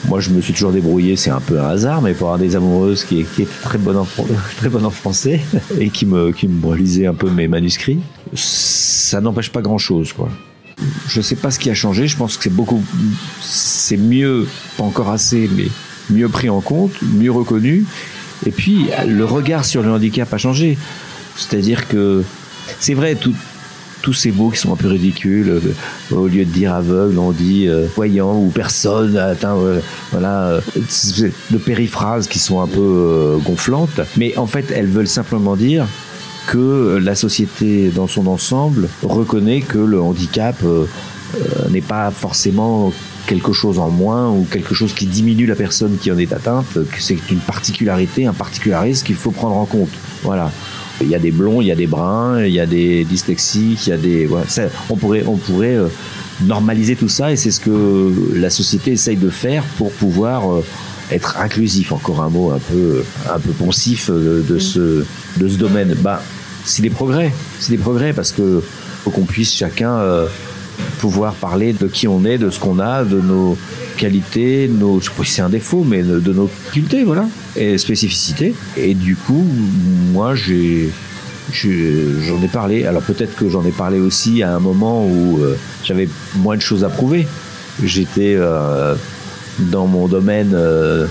Moi, 0.09 0.18
je 0.20 0.31
me 0.31 0.40
suis 0.40 0.53
toujours 0.53 0.72
débrouillé, 0.72 1.14
c'est 1.16 1.31
un 1.31 1.40
peu 1.40 1.61
un 1.61 1.68
hasard, 1.68 2.03
mais 2.03 2.12
pour 2.12 2.29
avoir 2.29 2.38
des 2.38 2.57
amoureuses 2.57 3.05
qui, 3.05 3.25
qui 3.25 3.42
étaient 3.42 3.53
très 3.62 3.79
bonnes 3.79 3.98
en, 3.98 4.07
très 4.57 4.68
bonnes 4.68 4.85
en 4.87 4.90
français 4.90 5.40
et 5.79 5.90
qui 5.90 6.07
me, 6.07 6.33
qui 6.33 6.48
me 6.48 6.75
lisaient 6.75 7.07
un 7.07 7.14
peu 7.14 7.31
mes 7.31 7.46
manuscrits, 7.46 8.01
ça 8.35 9.20
n'empêche 9.20 9.51
pas 9.53 9.62
grand-chose, 9.62 10.12
quoi. 10.12 10.29
Je 11.07 11.20
sais 11.20 11.37
pas 11.37 11.53
ce 11.53 11.61
qui 11.61 11.70
a 11.70 11.75
changé, 11.75 12.09
je 12.09 12.16
pense 12.16 12.37
que 12.37 12.42
c'est 12.42 12.51
beaucoup. 12.51 12.83
C'est 13.40 13.96
mieux, 13.96 14.48
pas 14.77 14.83
encore 14.83 15.11
assez, 15.11 15.48
mais 15.57 15.66
mieux 16.11 16.29
pris 16.29 16.48
en 16.51 16.61
compte, 16.61 16.92
mieux 17.03 17.31
reconnu. 17.31 17.85
Et 18.44 18.51
puis, 18.51 18.87
le 19.07 19.25
regard 19.25 19.64
sur 19.64 19.83
le 19.83 19.92
handicap 19.92 20.33
a 20.35 20.38
changé. 20.38 20.77
C'est-à-dire 21.37 21.87
que, 21.87 22.25
c'est 22.81 22.94
vrai, 22.94 23.14
tout- 23.14 23.35
tous 24.03 24.12
ces 24.12 24.33
mots 24.33 24.51
qui 24.51 24.59
sont 24.59 24.73
un 24.73 24.77
peu 24.77 24.88
ridicules, 24.88 25.49
euh, 25.49 26.15
au 26.15 26.27
lieu 26.27 26.45
de 26.45 26.51
dire 26.51 26.75
aveugle, 26.75 27.19
on 27.19 27.31
dit 27.31 27.69
euh, 27.69 27.87
voyant 27.95 28.37
ou 28.37 28.51
personne 28.51 29.17
atteint, 29.17 29.57
euh, 29.57 29.81
voilà, 30.11 30.49
euh, 30.49 30.61
c'est 30.88 31.33
de 31.51 31.59
périphrases 31.59 32.27
qui 32.27 32.38
sont 32.38 32.61
un 32.61 32.67
peu 32.67 33.38
gonflantes. 33.45 34.01
Mais 34.17 34.37
en 34.37 34.47
fait, 34.47 34.71
elles 34.75 34.88
veulent 34.88 35.09
simplement 35.09 35.57
dire 35.57 35.87
que 36.47 36.99
la 37.03 37.15
société 37.15 37.91
dans 37.91 38.09
son 38.09 38.27
ensemble 38.27 38.88
reconnaît 39.03 39.61
que 39.61 39.79
le 39.79 40.01
handicap 40.01 40.57
n'est 41.71 41.81
pas 41.81 42.11
forcément 42.11 42.93
quelque 43.27 43.53
chose 43.53 43.79
en 43.79 43.91
moins 43.91 44.29
ou 44.31 44.45
quelque 44.51 44.75
chose 44.75 44.93
qui 44.93 45.07
diminue 45.07 45.47
la 45.47 45.55
personne 45.55 45.97
qui 45.97 46.11
en 46.11 46.19
est 46.19 46.33
atteinte, 46.33 46.67
que 46.75 47.01
c'est 47.01 47.31
une 47.31 47.38
particularité, 47.38 48.27
un 48.27 48.33
particularisme 48.33 49.07
qu'il 49.07 49.15
faut 49.15 49.31
prendre 49.31 49.57
en 49.57 49.67
compte. 49.67 49.93
Voilà. 50.25 50.51
Il 51.03 51.09
y 51.09 51.15
a 51.15 51.19
des 51.19 51.31
blonds, 51.31 51.61
il 51.61 51.67
y 51.67 51.73
a 51.73 51.75
des 51.75 51.87
bruns, 51.87 52.45
il 52.45 52.53
y 52.53 52.61
a 52.61 52.67
des 52.67 53.05
dyslexiques, 53.05 53.87
il 53.87 53.91
y 53.91 53.93
a 53.93 53.97
des. 53.97 54.29
on 54.91 54.97
pourrait, 54.97 55.25
on 55.27 55.37
pourrait 55.37 55.77
euh, 55.77 55.88
normaliser 56.45 56.97
tout 56.97 57.09
ça 57.09 57.33
et 57.33 57.37
c'est 57.37 57.51
ce 57.51 57.61
que 57.61 58.12
la 58.35 58.51
société 58.51 58.93
essaye 58.93 59.17
de 59.17 59.31
faire 59.31 59.65
pour 59.77 59.93
pouvoir 59.93 60.51
euh, 60.51 60.65
être 61.11 61.38
inclusif. 61.38 61.93
Encore 61.93 62.23
un 62.23 62.31
mot 62.31 62.51
un 62.51 62.59
peu, 62.59 63.05
un 63.33 63.38
peu 63.38 63.51
poncif 63.51 64.11
euh, 64.11 64.43
de, 64.49 64.59
ce, 64.59 65.05
de 65.37 65.49
ce 65.49 65.57
domaine. 65.57 65.95
Bah, 66.01 66.23
c'est 66.65 66.83
des 66.83 66.91
progrès, 66.91 67.33
c'est 67.59 67.73
des 67.73 67.79
progrès 67.79 68.12
parce 68.12 68.33
que 68.33 68.62
faut 69.05 69.11
qu'on 69.11 69.25
puisse 69.25 69.53
chacun 69.53 69.99
pouvoir 71.01 71.35
parler 71.35 71.73
de 71.73 71.88
qui 71.88 72.07
on 72.07 72.25
est, 72.25 72.38
de 72.38 72.51
ce 72.51 72.61
qu'on 72.61 72.79
a, 72.79 73.05
de 73.05 73.21
nos 73.21 73.59
qualités, 73.97 74.69
nos, 74.69 75.01
je 75.01 75.07
sais 75.07 75.11
pas 75.17 75.25
si 75.25 75.33
c'est 75.33 75.43
un 75.43 75.49
défaut, 75.49 75.85
mais 75.85 76.03
de, 76.03 76.21
de 76.21 76.33
nos 76.33 76.47
facultés, 76.47 77.03
voilà, 77.03 77.27
et 77.57 77.79
spécificités. 77.79 78.55
Et 78.77 78.95
du 78.95 79.17
coup, 79.17 79.47
moi, 80.12 80.35
j'ai, 80.35 80.91
j'en 81.53 82.43
ai 82.43 82.49
parlé. 82.49 82.85
Alors 82.87 83.03
peut-être 83.03 83.35
que 83.37 83.49
j'en 83.49 83.65
ai 83.65 83.73
parlé 83.73 83.99
aussi 83.99 84.43
à 84.43 84.55
un 84.55 84.61
moment 84.61 85.05
où 85.07 85.41
euh, 85.41 85.57
j'avais 85.85 86.09
moins 86.37 86.57
de 86.57 86.62
choses 86.62 86.85
à 86.85 86.88
prouver. 86.88 87.27
J'étais 87.83 88.35
euh, 88.37 88.95
dans 89.59 89.87
mon 89.87 90.09
domaine. 90.09 90.53
euh, 90.55 91.07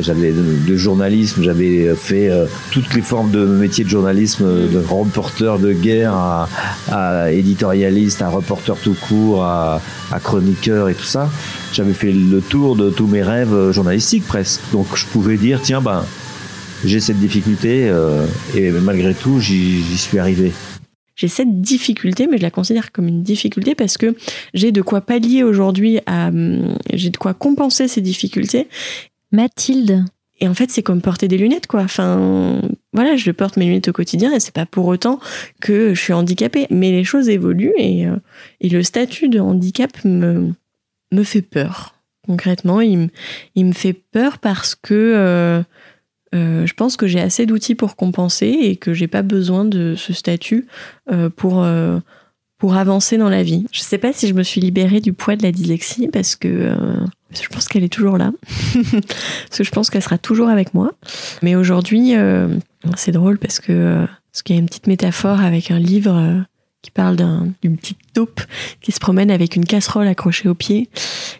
j'avais 0.00 0.32
de, 0.32 0.76
journalisme, 0.76 1.42
j'avais 1.42 1.94
fait 1.94 2.28
euh, 2.28 2.46
toutes 2.70 2.94
les 2.94 3.02
formes 3.02 3.30
de 3.30 3.44
métier 3.44 3.84
de 3.84 3.88
journalisme, 3.88 4.44
euh, 4.44 4.68
de 4.68 4.78
reporter 4.78 5.58
de 5.58 5.72
guerre 5.72 6.14
à, 6.14 7.32
éditorialiste, 7.32 8.22
à 8.22 8.28
reporter 8.28 8.76
tout 8.82 8.96
court, 9.08 9.44
à, 9.44 9.80
chroniqueur 10.22 10.88
et 10.88 10.94
tout 10.94 11.04
ça. 11.04 11.30
J'avais 11.72 11.92
fait 11.92 12.12
le 12.12 12.40
tour 12.40 12.76
de 12.76 12.90
tous 12.90 13.06
mes 13.06 13.22
rêves 13.22 13.54
euh, 13.54 13.72
journalistiques 13.72 14.26
presque. 14.26 14.60
Donc 14.72 14.86
je 14.94 15.04
pouvais 15.06 15.36
dire, 15.36 15.60
tiens, 15.62 15.80
ben, 15.80 16.04
j'ai 16.84 17.00
cette 17.00 17.18
difficulté 17.18 17.88
euh, 17.88 18.26
et 18.54 18.70
malgré 18.70 19.14
tout, 19.14 19.40
j'y 19.40 19.82
suis 19.96 20.18
arrivé. 20.18 20.52
J'ai 21.16 21.28
cette 21.28 21.62
difficulté, 21.62 22.26
mais 22.26 22.36
je 22.36 22.42
la 22.42 22.50
considère 22.50 22.92
comme 22.92 23.08
une 23.08 23.22
difficulté 23.22 23.74
parce 23.74 23.96
que 23.96 24.14
j'ai 24.52 24.70
de 24.70 24.82
quoi 24.82 25.00
pallier 25.00 25.42
aujourd'hui 25.42 26.00
hum, 26.06 26.76
j'ai 26.92 27.08
de 27.08 27.16
quoi 27.16 27.32
compenser 27.32 27.88
ces 27.88 28.02
difficultés. 28.02 28.68
Mathilde. 29.32 30.04
Et 30.38 30.48
en 30.48 30.54
fait, 30.54 30.70
c'est 30.70 30.82
comme 30.82 31.00
porter 31.00 31.28
des 31.28 31.38
lunettes, 31.38 31.66
quoi. 31.66 31.80
Enfin, 31.82 32.60
voilà, 32.92 33.16
je 33.16 33.30
porte 33.30 33.56
mes 33.56 33.64
lunettes 33.64 33.88
au 33.88 33.92
quotidien 33.94 34.32
et 34.34 34.40
c'est 34.40 34.52
pas 34.54 34.66
pour 34.66 34.86
autant 34.86 35.18
que 35.62 35.94
je 35.94 36.00
suis 36.00 36.12
handicapée. 36.12 36.66
Mais 36.70 36.90
les 36.90 37.04
choses 37.04 37.28
évoluent 37.30 37.72
et, 37.78 38.06
euh, 38.06 38.16
le 38.60 38.82
statut 38.82 39.30
de 39.30 39.40
handicap 39.40 39.90
me, 40.04 40.52
me 41.10 41.22
fait 41.24 41.40
peur. 41.40 41.94
Concrètement, 42.26 42.82
il, 42.82 42.98
me- 42.98 43.08
il 43.54 43.64
me 43.64 43.72
fait 43.72 43.94
peur 43.94 44.36
parce 44.38 44.74
que 44.74 44.92
euh, 44.92 45.62
euh, 46.34 46.66
je 46.66 46.74
pense 46.74 46.98
que 46.98 47.06
j'ai 47.06 47.20
assez 47.20 47.46
d'outils 47.46 47.74
pour 47.74 47.96
compenser 47.96 48.48
et 48.60 48.76
que 48.76 48.92
j'ai 48.92 49.06
pas 49.06 49.22
besoin 49.22 49.64
de 49.64 49.94
ce 49.96 50.12
statut 50.12 50.66
pour, 51.36 51.66
pour 52.58 52.74
avancer 52.74 53.16
dans 53.16 53.30
la 53.30 53.42
vie. 53.42 53.64
Je 53.72 53.80
sais 53.80 53.96
pas 53.96 54.12
si 54.12 54.26
je 54.28 54.34
me 54.34 54.42
suis 54.42 54.60
libérée 54.60 55.00
du 55.00 55.14
poids 55.14 55.36
de 55.36 55.44
la 55.44 55.52
dyslexie 55.52 56.08
parce 56.08 56.36
que 56.36 56.74
je 57.30 57.48
pense 57.48 57.68
qu'elle 57.68 57.84
est 57.84 57.92
toujours 57.92 58.18
là. 58.18 58.32
parce 58.74 59.58
que 59.58 59.64
je 59.64 59.70
pense 59.70 59.90
qu'elle 59.90 60.02
sera 60.02 60.18
toujours 60.18 60.48
avec 60.48 60.74
moi. 60.74 60.92
Mais 61.42 61.54
aujourd'hui, 61.54 62.14
euh, 62.14 62.56
c'est 62.96 63.12
drôle 63.12 63.38
parce 63.38 63.60
que 63.60 63.72
euh, 63.72 64.06
parce 64.32 64.42
qu'il 64.42 64.56
y 64.56 64.58
a 64.58 64.60
une 64.60 64.66
petite 64.66 64.86
métaphore 64.86 65.40
avec 65.40 65.70
un 65.70 65.78
livre 65.78 66.14
euh, 66.14 66.40
qui 66.86 66.92
parle 66.92 67.16
d'un- 67.16 67.48
d'une 67.62 67.76
petite 67.76 67.98
taupe 68.14 68.40
qui 68.80 68.92
se 68.92 69.00
promène 69.00 69.32
avec 69.32 69.56
une 69.56 69.64
casserole 69.64 70.06
accrochée 70.06 70.48
au 70.48 70.54
pied 70.54 70.88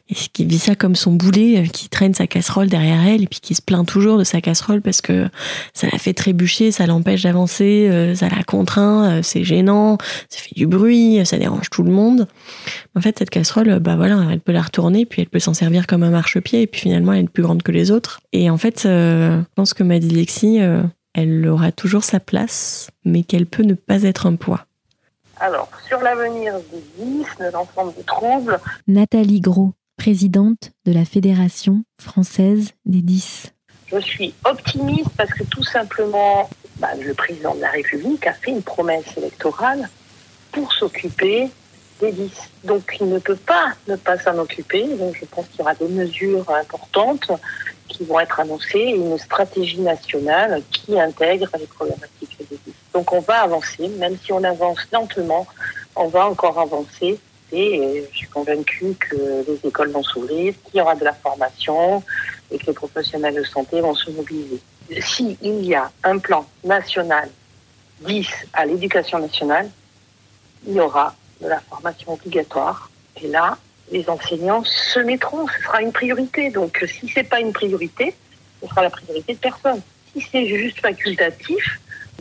et 0.09 0.15
qui 0.33 0.45
vit 0.45 0.59
ça 0.59 0.75
comme 0.75 0.97
son 0.97 1.13
boulet, 1.13 1.59
euh, 1.59 1.67
qui 1.67 1.89
traîne 1.89 2.15
sa 2.15 2.27
casserole 2.27 2.67
derrière 2.67 3.07
elle 3.07 3.23
et 3.23 3.27
puis 3.29 3.39
qui 3.41 3.55
se 3.55 3.63
plaint 3.63 3.87
toujours 3.87 4.19
de 4.19 4.25
sa 4.25 4.41
casserole 4.41 4.83
parce 4.83 5.01
que 5.01 5.29
ça 5.73 5.87
la 5.93 5.99
fait 5.99 6.15
trébucher, 6.15 6.73
ça 6.73 6.85
l'empêche 6.87 7.23
d'avancer, 7.23 7.87
euh, 7.89 8.17
ça 8.17 8.29
la 8.29 8.43
contraint, 8.43 9.09
euh, 9.19 9.21
c'est 9.23 9.45
gênant, 9.45 9.99
ça 10.29 10.41
fait 10.41 10.57
du 10.57 10.67
bruit, 10.67 11.25
ça 11.25 11.39
dérange 11.39 11.71
tout 11.71 11.85
le 11.85 11.93
monde. 11.93 12.27
En 12.97 13.01
fait, 13.01 13.17
cette 13.21 13.31
casserole, 13.31 13.79
bah 13.79 13.95
voilà, 13.95 14.27
elle 14.33 14.41
peut 14.41 14.51
la 14.53 14.63
retourner, 14.63 15.07
puis 15.07 15.23
elle 15.23 15.29
peut 15.29 15.39
s'en 15.39 15.55
servir 15.55 15.87
comme 15.87 16.03
un 16.03 16.11
marchepied, 16.11 16.63
et 16.63 16.67
puis 16.67 16.81
finalement, 16.81 17.13
elle 17.13 17.27
est 17.27 17.29
plus 17.29 17.45
grande 17.45 17.63
que 17.63 17.71
les 17.71 17.93
autres. 17.93 18.21
Et 18.33 18.51
en 18.51 18.57
fait, 18.57 18.81
je 18.83 19.43
pense 19.55 19.75
que 19.75 19.85
ma 19.85 20.01
dyslexie, 20.01 20.59
elle 21.15 21.47
aura 21.49 21.73
toujours 21.73 22.05
sa 22.05 22.21
place, 22.21 22.91
mais 23.05 23.23
qu'elle 23.23 23.47
peut 23.47 23.63
ne 23.63 23.75
pas 23.75 24.03
être 24.03 24.27
un 24.27 24.35
poids. 24.35 24.66
Alors, 25.39 25.69
sur 25.87 26.01
l'avenir 26.01 26.55
des 26.73 27.05
10, 27.05 27.27
de 27.41 27.53
l'ensemble 27.53 27.95
des 27.95 28.05
troubles, 28.05 28.59
Nathalie 28.87 29.41
Gros, 29.41 29.73
présidente 29.99 30.71
de 30.87 30.93
la 30.93 31.05
Fédération 31.05 31.85
française 32.01 32.71
des 32.87 33.03
10. 33.03 33.53
je 33.87 33.99
suis 33.99 34.35
optimiste 34.45 35.11
parce 35.17 35.31
que 35.31 35.45
tout 35.45 35.63
simplement, 35.63 36.49
bah, 36.79 36.89
le 36.99 37.13
président 37.13 37.55
de 37.55 37.61
la 37.61 37.71
République 37.71 38.27
a 38.27 38.33
fait 38.33 38.51
une 38.51 38.63
promesse 38.63 39.17
électorale 39.17 39.89
pour 40.53 40.73
s'occuper 40.73 41.51
des 42.01 42.13
10. 42.13 42.31
Donc, 42.65 42.97
il 43.01 43.09
ne 43.09 43.19
peut 43.19 43.37
pas 43.37 43.75
ne 43.89 43.97
pas 43.97 44.19
s'en 44.19 44.39
occuper. 44.39 44.87
Donc, 44.97 45.17
je 45.21 45.27
pense 45.27 45.47
qu'il 45.49 45.59
y 45.59 45.63
aura 45.63 45.75
des 45.75 45.89
mesures 45.89 46.51
importantes 46.51 47.31
qui 47.89 48.05
vont 48.05 48.21
être 48.21 48.41
annoncées 48.41 48.79
et 48.79 48.97
une 48.97 49.19
stratégie 49.19 49.81
nationale 49.81 50.63
qui 50.71 50.99
intègre 50.99 51.51
les 51.59 51.67
problématiques 51.67 52.39
des 52.51 52.59
10. 52.66 52.66
Donc, 52.97 53.13
on 53.13 53.21
va 53.21 53.43
avancer, 53.43 53.89
même 53.89 54.17
si 54.17 54.33
on 54.33 54.43
avance 54.43 54.79
lentement, 54.91 55.47
on 55.95 56.09
va 56.09 56.29
encore 56.29 56.59
avancer. 56.59 57.21
Et 57.53 57.79
euh, 57.79 58.09
je 58.11 58.17
suis 58.17 58.27
convaincue 58.29 58.95
que 58.99 59.45
les 59.47 59.69
écoles 59.69 59.91
vont 59.91 60.03
s'ouvrir, 60.03 60.55
qu'il 60.65 60.79
y 60.79 60.81
aura 60.81 60.95
de 60.95 61.05
la 61.05 61.13
formation 61.13 62.03
et 62.51 62.57
que 62.57 62.69
les 62.69 62.73
professionnels 62.73 63.35
de 63.35 63.43
santé 63.45 63.83
vont 63.83 63.95
se 63.95 64.11
mobiliser. 64.11 64.61
S'il 65.03 65.37
y 65.43 65.75
a 65.75 65.91
un 66.05 66.17
plan 66.17 66.47
national 66.65 67.29
10 68.01 68.27
à 68.55 68.65
l'éducation 68.65 69.19
nationale, 69.19 69.69
il 70.67 70.73
y 70.73 70.81
aura 70.81 71.15
de 71.43 71.49
la 71.49 71.61
formation 71.61 72.15
obligatoire. 72.15 72.91
Et 73.23 73.29
là, 73.29 73.59
les 73.93 74.09
enseignants 74.09 74.65
se 74.65 75.01
mettront, 75.01 75.47
ce 75.49 75.63
sera 75.65 75.83
une 75.83 75.93
priorité. 75.93 76.49
Donc 76.49 76.83
si 76.89 77.11
c'est 77.11 77.29
pas 77.29 77.41
une 77.41 77.53
priorité, 77.53 78.15
ce 78.63 78.69
sera 78.69 78.81
la 78.81 78.91
priorité 78.91 79.35
de 79.35 79.39
personne. 79.39 79.83
Si 80.15 80.27
c'est 80.33 80.47
juste 80.47 80.81
facultatif, 80.81 81.79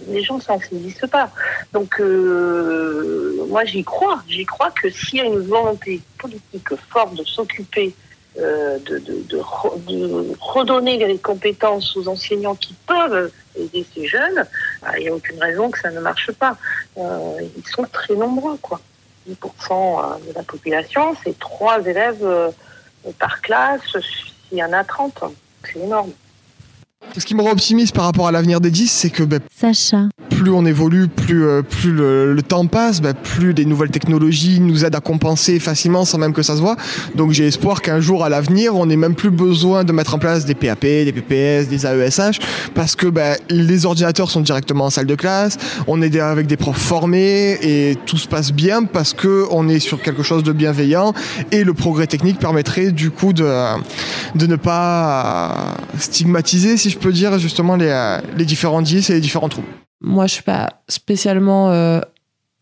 les 0.07 0.23
gens 0.23 0.37
ne 0.37 0.41
s'en 0.41 0.59
saisissent 0.59 1.09
pas. 1.11 1.29
Donc 1.73 1.99
euh, 1.99 3.45
moi 3.49 3.65
j'y 3.65 3.83
crois, 3.83 4.23
j'y 4.27 4.45
crois 4.45 4.71
que 4.71 4.89
s'il 4.89 5.19
y 5.19 5.21
a 5.21 5.25
une 5.25 5.41
volonté 5.41 6.01
politique 6.17 6.75
forte 6.89 7.15
de 7.15 7.23
s'occuper 7.23 7.93
euh, 8.37 8.79
de, 8.79 9.39
redonner 10.39 10.97
les 10.97 11.17
compétences 11.17 11.95
aux 11.95 12.07
enseignants 12.09 12.55
qui 12.55 12.75
peuvent 12.85 13.31
aider 13.55 13.85
ces 13.93 14.05
jeunes, 14.07 14.45
bah, 14.81 14.89
il 14.97 15.03
n'y 15.03 15.09
a 15.09 15.15
aucune 15.15 15.41
raison 15.41 15.71
que 15.71 15.79
ça 15.79 15.89
ne 15.89 16.01
marche 16.01 16.31
pas. 16.33 16.57
Euh, 16.97 17.39
ils 17.57 17.67
sont 17.67 17.83
très 17.83 18.15
nombreux, 18.15 18.57
quoi. 18.57 18.81
10% 19.29 20.27
de 20.27 20.33
la 20.35 20.43
population, 20.43 21.15
c'est 21.23 21.39
trois 21.39 21.79
élèves 21.83 22.53
par 23.17 23.41
classe, 23.41 23.81
s'il 24.49 24.57
y 24.57 24.63
en 24.63 24.71
a 24.71 24.83
30. 24.83 25.23
C'est 25.63 25.79
énorme. 25.79 26.11
Ce 27.17 27.25
qui 27.25 27.33
me 27.33 27.41
rend 27.41 27.51
optimiste 27.51 27.95
par 27.95 28.05
rapport 28.05 28.27
à 28.27 28.31
l'avenir 28.31 28.59
des 28.59 28.71
10, 28.71 28.91
c'est 28.91 29.09
que 29.09 29.23
Sacha. 29.57 30.09
plus 30.29 30.51
on 30.51 30.65
évolue, 30.65 31.07
plus, 31.07 31.45
euh, 31.45 31.61
plus 31.61 31.93
le, 31.93 32.33
le 32.33 32.41
temps 32.41 32.65
passe, 32.67 33.01
ben, 33.01 33.13
plus 33.13 33.53
des 33.53 33.65
nouvelles 33.65 33.89
technologies 33.89 34.59
nous 34.59 34.83
aident 34.83 34.95
à 34.95 34.99
compenser 34.99 35.59
facilement 35.59 36.03
sans 36.03 36.17
même 36.17 36.33
que 36.33 36.43
ça 36.43 36.55
se 36.55 36.61
voit. 36.61 36.75
Donc 37.15 37.31
j'ai 37.31 37.47
espoir 37.47 37.81
qu'un 37.81 38.01
jour 38.01 38.23
à 38.25 38.29
l'avenir, 38.29 38.75
on 38.75 38.85
n'ait 38.85 38.97
même 38.97 39.15
plus 39.15 39.29
besoin 39.29 39.85
de 39.85 39.93
mettre 39.93 40.13
en 40.13 40.19
place 40.19 40.45
des 40.45 40.55
PAP, 40.55 40.81
des 40.81 41.13
PPS, 41.13 41.69
des 41.69 41.85
AESH, 41.85 42.39
parce 42.73 42.95
que 42.95 43.07
ben, 43.07 43.37
les 43.49 43.85
ordinateurs 43.85 44.29
sont 44.29 44.41
directement 44.41 44.85
en 44.85 44.89
salle 44.89 45.07
de 45.07 45.15
classe, 45.15 45.57
on 45.87 46.01
est 46.01 46.19
avec 46.19 46.47
des 46.47 46.57
profs 46.57 46.77
formés 46.77 47.57
et 47.61 47.97
tout 48.05 48.17
se 48.17 48.27
passe 48.27 48.51
bien 48.51 48.83
parce 48.83 49.13
que 49.13 49.45
on 49.51 49.69
est 49.69 49.79
sur 49.79 50.01
quelque 50.01 50.23
chose 50.23 50.43
de 50.43 50.51
bienveillant 50.51 51.13
et 51.51 51.63
le 51.63 51.73
progrès 51.73 52.07
technique 52.07 52.39
permettrait 52.39 52.91
du 52.91 53.09
coup 53.09 53.33
de, 53.33 53.47
de 54.35 54.47
ne 54.47 54.55
pas 54.57 55.75
stigmatiser, 55.97 56.77
si 56.77 56.89
je 56.89 56.94
peux 56.97 57.11
dire, 57.11 57.37
justement 57.39 57.75
les, 57.75 58.19
les 58.37 58.45
différents 58.45 58.81
10 58.81 59.09
et 59.09 59.13
les 59.13 59.21
différents 59.21 59.49
troubles. 59.49 59.67
Moi, 60.01 60.27
je 60.27 60.33
suis 60.33 60.43
pas 60.43 60.81
spécialement 60.87 61.71
euh, 61.71 61.99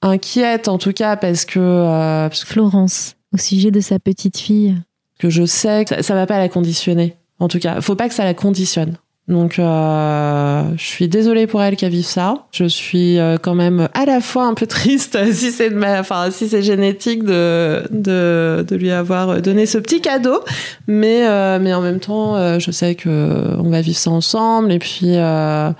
inquiète, 0.01 0.67
en 0.67 0.77
tout 0.77 0.93
cas, 0.93 1.15
parce 1.15 1.45
que, 1.45 1.59
euh, 1.59 2.29
parce 2.29 2.43
que 2.43 2.49
Florence, 2.49 3.15
au 3.33 3.37
sujet 3.37 3.71
de 3.71 3.79
sa 3.79 3.99
petite 3.99 4.37
fille. 4.37 4.75
que 5.19 5.29
je 5.29 5.45
sais 5.45 5.85
que 5.85 5.95
ça, 5.95 6.03
ça 6.03 6.15
va 6.15 6.25
pas 6.25 6.37
la 6.37 6.49
conditionner. 6.49 7.15
En 7.39 7.47
tout 7.47 7.59
cas, 7.59 7.81
faut 7.81 7.95
pas 7.95 8.07
que 8.07 8.15
ça 8.15 8.23
la 8.23 8.33
conditionne. 8.33 8.97
Donc, 9.29 9.57
euh, 9.57 10.63
je 10.75 10.83
suis 10.83 11.07
désolée 11.07 11.47
pour 11.47 11.61
elle 11.63 11.77
qui 11.77 11.85
a 11.85 11.89
vécu 11.89 12.03
ça. 12.03 12.45
Je 12.51 12.65
suis 12.65 13.17
euh, 13.19 13.37
quand 13.41 13.55
même 13.55 13.87
à 13.93 14.05
la 14.05 14.19
fois 14.19 14.45
un 14.45 14.53
peu 14.53 14.67
triste 14.67 15.17
si 15.31 15.51
c'est 15.51 15.69
de 15.69 15.75
ma, 15.75 15.99
enfin 16.01 16.29
si 16.29 16.49
c'est 16.49 16.61
génétique 16.61 17.23
de, 17.23 17.83
de 17.91 18.65
de 18.67 18.75
lui 18.75 18.91
avoir 18.91 19.41
donné 19.41 19.65
ce 19.65 19.77
petit 19.77 20.01
cadeau, 20.01 20.43
mais 20.87 21.25
euh, 21.25 21.57
mais 21.61 21.73
en 21.73 21.81
même 21.81 21.99
temps, 21.99 22.35
euh, 22.35 22.59
je 22.59 22.71
sais 22.71 22.95
que 22.95 23.55
on 23.59 23.69
va 23.69 23.81
vivre 23.81 23.97
ça 23.97 24.11
ensemble 24.11 24.71
et 24.73 24.79
puis 24.79 25.15
euh, 25.15 25.71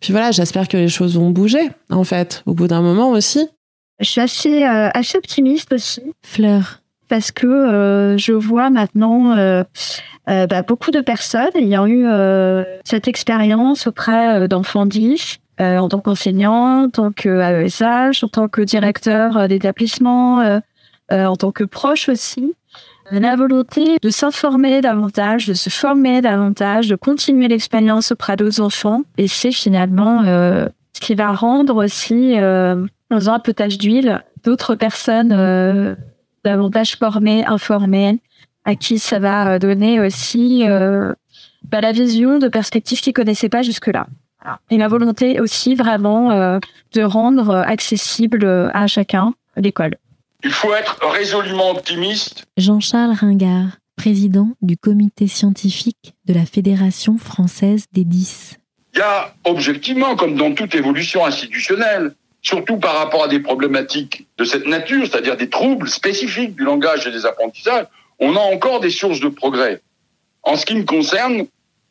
puis 0.00 0.12
voilà, 0.12 0.30
j'espère 0.30 0.68
que 0.68 0.76
les 0.76 0.88
choses 0.88 1.16
vont 1.16 1.30
bouger 1.30 1.70
en 1.90 2.04
fait 2.04 2.42
au 2.46 2.54
bout 2.54 2.68
d'un 2.68 2.82
moment 2.82 3.10
aussi. 3.10 3.48
Je 4.00 4.08
suis 4.08 4.20
assez, 4.20 4.64
euh, 4.64 4.90
assez 4.92 5.16
optimiste 5.16 5.72
aussi. 5.72 6.02
Fleur. 6.22 6.80
Parce 7.08 7.30
que 7.30 7.46
euh, 7.46 8.18
je 8.18 8.32
vois 8.32 8.70
maintenant 8.70 9.36
euh, 9.36 9.62
euh, 10.28 10.46
bah, 10.46 10.62
beaucoup 10.62 10.90
de 10.90 11.00
personnes 11.00 11.54
ayant 11.54 11.86
eu 11.86 12.04
euh, 12.06 12.64
cette 12.84 13.06
expérience 13.06 13.86
auprès 13.86 14.40
euh, 14.40 14.48
d'enfants 14.48 14.86
10, 14.86 15.38
euh, 15.60 15.78
en 15.78 15.88
tant 15.88 16.00
qu'enseignant, 16.00 16.84
en 16.84 16.90
tant 16.90 17.12
qu'AESH, 17.12 18.24
en 18.24 18.28
tant 18.28 18.48
que 18.48 18.60
directeur 18.60 19.46
d'établissement, 19.48 20.60
en 21.10 21.36
tant 21.36 21.52
que 21.52 21.64
proche 21.64 22.08
aussi. 22.08 22.54
La 23.12 23.36
volonté 23.36 23.98
de 24.02 24.10
s'informer 24.10 24.80
davantage, 24.80 25.46
de 25.46 25.54
se 25.54 25.70
former 25.70 26.20
davantage, 26.20 26.88
de 26.88 26.96
continuer 26.96 27.46
l'expérience 27.46 28.10
auprès 28.10 28.34
d'autres 28.34 28.60
enfants. 28.60 29.02
Et 29.16 29.28
c'est 29.28 29.52
finalement 29.52 30.24
ce 30.24 31.00
qui 31.00 31.14
va 31.14 31.30
rendre 31.30 31.84
aussi, 31.84 32.34
faisant 33.12 33.34
un 33.34 33.38
potage 33.38 33.78
d'huile, 33.78 34.24
d'autres 34.42 34.74
personnes 34.74 35.96
davantage 36.46 36.96
formées, 36.96 37.44
informées, 37.44 38.20
à 38.64 38.74
qui 38.74 38.98
ça 38.98 39.18
va 39.18 39.58
donner 39.58 40.00
aussi 40.00 40.64
euh, 40.68 41.12
bah, 41.68 41.80
la 41.80 41.92
vision 41.92 42.38
de 42.38 42.48
perspectives 42.48 43.00
qu'ils 43.00 43.12
connaissaient 43.12 43.48
pas 43.48 43.62
jusque-là. 43.62 44.06
Et 44.70 44.76
la 44.76 44.86
volonté 44.86 45.40
aussi 45.40 45.74
vraiment 45.74 46.30
euh, 46.30 46.58
de 46.92 47.02
rendre 47.02 47.56
accessible 47.56 48.46
à 48.72 48.86
chacun 48.86 49.34
l'école. 49.56 49.96
Il 50.44 50.52
faut 50.52 50.72
être 50.72 50.98
résolument 51.10 51.70
optimiste. 51.70 52.44
Jean-Charles 52.56 53.16
Ringard, 53.20 53.78
président 53.96 54.50
du 54.62 54.76
comité 54.76 55.26
scientifique 55.26 56.14
de 56.26 56.34
la 56.34 56.46
Fédération 56.46 57.18
française 57.18 57.86
des 57.92 58.04
10. 58.04 58.56
Il 58.94 58.98
y 58.98 59.02
a 59.02 59.34
objectivement, 59.44 60.14
comme 60.14 60.36
dans 60.36 60.54
toute 60.54 60.74
évolution 60.76 61.26
institutionnelle, 61.26 62.14
surtout 62.46 62.76
par 62.76 62.94
rapport 62.94 63.24
à 63.24 63.28
des 63.28 63.40
problématiques 63.40 64.24
de 64.38 64.44
cette 64.44 64.66
nature, 64.66 65.04
c'est-à-dire 65.06 65.36
des 65.36 65.50
troubles 65.50 65.88
spécifiques 65.88 66.54
du 66.54 66.62
langage 66.62 67.04
et 67.04 67.10
des 67.10 67.26
apprentissages, 67.26 67.86
on 68.20 68.36
a 68.36 68.40
encore 68.40 68.78
des 68.78 68.90
sources 68.90 69.18
de 69.18 69.28
progrès. 69.28 69.80
En 70.44 70.56
ce 70.56 70.64
qui 70.64 70.76
me 70.76 70.84
concerne, 70.84 71.46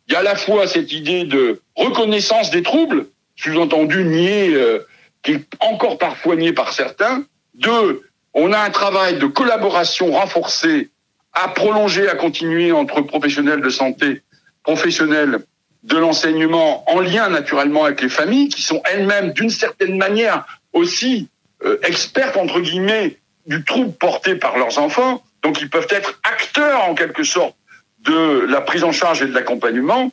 il 0.08 0.14
y 0.14 0.16
a 0.16 0.20
à 0.20 0.24
la 0.24 0.36
fois 0.36 0.66
cette 0.66 0.94
idée 0.94 1.26
de 1.26 1.62
reconnaissance 1.76 2.52
des 2.52 2.64
troubles, 2.64 3.08
sous-entendu 3.36 4.06
nié, 4.06 4.54
euh, 4.54 4.80
qui 5.24 5.34
est 5.34 5.46
encore 5.60 5.98
parfois 5.98 6.38
nié 6.38 6.54
par 6.54 6.72
certains. 6.72 7.26
Deux, 7.56 8.04
on 8.34 8.54
a 8.54 8.60
un 8.60 8.70
travail 8.70 9.20
de 9.20 9.26
collaboration 9.26 10.14
renforcée 10.14 10.90
à 11.34 11.50
prolonger, 11.50 12.08
à 12.08 12.16
continuer 12.16 12.72
entre 12.72 13.02
professionnels 13.02 13.62
de 13.62 13.70
santé, 13.70 14.22
professionnels 14.64 15.40
de 15.86 15.98
l'enseignement, 15.98 16.90
en 16.90 17.00
lien 17.00 17.30
naturellement 17.30 17.86
avec 17.86 18.02
les 18.02 18.10
familles, 18.10 18.50
qui 18.50 18.62
sont 18.62 18.82
elles-mêmes 18.86 19.34
d'une 19.34 19.50
certaine 19.52 19.98
manière 19.98 20.46
aussi 20.74 21.30
euh, 21.64 21.78
expertes, 21.84 22.38
entre 22.38 22.60
guillemets, 22.60 23.18
du 23.46 23.64
trouble 23.64 23.94
porté 23.94 24.36
par 24.36 24.58
leurs 24.58 24.80
enfants. 24.80 25.24
Donc 25.44 25.62
ils 25.62 25.70
peuvent 25.70 25.88
être 25.92 26.20
acteurs 26.24 26.84
en 26.90 26.96
quelque 26.96 27.24
sorte 27.24 27.56
de 28.00 28.46
la 28.50 28.62
prise 28.62 28.84
en 28.84 28.92
charge 28.92 29.22
et 29.22 29.28
de 29.28 29.34
l'accompagnement. 29.34 30.12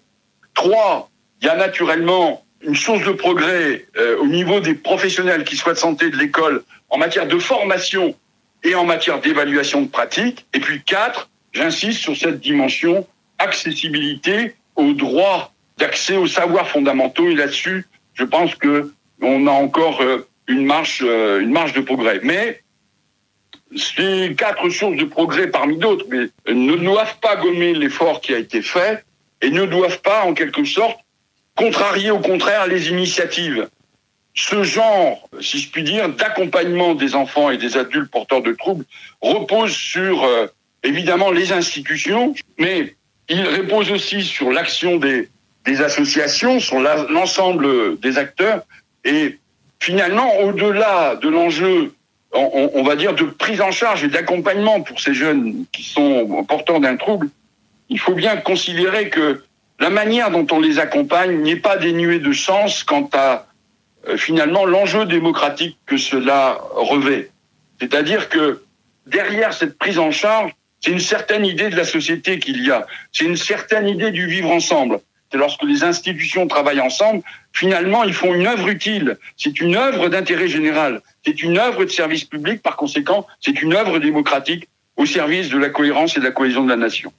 Trois, 0.55 1.11
il 1.41 1.47
y 1.47 1.51
a 1.51 1.57
naturellement 1.57 2.45
une 2.61 2.77
source 2.77 3.05
de 3.05 3.13
progrès 3.13 3.87
euh, 3.97 4.19
au 4.19 4.27
niveau 4.27 4.61
des 4.61 4.75
professionnels 4.75 5.45
qui 5.45 5.57
soient 5.57 5.73
de 5.73 5.79
santé 5.79 6.11
de 6.11 6.17
l'école 6.17 6.63
en 6.91 6.99
matière 6.99 7.27
de 7.27 7.39
formation 7.39 8.15
et 8.63 8.75
en 8.75 8.85
matière 8.85 9.21
d'évaluation 9.21 9.83
de 9.83 9.89
pratique. 9.89 10.47
Et 10.53 10.61
puis 10.61 10.83
quatre, 10.83 11.31
j'insiste 11.53 12.01
sur 12.01 12.17
cette 12.17 12.41
dimension 12.41 13.07
accessibilité 13.39 14.55
aux 14.77 14.93
droits 14.93 15.52
d'accès 15.79 16.17
aux 16.17 16.27
savoirs 16.27 16.69
fondamentaux. 16.69 17.29
Et 17.29 17.35
là-dessus, 17.35 17.87
je 18.15 18.25
pense 18.25 18.55
que 18.55 18.93
on 19.21 19.47
a 19.47 19.51
encore 19.51 20.01
euh, 20.01 20.27
une 20.49 20.65
marche, 20.65 21.03
euh, 21.05 21.41
une 21.41 21.53
marche 21.53 21.73
de 21.73 21.81
progrès. 21.81 22.21
Mais 22.23 22.63
ces 23.77 24.35
quatre 24.37 24.69
sources 24.69 24.97
de 24.97 25.05
progrès 25.05 25.49
parmi 25.49 25.77
d'autres, 25.79 26.05
ne 26.49 26.77
doivent 26.77 27.19
pas 27.21 27.37
gommer 27.37 27.73
l'effort 27.73 28.21
qui 28.21 28.35
a 28.35 28.39
été 28.39 28.61
fait 28.63 29.05
et 29.41 29.51
ne 29.51 29.65
doivent 29.65 30.01
pas, 30.03 30.25
en 30.25 30.35
quelque 30.35 30.65
sorte, 30.65 30.99
contrarier 31.57 32.11
au 32.11 32.19
contraire 32.19 32.67
les 32.67 32.89
initiatives. 32.91 33.69
Ce 34.35 34.63
genre, 34.63 35.29
si 35.41 35.59
je 35.59 35.71
puis 35.71 35.83
dire, 35.83 36.09
d'accompagnement 36.09 36.95
des 36.95 37.15
enfants 37.15 37.51
et 37.51 37.59
des 37.59 37.77
adultes 37.77 38.11
porteurs 38.11 38.43
de 38.43 38.53
troubles 38.53 38.85
repose 39.21 39.73
sur, 39.73 40.25
euh, 40.25 40.47
évidemment, 40.83 41.31
les 41.31 41.53
institutions, 41.53 42.35
mais 42.59 42.95
il 43.29 43.43
repose 43.43 43.91
aussi 43.91 44.23
sur 44.23 44.51
l'action 44.51 44.97
des, 44.97 45.29
des 45.65 45.81
associations, 45.81 46.59
la- 46.81 47.07
l'ensemble 47.09 47.99
des 48.01 48.19
acteurs. 48.19 48.63
Et 49.05 49.39
finalement, 49.81 50.41
au-delà 50.41 51.17
de 51.17 51.29
l'enjeu, 51.29 51.95
on 52.33 52.83
va 52.83 52.97
dire, 52.97 53.15
de 53.15 53.25
prise 53.25 53.61
en 53.61 53.71
charge 53.71 54.05
et 54.05 54.09
d'accompagnement 54.09 54.81
pour 54.81 55.01
ces 55.01 55.15
jeunes 55.15 55.65
qui 55.73 55.83
sont 55.83 56.45
porteurs 56.49 56.81
d'un 56.81 56.97
trouble, 56.97 57.29
il 57.89 57.99
faut 57.99 58.15
bien 58.15 58.37
considérer 58.37 59.11
que 59.11 59.45
la 59.81 59.91
manière 59.91 60.31
dont 60.31 60.47
on 60.51 60.61
les 60.61 60.79
accompagne 60.79 61.43
n'est 61.43 61.57
pas 61.57 61.77
dénuée 61.77 62.21
de 62.21 62.33
sens 62.33 62.85
quant 62.85 63.09
à 63.13 63.47
euh, 64.09 64.17
finalement 64.17 64.65
l'enjeu 64.65 65.05
démocratique 65.07 65.77
que 65.87 65.97
cela 65.97 66.59
revêt. 66.75 67.31
C'est-à-dire 67.81 68.29
que 68.29 68.63
derrière 69.07 69.53
cette 69.53 69.77
prise 69.77 69.99
en 69.99 70.11
charge, 70.11 70.53
c'est 70.81 70.91
une 70.91 71.01
certaine 71.01 71.45
idée 71.45 71.69
de 71.69 71.77
la 71.77 71.85
société 71.85 72.39
qu'il 72.39 72.65
y 72.65 72.71
a, 72.71 72.87
c'est 73.13 73.25
une 73.25 73.37
certaine 73.37 73.89
idée 73.89 74.11
du 74.11 74.27
vivre 74.27 74.51
ensemble. 74.51 75.01
Lorsque 75.35 75.63
les 75.63 75.85
institutions 75.85 76.47
travaillent 76.47 76.81
ensemble, 76.81 77.23
finalement, 77.53 78.05
ils 78.05 78.15
font 78.15 78.35
une 78.35 78.47
œuvre 78.47 78.69
utile. 78.69 79.19
C'est 79.37 79.61
une 79.61 79.77
œuvre 79.77 80.09
d'intérêt 80.09 80.49
général. 80.49 81.01
C'est 81.25 81.43
une 81.43 81.59
œuvre 81.59 81.85
de 81.85 81.91
service 81.91 82.25
public. 82.25 82.63
Par 82.63 82.77
conséquent, 82.77 83.27
c'est 83.41 83.63
une 83.63 83.75
œuvre 83.75 83.99
démocratique 83.99 84.69
au 84.97 85.07
service 85.07 85.49
de 85.49 85.59
la 85.59 85.71
cohérence 85.71 86.17
et 86.17 86.21
de 86.21 86.25
la 86.25 86.31
cohésion 86.31 86.65
de 86.65 86.69
la 86.69 86.77
nation. 86.77 87.13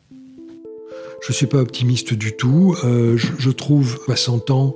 Je 1.21 1.29
ne 1.29 1.33
suis 1.33 1.47
pas 1.47 1.59
optimiste 1.59 2.13
du 2.13 2.35
tout. 2.35 2.75
Euh, 2.83 3.17
je, 3.17 3.49
trouve 3.49 3.97
qu'à 4.05 4.17
100 4.17 4.49
ans, 4.49 4.75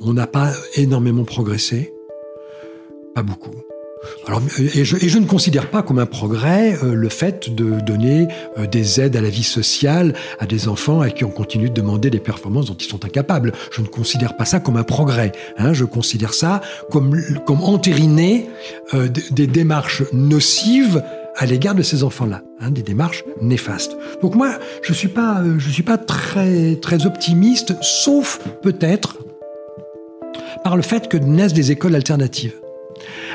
on 0.00 0.12
n'a 0.12 0.28
pas 0.28 0.52
énormément 0.76 1.24
progressé. 1.24 1.92
pas 3.14 3.22
beaucoup. 3.22 3.67
Alors, 4.26 4.42
et, 4.58 4.84
je, 4.84 5.18
ne 5.18 5.26
considère 5.26 5.70
pas 5.70 5.82
comme 5.82 5.98
un 5.98 6.06
progrès 6.06 6.76
euh, 6.82 6.94
le 6.94 7.08
fait 7.08 7.54
de 7.54 7.80
donner 7.80 8.28
euh, 8.58 8.66
des 8.66 9.00
aides 9.00 9.16
à 9.16 9.20
la 9.20 9.30
vie 9.30 9.42
sociale 9.42 10.14
à 10.38 10.46
des 10.46 10.68
enfants 10.68 11.00
à 11.00 11.10
qui 11.10 11.24
on 11.24 11.30
continue 11.30 11.70
de 11.70 11.74
demander 11.74 12.10
des 12.10 12.20
performances 12.20 12.66
dont 12.66 12.74
ils 12.74 12.88
sont 12.88 13.04
incapables. 13.04 13.52
Je 13.72 13.80
ne 13.80 13.86
considère 13.86 14.36
pas 14.36 14.44
ça 14.44 14.60
comme 14.60 14.76
un 14.76 14.84
progrès. 14.84 15.32
Hein, 15.56 15.72
je 15.72 15.84
considère 15.84 16.34
ça 16.34 16.60
comme, 16.90 17.20
comme 17.46 17.60
euh, 18.94 19.08
des, 19.08 19.46
démarches 19.46 20.02
nocives 20.12 21.02
à 21.36 21.46
l'égard 21.46 21.74
de 21.74 21.82
ces 21.82 22.02
enfants-là, 22.02 22.42
hein, 22.60 22.70
des 22.70 22.82
démarches 22.82 23.24
néfastes. 23.40 23.96
Donc 24.22 24.34
moi, 24.34 24.58
je 24.82 24.92
suis 24.92 25.08
pas, 25.08 25.42
suis 25.70 25.82
pas 25.82 25.98
très 25.98 27.06
optimiste, 27.06 27.74
sauf 27.80 28.40
peut-être 28.62 29.18
par 30.64 30.76
le 30.76 30.82
fait 30.82 31.08
que 31.08 31.16
naissent 31.16 31.52
des 31.52 31.70
écoles 31.70 31.94
alternatives. 31.94 32.54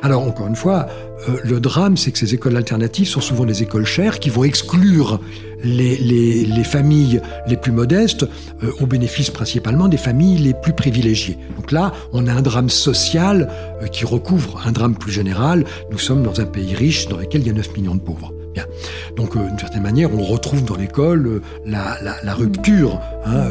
Alors 0.01 0.23
encore 0.23 0.47
une 0.47 0.55
fois, 0.55 0.87
euh, 1.29 1.37
le 1.43 1.59
drame, 1.59 1.97
c'est 1.97 2.11
que 2.11 2.17
ces 2.19 2.33
écoles 2.33 2.57
alternatives 2.57 3.07
sont 3.07 3.21
souvent 3.21 3.45
des 3.45 3.63
écoles 3.63 3.85
chères 3.85 4.19
qui 4.19 4.29
vont 4.29 4.43
exclure 4.43 5.19
les, 5.63 5.95
les- 5.97 6.43
les 6.45 6.63
familles 6.63 7.21
les 7.47 7.55
plus 7.55 7.71
modestes 7.71 8.23
euh, 8.63 8.71
au 8.81 8.85
bénéfice 8.85 9.29
principalement 9.29 9.87
des 9.87 9.97
familles 9.97 10.37
les 10.39 10.53
plus 10.53 10.73
privilégiées. 10.73 11.37
Donc 11.55 11.71
là, 11.71 11.93
on 12.11 12.27
a 12.27 12.33
un 12.33 12.41
drame 12.41 12.69
social 12.69 13.49
euh, 13.81 13.87
qui 13.87 14.03
recouvre 14.05 14.61
un 14.65 14.71
drame 14.73 14.95
plus 14.95 15.11
général. 15.11 15.63
Nous 15.91 15.99
sommes 15.99 16.23
dans 16.23 16.41
un 16.41 16.45
pays 16.45 16.75
riche 16.75 17.07
dans 17.07 17.17
lequel 17.17 17.41
il 17.41 17.47
y 17.47 17.49
a 17.49 17.53
9 17.53 17.77
millions 17.77 17.95
de 17.95 18.01
pauvres. 18.01 18.33
Donc, 19.17 19.35
d'une 19.35 19.57
certaine 19.57 19.81
manière, 19.81 20.13
on 20.13 20.21
retrouve 20.21 20.63
dans 20.63 20.75
l'école 20.75 21.41
la, 21.65 21.97
rupture 22.35 22.99
hein, 23.25 23.45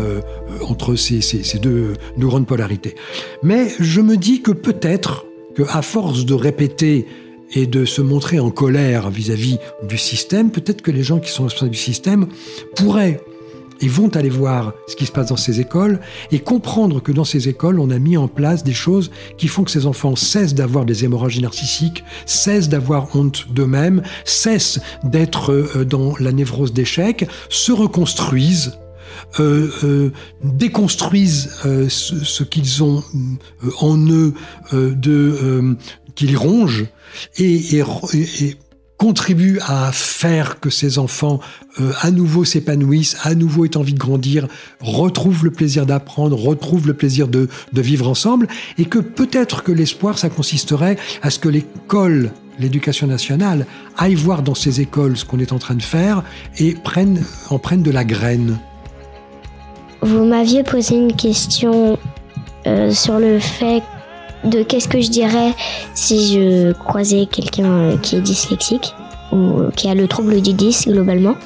entre 0.69 0.95
ces, 0.95 1.21
deux 1.61 1.95
grandes 2.19 2.47
polarités. 2.47 2.95
Mais 3.43 3.67
je 3.81 4.01
me 4.01 4.17
dis 4.17 4.43
que 4.43 4.53
peut-être 4.53 5.27
que, 5.55 5.63
à 5.69 5.83
force 5.83 6.25
de 6.25 6.35
répéter 6.35 7.07
et 7.55 7.67
de 7.67 7.85
se 7.85 8.01
montrer 8.01 8.41
en 8.41 8.51
colère 8.51 9.11
vis-à-vis 9.11 9.59
du 9.83 9.99
système, 9.99 10.51
peut-être 10.51 10.83
que 10.83 10.91
les 10.91 11.03
gens 11.03 11.19
qui 11.19 11.31
sont 11.31 11.45
responsables 11.45 11.73
du 11.73 11.79
système 11.79 12.27
pourraient 12.75 13.21
et 13.83 13.89
vont 13.89 14.09
aller 14.17 14.31
voir 14.31 14.73
ce 14.87 14.97
qui 14.97 15.07
se 15.07 15.13
passe 15.13 15.29
dans 15.29 15.37
ces 15.37 15.61
écoles 15.61 16.01
et 16.31 16.39
comprendre 16.39 17.03
que 17.03 17.13
dans 17.13 17.25
ces 17.25 17.49
écoles, 17.49 17.81
on 17.81 17.91
a 17.91 17.99
mis 17.99 18.17
en 18.17 18.29
place 18.29 18.63
des 18.63 18.73
choses 18.73 19.11
qui 19.37 19.49
font 19.49 19.65
que 19.65 19.71
ces 19.71 19.87
enfants 19.87 20.17
cessent 20.17 20.55
d'avoir 20.55 20.85
des 20.85 21.05
hémorragies 21.05 21.43
narcissiques, 21.43 22.05
cessent 22.25 22.69
d'avoir 22.69 23.15
honte 23.15 23.49
d'eux-mêmes, 23.51 24.03
cessent 24.25 24.81
d'être 25.03 25.53
euh, 25.53 25.85
dans 25.85 26.15
la 26.19 26.33
névrose 26.33 26.73
d'échec, 26.73 27.29
se 27.51 27.73
reconstruisent. 27.73 28.79
Euh, 29.41 29.71
euh, 29.85 30.11
déconstruisent 30.43 31.51
euh, 31.65 31.89
ce, 31.89 32.43
qu'ils 32.45 32.83
ont 32.83 33.03
euh, 33.65 33.71
en 33.81 33.97
eux 33.97 34.35
qu'ils 36.15 36.37
rongent 36.37 36.87
et, 37.39 37.79
et, 37.79 38.57
contribuent 38.99 39.59
à 39.67 39.91
faire 39.91 40.61
que 40.61 40.71
ces 40.71 40.99
enfants 40.99 41.41
à 42.03 42.13
nouveau 42.13 42.45
s'épanouissent, 42.45 43.17
à 43.23 43.35
nouveau 43.35 43.65
aient 43.65 43.77
envie 43.77 43.95
de 43.95 43.99
grandir, 43.99 44.47
retrouvent 44.81 45.45
le 45.45 45.51
plaisir 45.51 45.87
d'apprendre, 45.87 46.39
retrouvent 46.39 46.87
le 46.87 46.95
plaisir 46.95 47.27
de, 47.27 47.49
vivre 47.73 48.09
ensemble, 48.09 48.47
et 48.79 48.85
que 48.85 49.01
peut-être 49.01 49.65
que 49.65 49.73
l'espoir, 49.73 50.19
ça 50.19 50.29
consisterait 50.29 50.99
à 51.21 51.31
ce 51.31 51.41
que 51.41 51.49
l'école, 51.49 52.31
l'éducation 52.61 53.09
nationale, 53.09 53.67
aille 53.97 54.15
voir 54.15 54.43
dans 54.43 54.55
ces 54.55 54.81
écoles 54.81 55.17
ce 55.17 55.25
qu'on 55.25 55.41
est 55.41 55.53
en 55.53 55.59
train 55.59 55.75
de 55.75 55.83
faire 55.83 56.23
et 56.61 56.77
en 57.51 57.59
prenne 57.59 57.83
de 57.83 57.91
la 57.91 58.05
graine. 58.05 58.61
Vous 60.03 60.25
m'aviez 60.25 60.65
posé 60.65 60.97
une 60.97 61.15
question 61.15 61.97
euh, 62.67 62.91
sur 62.91 63.21
le 63.21 63.39
fait 63.39 63.85
de 64.43 64.65
qu'est-ce 64.65 64.89
que 64.89 65.01
je 65.01 65.09
dirais 65.09 65.55
si 65.95 66.35
je 66.35 66.73
croisais 66.73 67.27
quelqu'un 67.27 67.71
euh, 67.71 67.97
qui 67.99 68.17
est 68.17 68.21
dyslexique 68.21 68.97
ou 69.31 69.61
euh, 69.61 69.71
qui 69.71 69.89
a 69.89 69.95
le 69.95 70.09
trouble 70.09 70.43
du 70.43 70.55
10 70.55 70.89
globalement. 70.89 71.37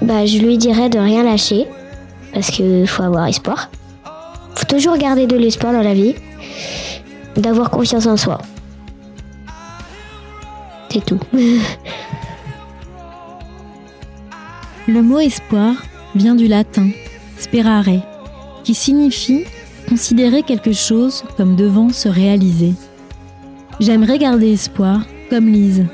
Bah, 0.00 0.24
je 0.24 0.38
lui 0.38 0.56
dirais 0.56 0.88
de 0.88 0.98
rien 0.98 1.22
lâcher 1.24 1.66
parce 2.32 2.50
qu'il 2.50 2.86
faut 2.86 3.02
avoir 3.02 3.26
espoir. 3.26 3.68
faut 4.54 4.64
toujours 4.64 4.96
garder 4.96 5.26
de 5.26 5.36
l'espoir 5.36 5.74
dans 5.74 5.82
la 5.82 5.92
vie, 5.92 6.14
d'avoir 7.36 7.68
confiance 7.68 8.06
en 8.06 8.16
soi. 8.16 8.38
C'est 10.90 11.04
tout. 11.04 11.20
Le 14.88 15.02
mot 15.02 15.18
espoir 15.18 15.74
vient 16.14 16.34
du 16.34 16.46
latin 16.46 16.88
sperare, 17.38 18.02
qui 18.64 18.74
signifie 18.74 19.44
considérer 19.88 20.42
quelque 20.42 20.72
chose 20.72 21.24
comme 21.36 21.56
devant 21.56 21.90
se 21.90 22.08
réaliser. 22.08 22.74
J'aimerais 23.78 24.18
garder 24.18 24.52
espoir, 24.52 25.06
comme 25.30 25.48
Lise, 25.48 25.86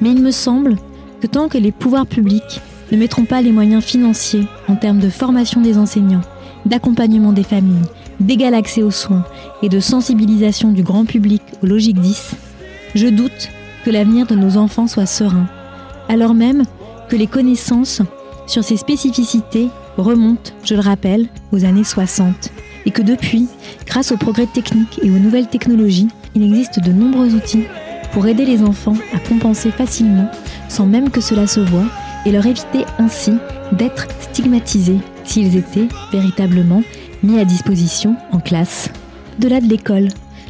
mais 0.00 0.10
il 0.10 0.22
me 0.22 0.30
semble 0.30 0.76
que 1.20 1.26
tant 1.26 1.48
que 1.48 1.58
les 1.58 1.72
pouvoirs 1.72 2.06
publics 2.06 2.60
ne 2.92 2.96
mettront 2.96 3.24
pas 3.24 3.42
les 3.42 3.52
moyens 3.52 3.84
financiers 3.84 4.46
en 4.68 4.76
termes 4.76 5.00
de 5.00 5.10
formation 5.10 5.60
des 5.60 5.78
enseignants, 5.78 6.22
d'accompagnement 6.64 7.32
des 7.32 7.42
familles, 7.42 7.86
d'égal 8.20 8.54
accès 8.54 8.82
aux 8.82 8.90
soins 8.90 9.24
et 9.62 9.68
de 9.68 9.80
sensibilisation 9.80 10.72
du 10.72 10.82
grand 10.82 11.04
public 11.04 11.42
aux 11.62 11.66
logiques 11.66 12.00
10, 12.00 12.34
je 12.94 13.08
doute 13.08 13.50
que 13.84 13.90
l'avenir 13.90 14.26
de 14.26 14.34
nos 14.34 14.56
enfants 14.56 14.86
soit 14.86 15.06
serein, 15.06 15.46
alors 16.08 16.34
même 16.34 16.64
que 17.08 17.16
les 17.16 17.26
connaissances 17.26 18.02
sur 18.46 18.64
ces 18.64 18.76
spécificités 18.76 19.68
remontent, 20.02 20.52
je 20.64 20.74
le 20.74 20.80
rappelle, 20.80 21.26
aux 21.52 21.64
années 21.64 21.84
60, 21.84 22.50
et 22.86 22.90
que 22.90 23.02
depuis, 23.02 23.48
grâce 23.86 24.12
aux 24.12 24.16
progrès 24.16 24.46
techniques 24.46 25.00
et 25.02 25.10
aux 25.10 25.18
nouvelles 25.18 25.48
technologies, 25.48 26.08
il 26.34 26.42
existe 26.42 26.80
de 26.80 26.92
nombreux 26.92 27.34
outils 27.34 27.64
pour 28.12 28.26
aider 28.26 28.44
les 28.44 28.62
enfants 28.62 28.96
à 29.14 29.18
compenser 29.18 29.70
facilement, 29.70 30.30
sans 30.68 30.86
même 30.86 31.10
que 31.10 31.20
cela 31.20 31.46
se 31.46 31.60
voie, 31.60 31.86
et 32.26 32.32
leur 32.32 32.46
éviter 32.46 32.84
ainsi 32.98 33.32
d'être 33.72 34.06
stigmatisés 34.20 34.98
s'ils 35.24 35.56
étaient 35.56 35.88
véritablement 36.12 36.82
mis 37.22 37.38
à 37.38 37.44
disposition 37.44 38.16
en 38.32 38.38
classe. 38.38 38.90
De-là 39.38 39.60
de 39.60 39.68
l'école, 39.68 40.08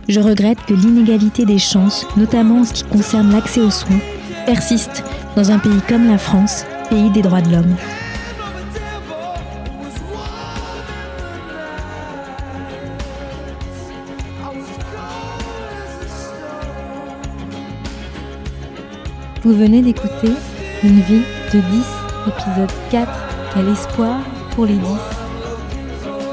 je 0.08 0.20
regrette 0.20 0.64
que 0.66 0.74
l'inégalité 0.74 1.44
des 1.44 1.58
chances, 1.58 2.06
notamment 2.16 2.60
en 2.60 2.64
ce 2.64 2.72
qui 2.72 2.84
concerne 2.84 3.30
l'accès 3.32 3.60
aux 3.60 3.70
soins, 3.70 4.00
persiste 4.46 5.04
dans 5.36 5.50
un 5.50 5.58
pays 5.58 5.80
comme 5.88 6.06
la 6.06 6.18
France, 6.18 6.64
pays 6.88 7.10
des 7.10 7.22
droits 7.22 7.42
de 7.42 7.52
l'homme. 7.52 7.76
Vous 19.48 19.56
venez 19.56 19.80
d'écouter 19.80 20.30
Une 20.84 21.00
vie 21.00 21.22
de 21.54 21.58
10, 21.58 21.86
épisode 22.26 22.70
4, 22.90 23.10
Quel 23.54 23.68
espoir 23.70 24.20
pour 24.50 24.66
les 24.66 24.74
10. 24.74 24.82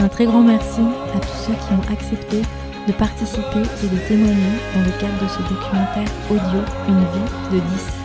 Un 0.02 0.10
très 0.10 0.26
grand 0.26 0.42
merci 0.42 0.82
à 1.16 1.20
tous 1.22 1.38
ceux 1.48 1.54
qui 1.54 1.72
ont 1.72 1.94
accepté 1.94 2.42
de 2.86 2.92
participer 2.92 3.62
et 3.62 3.88
de 3.88 3.98
témoigner 4.10 4.60
dans 4.76 4.82
le 4.82 4.92
cadre 5.00 5.24
de 5.24 5.30
ce 5.30 5.40
documentaire 5.44 6.12
audio 6.30 6.60
Une 6.90 7.00
vie 7.00 7.56
de 7.56 7.60
10. 7.62 8.05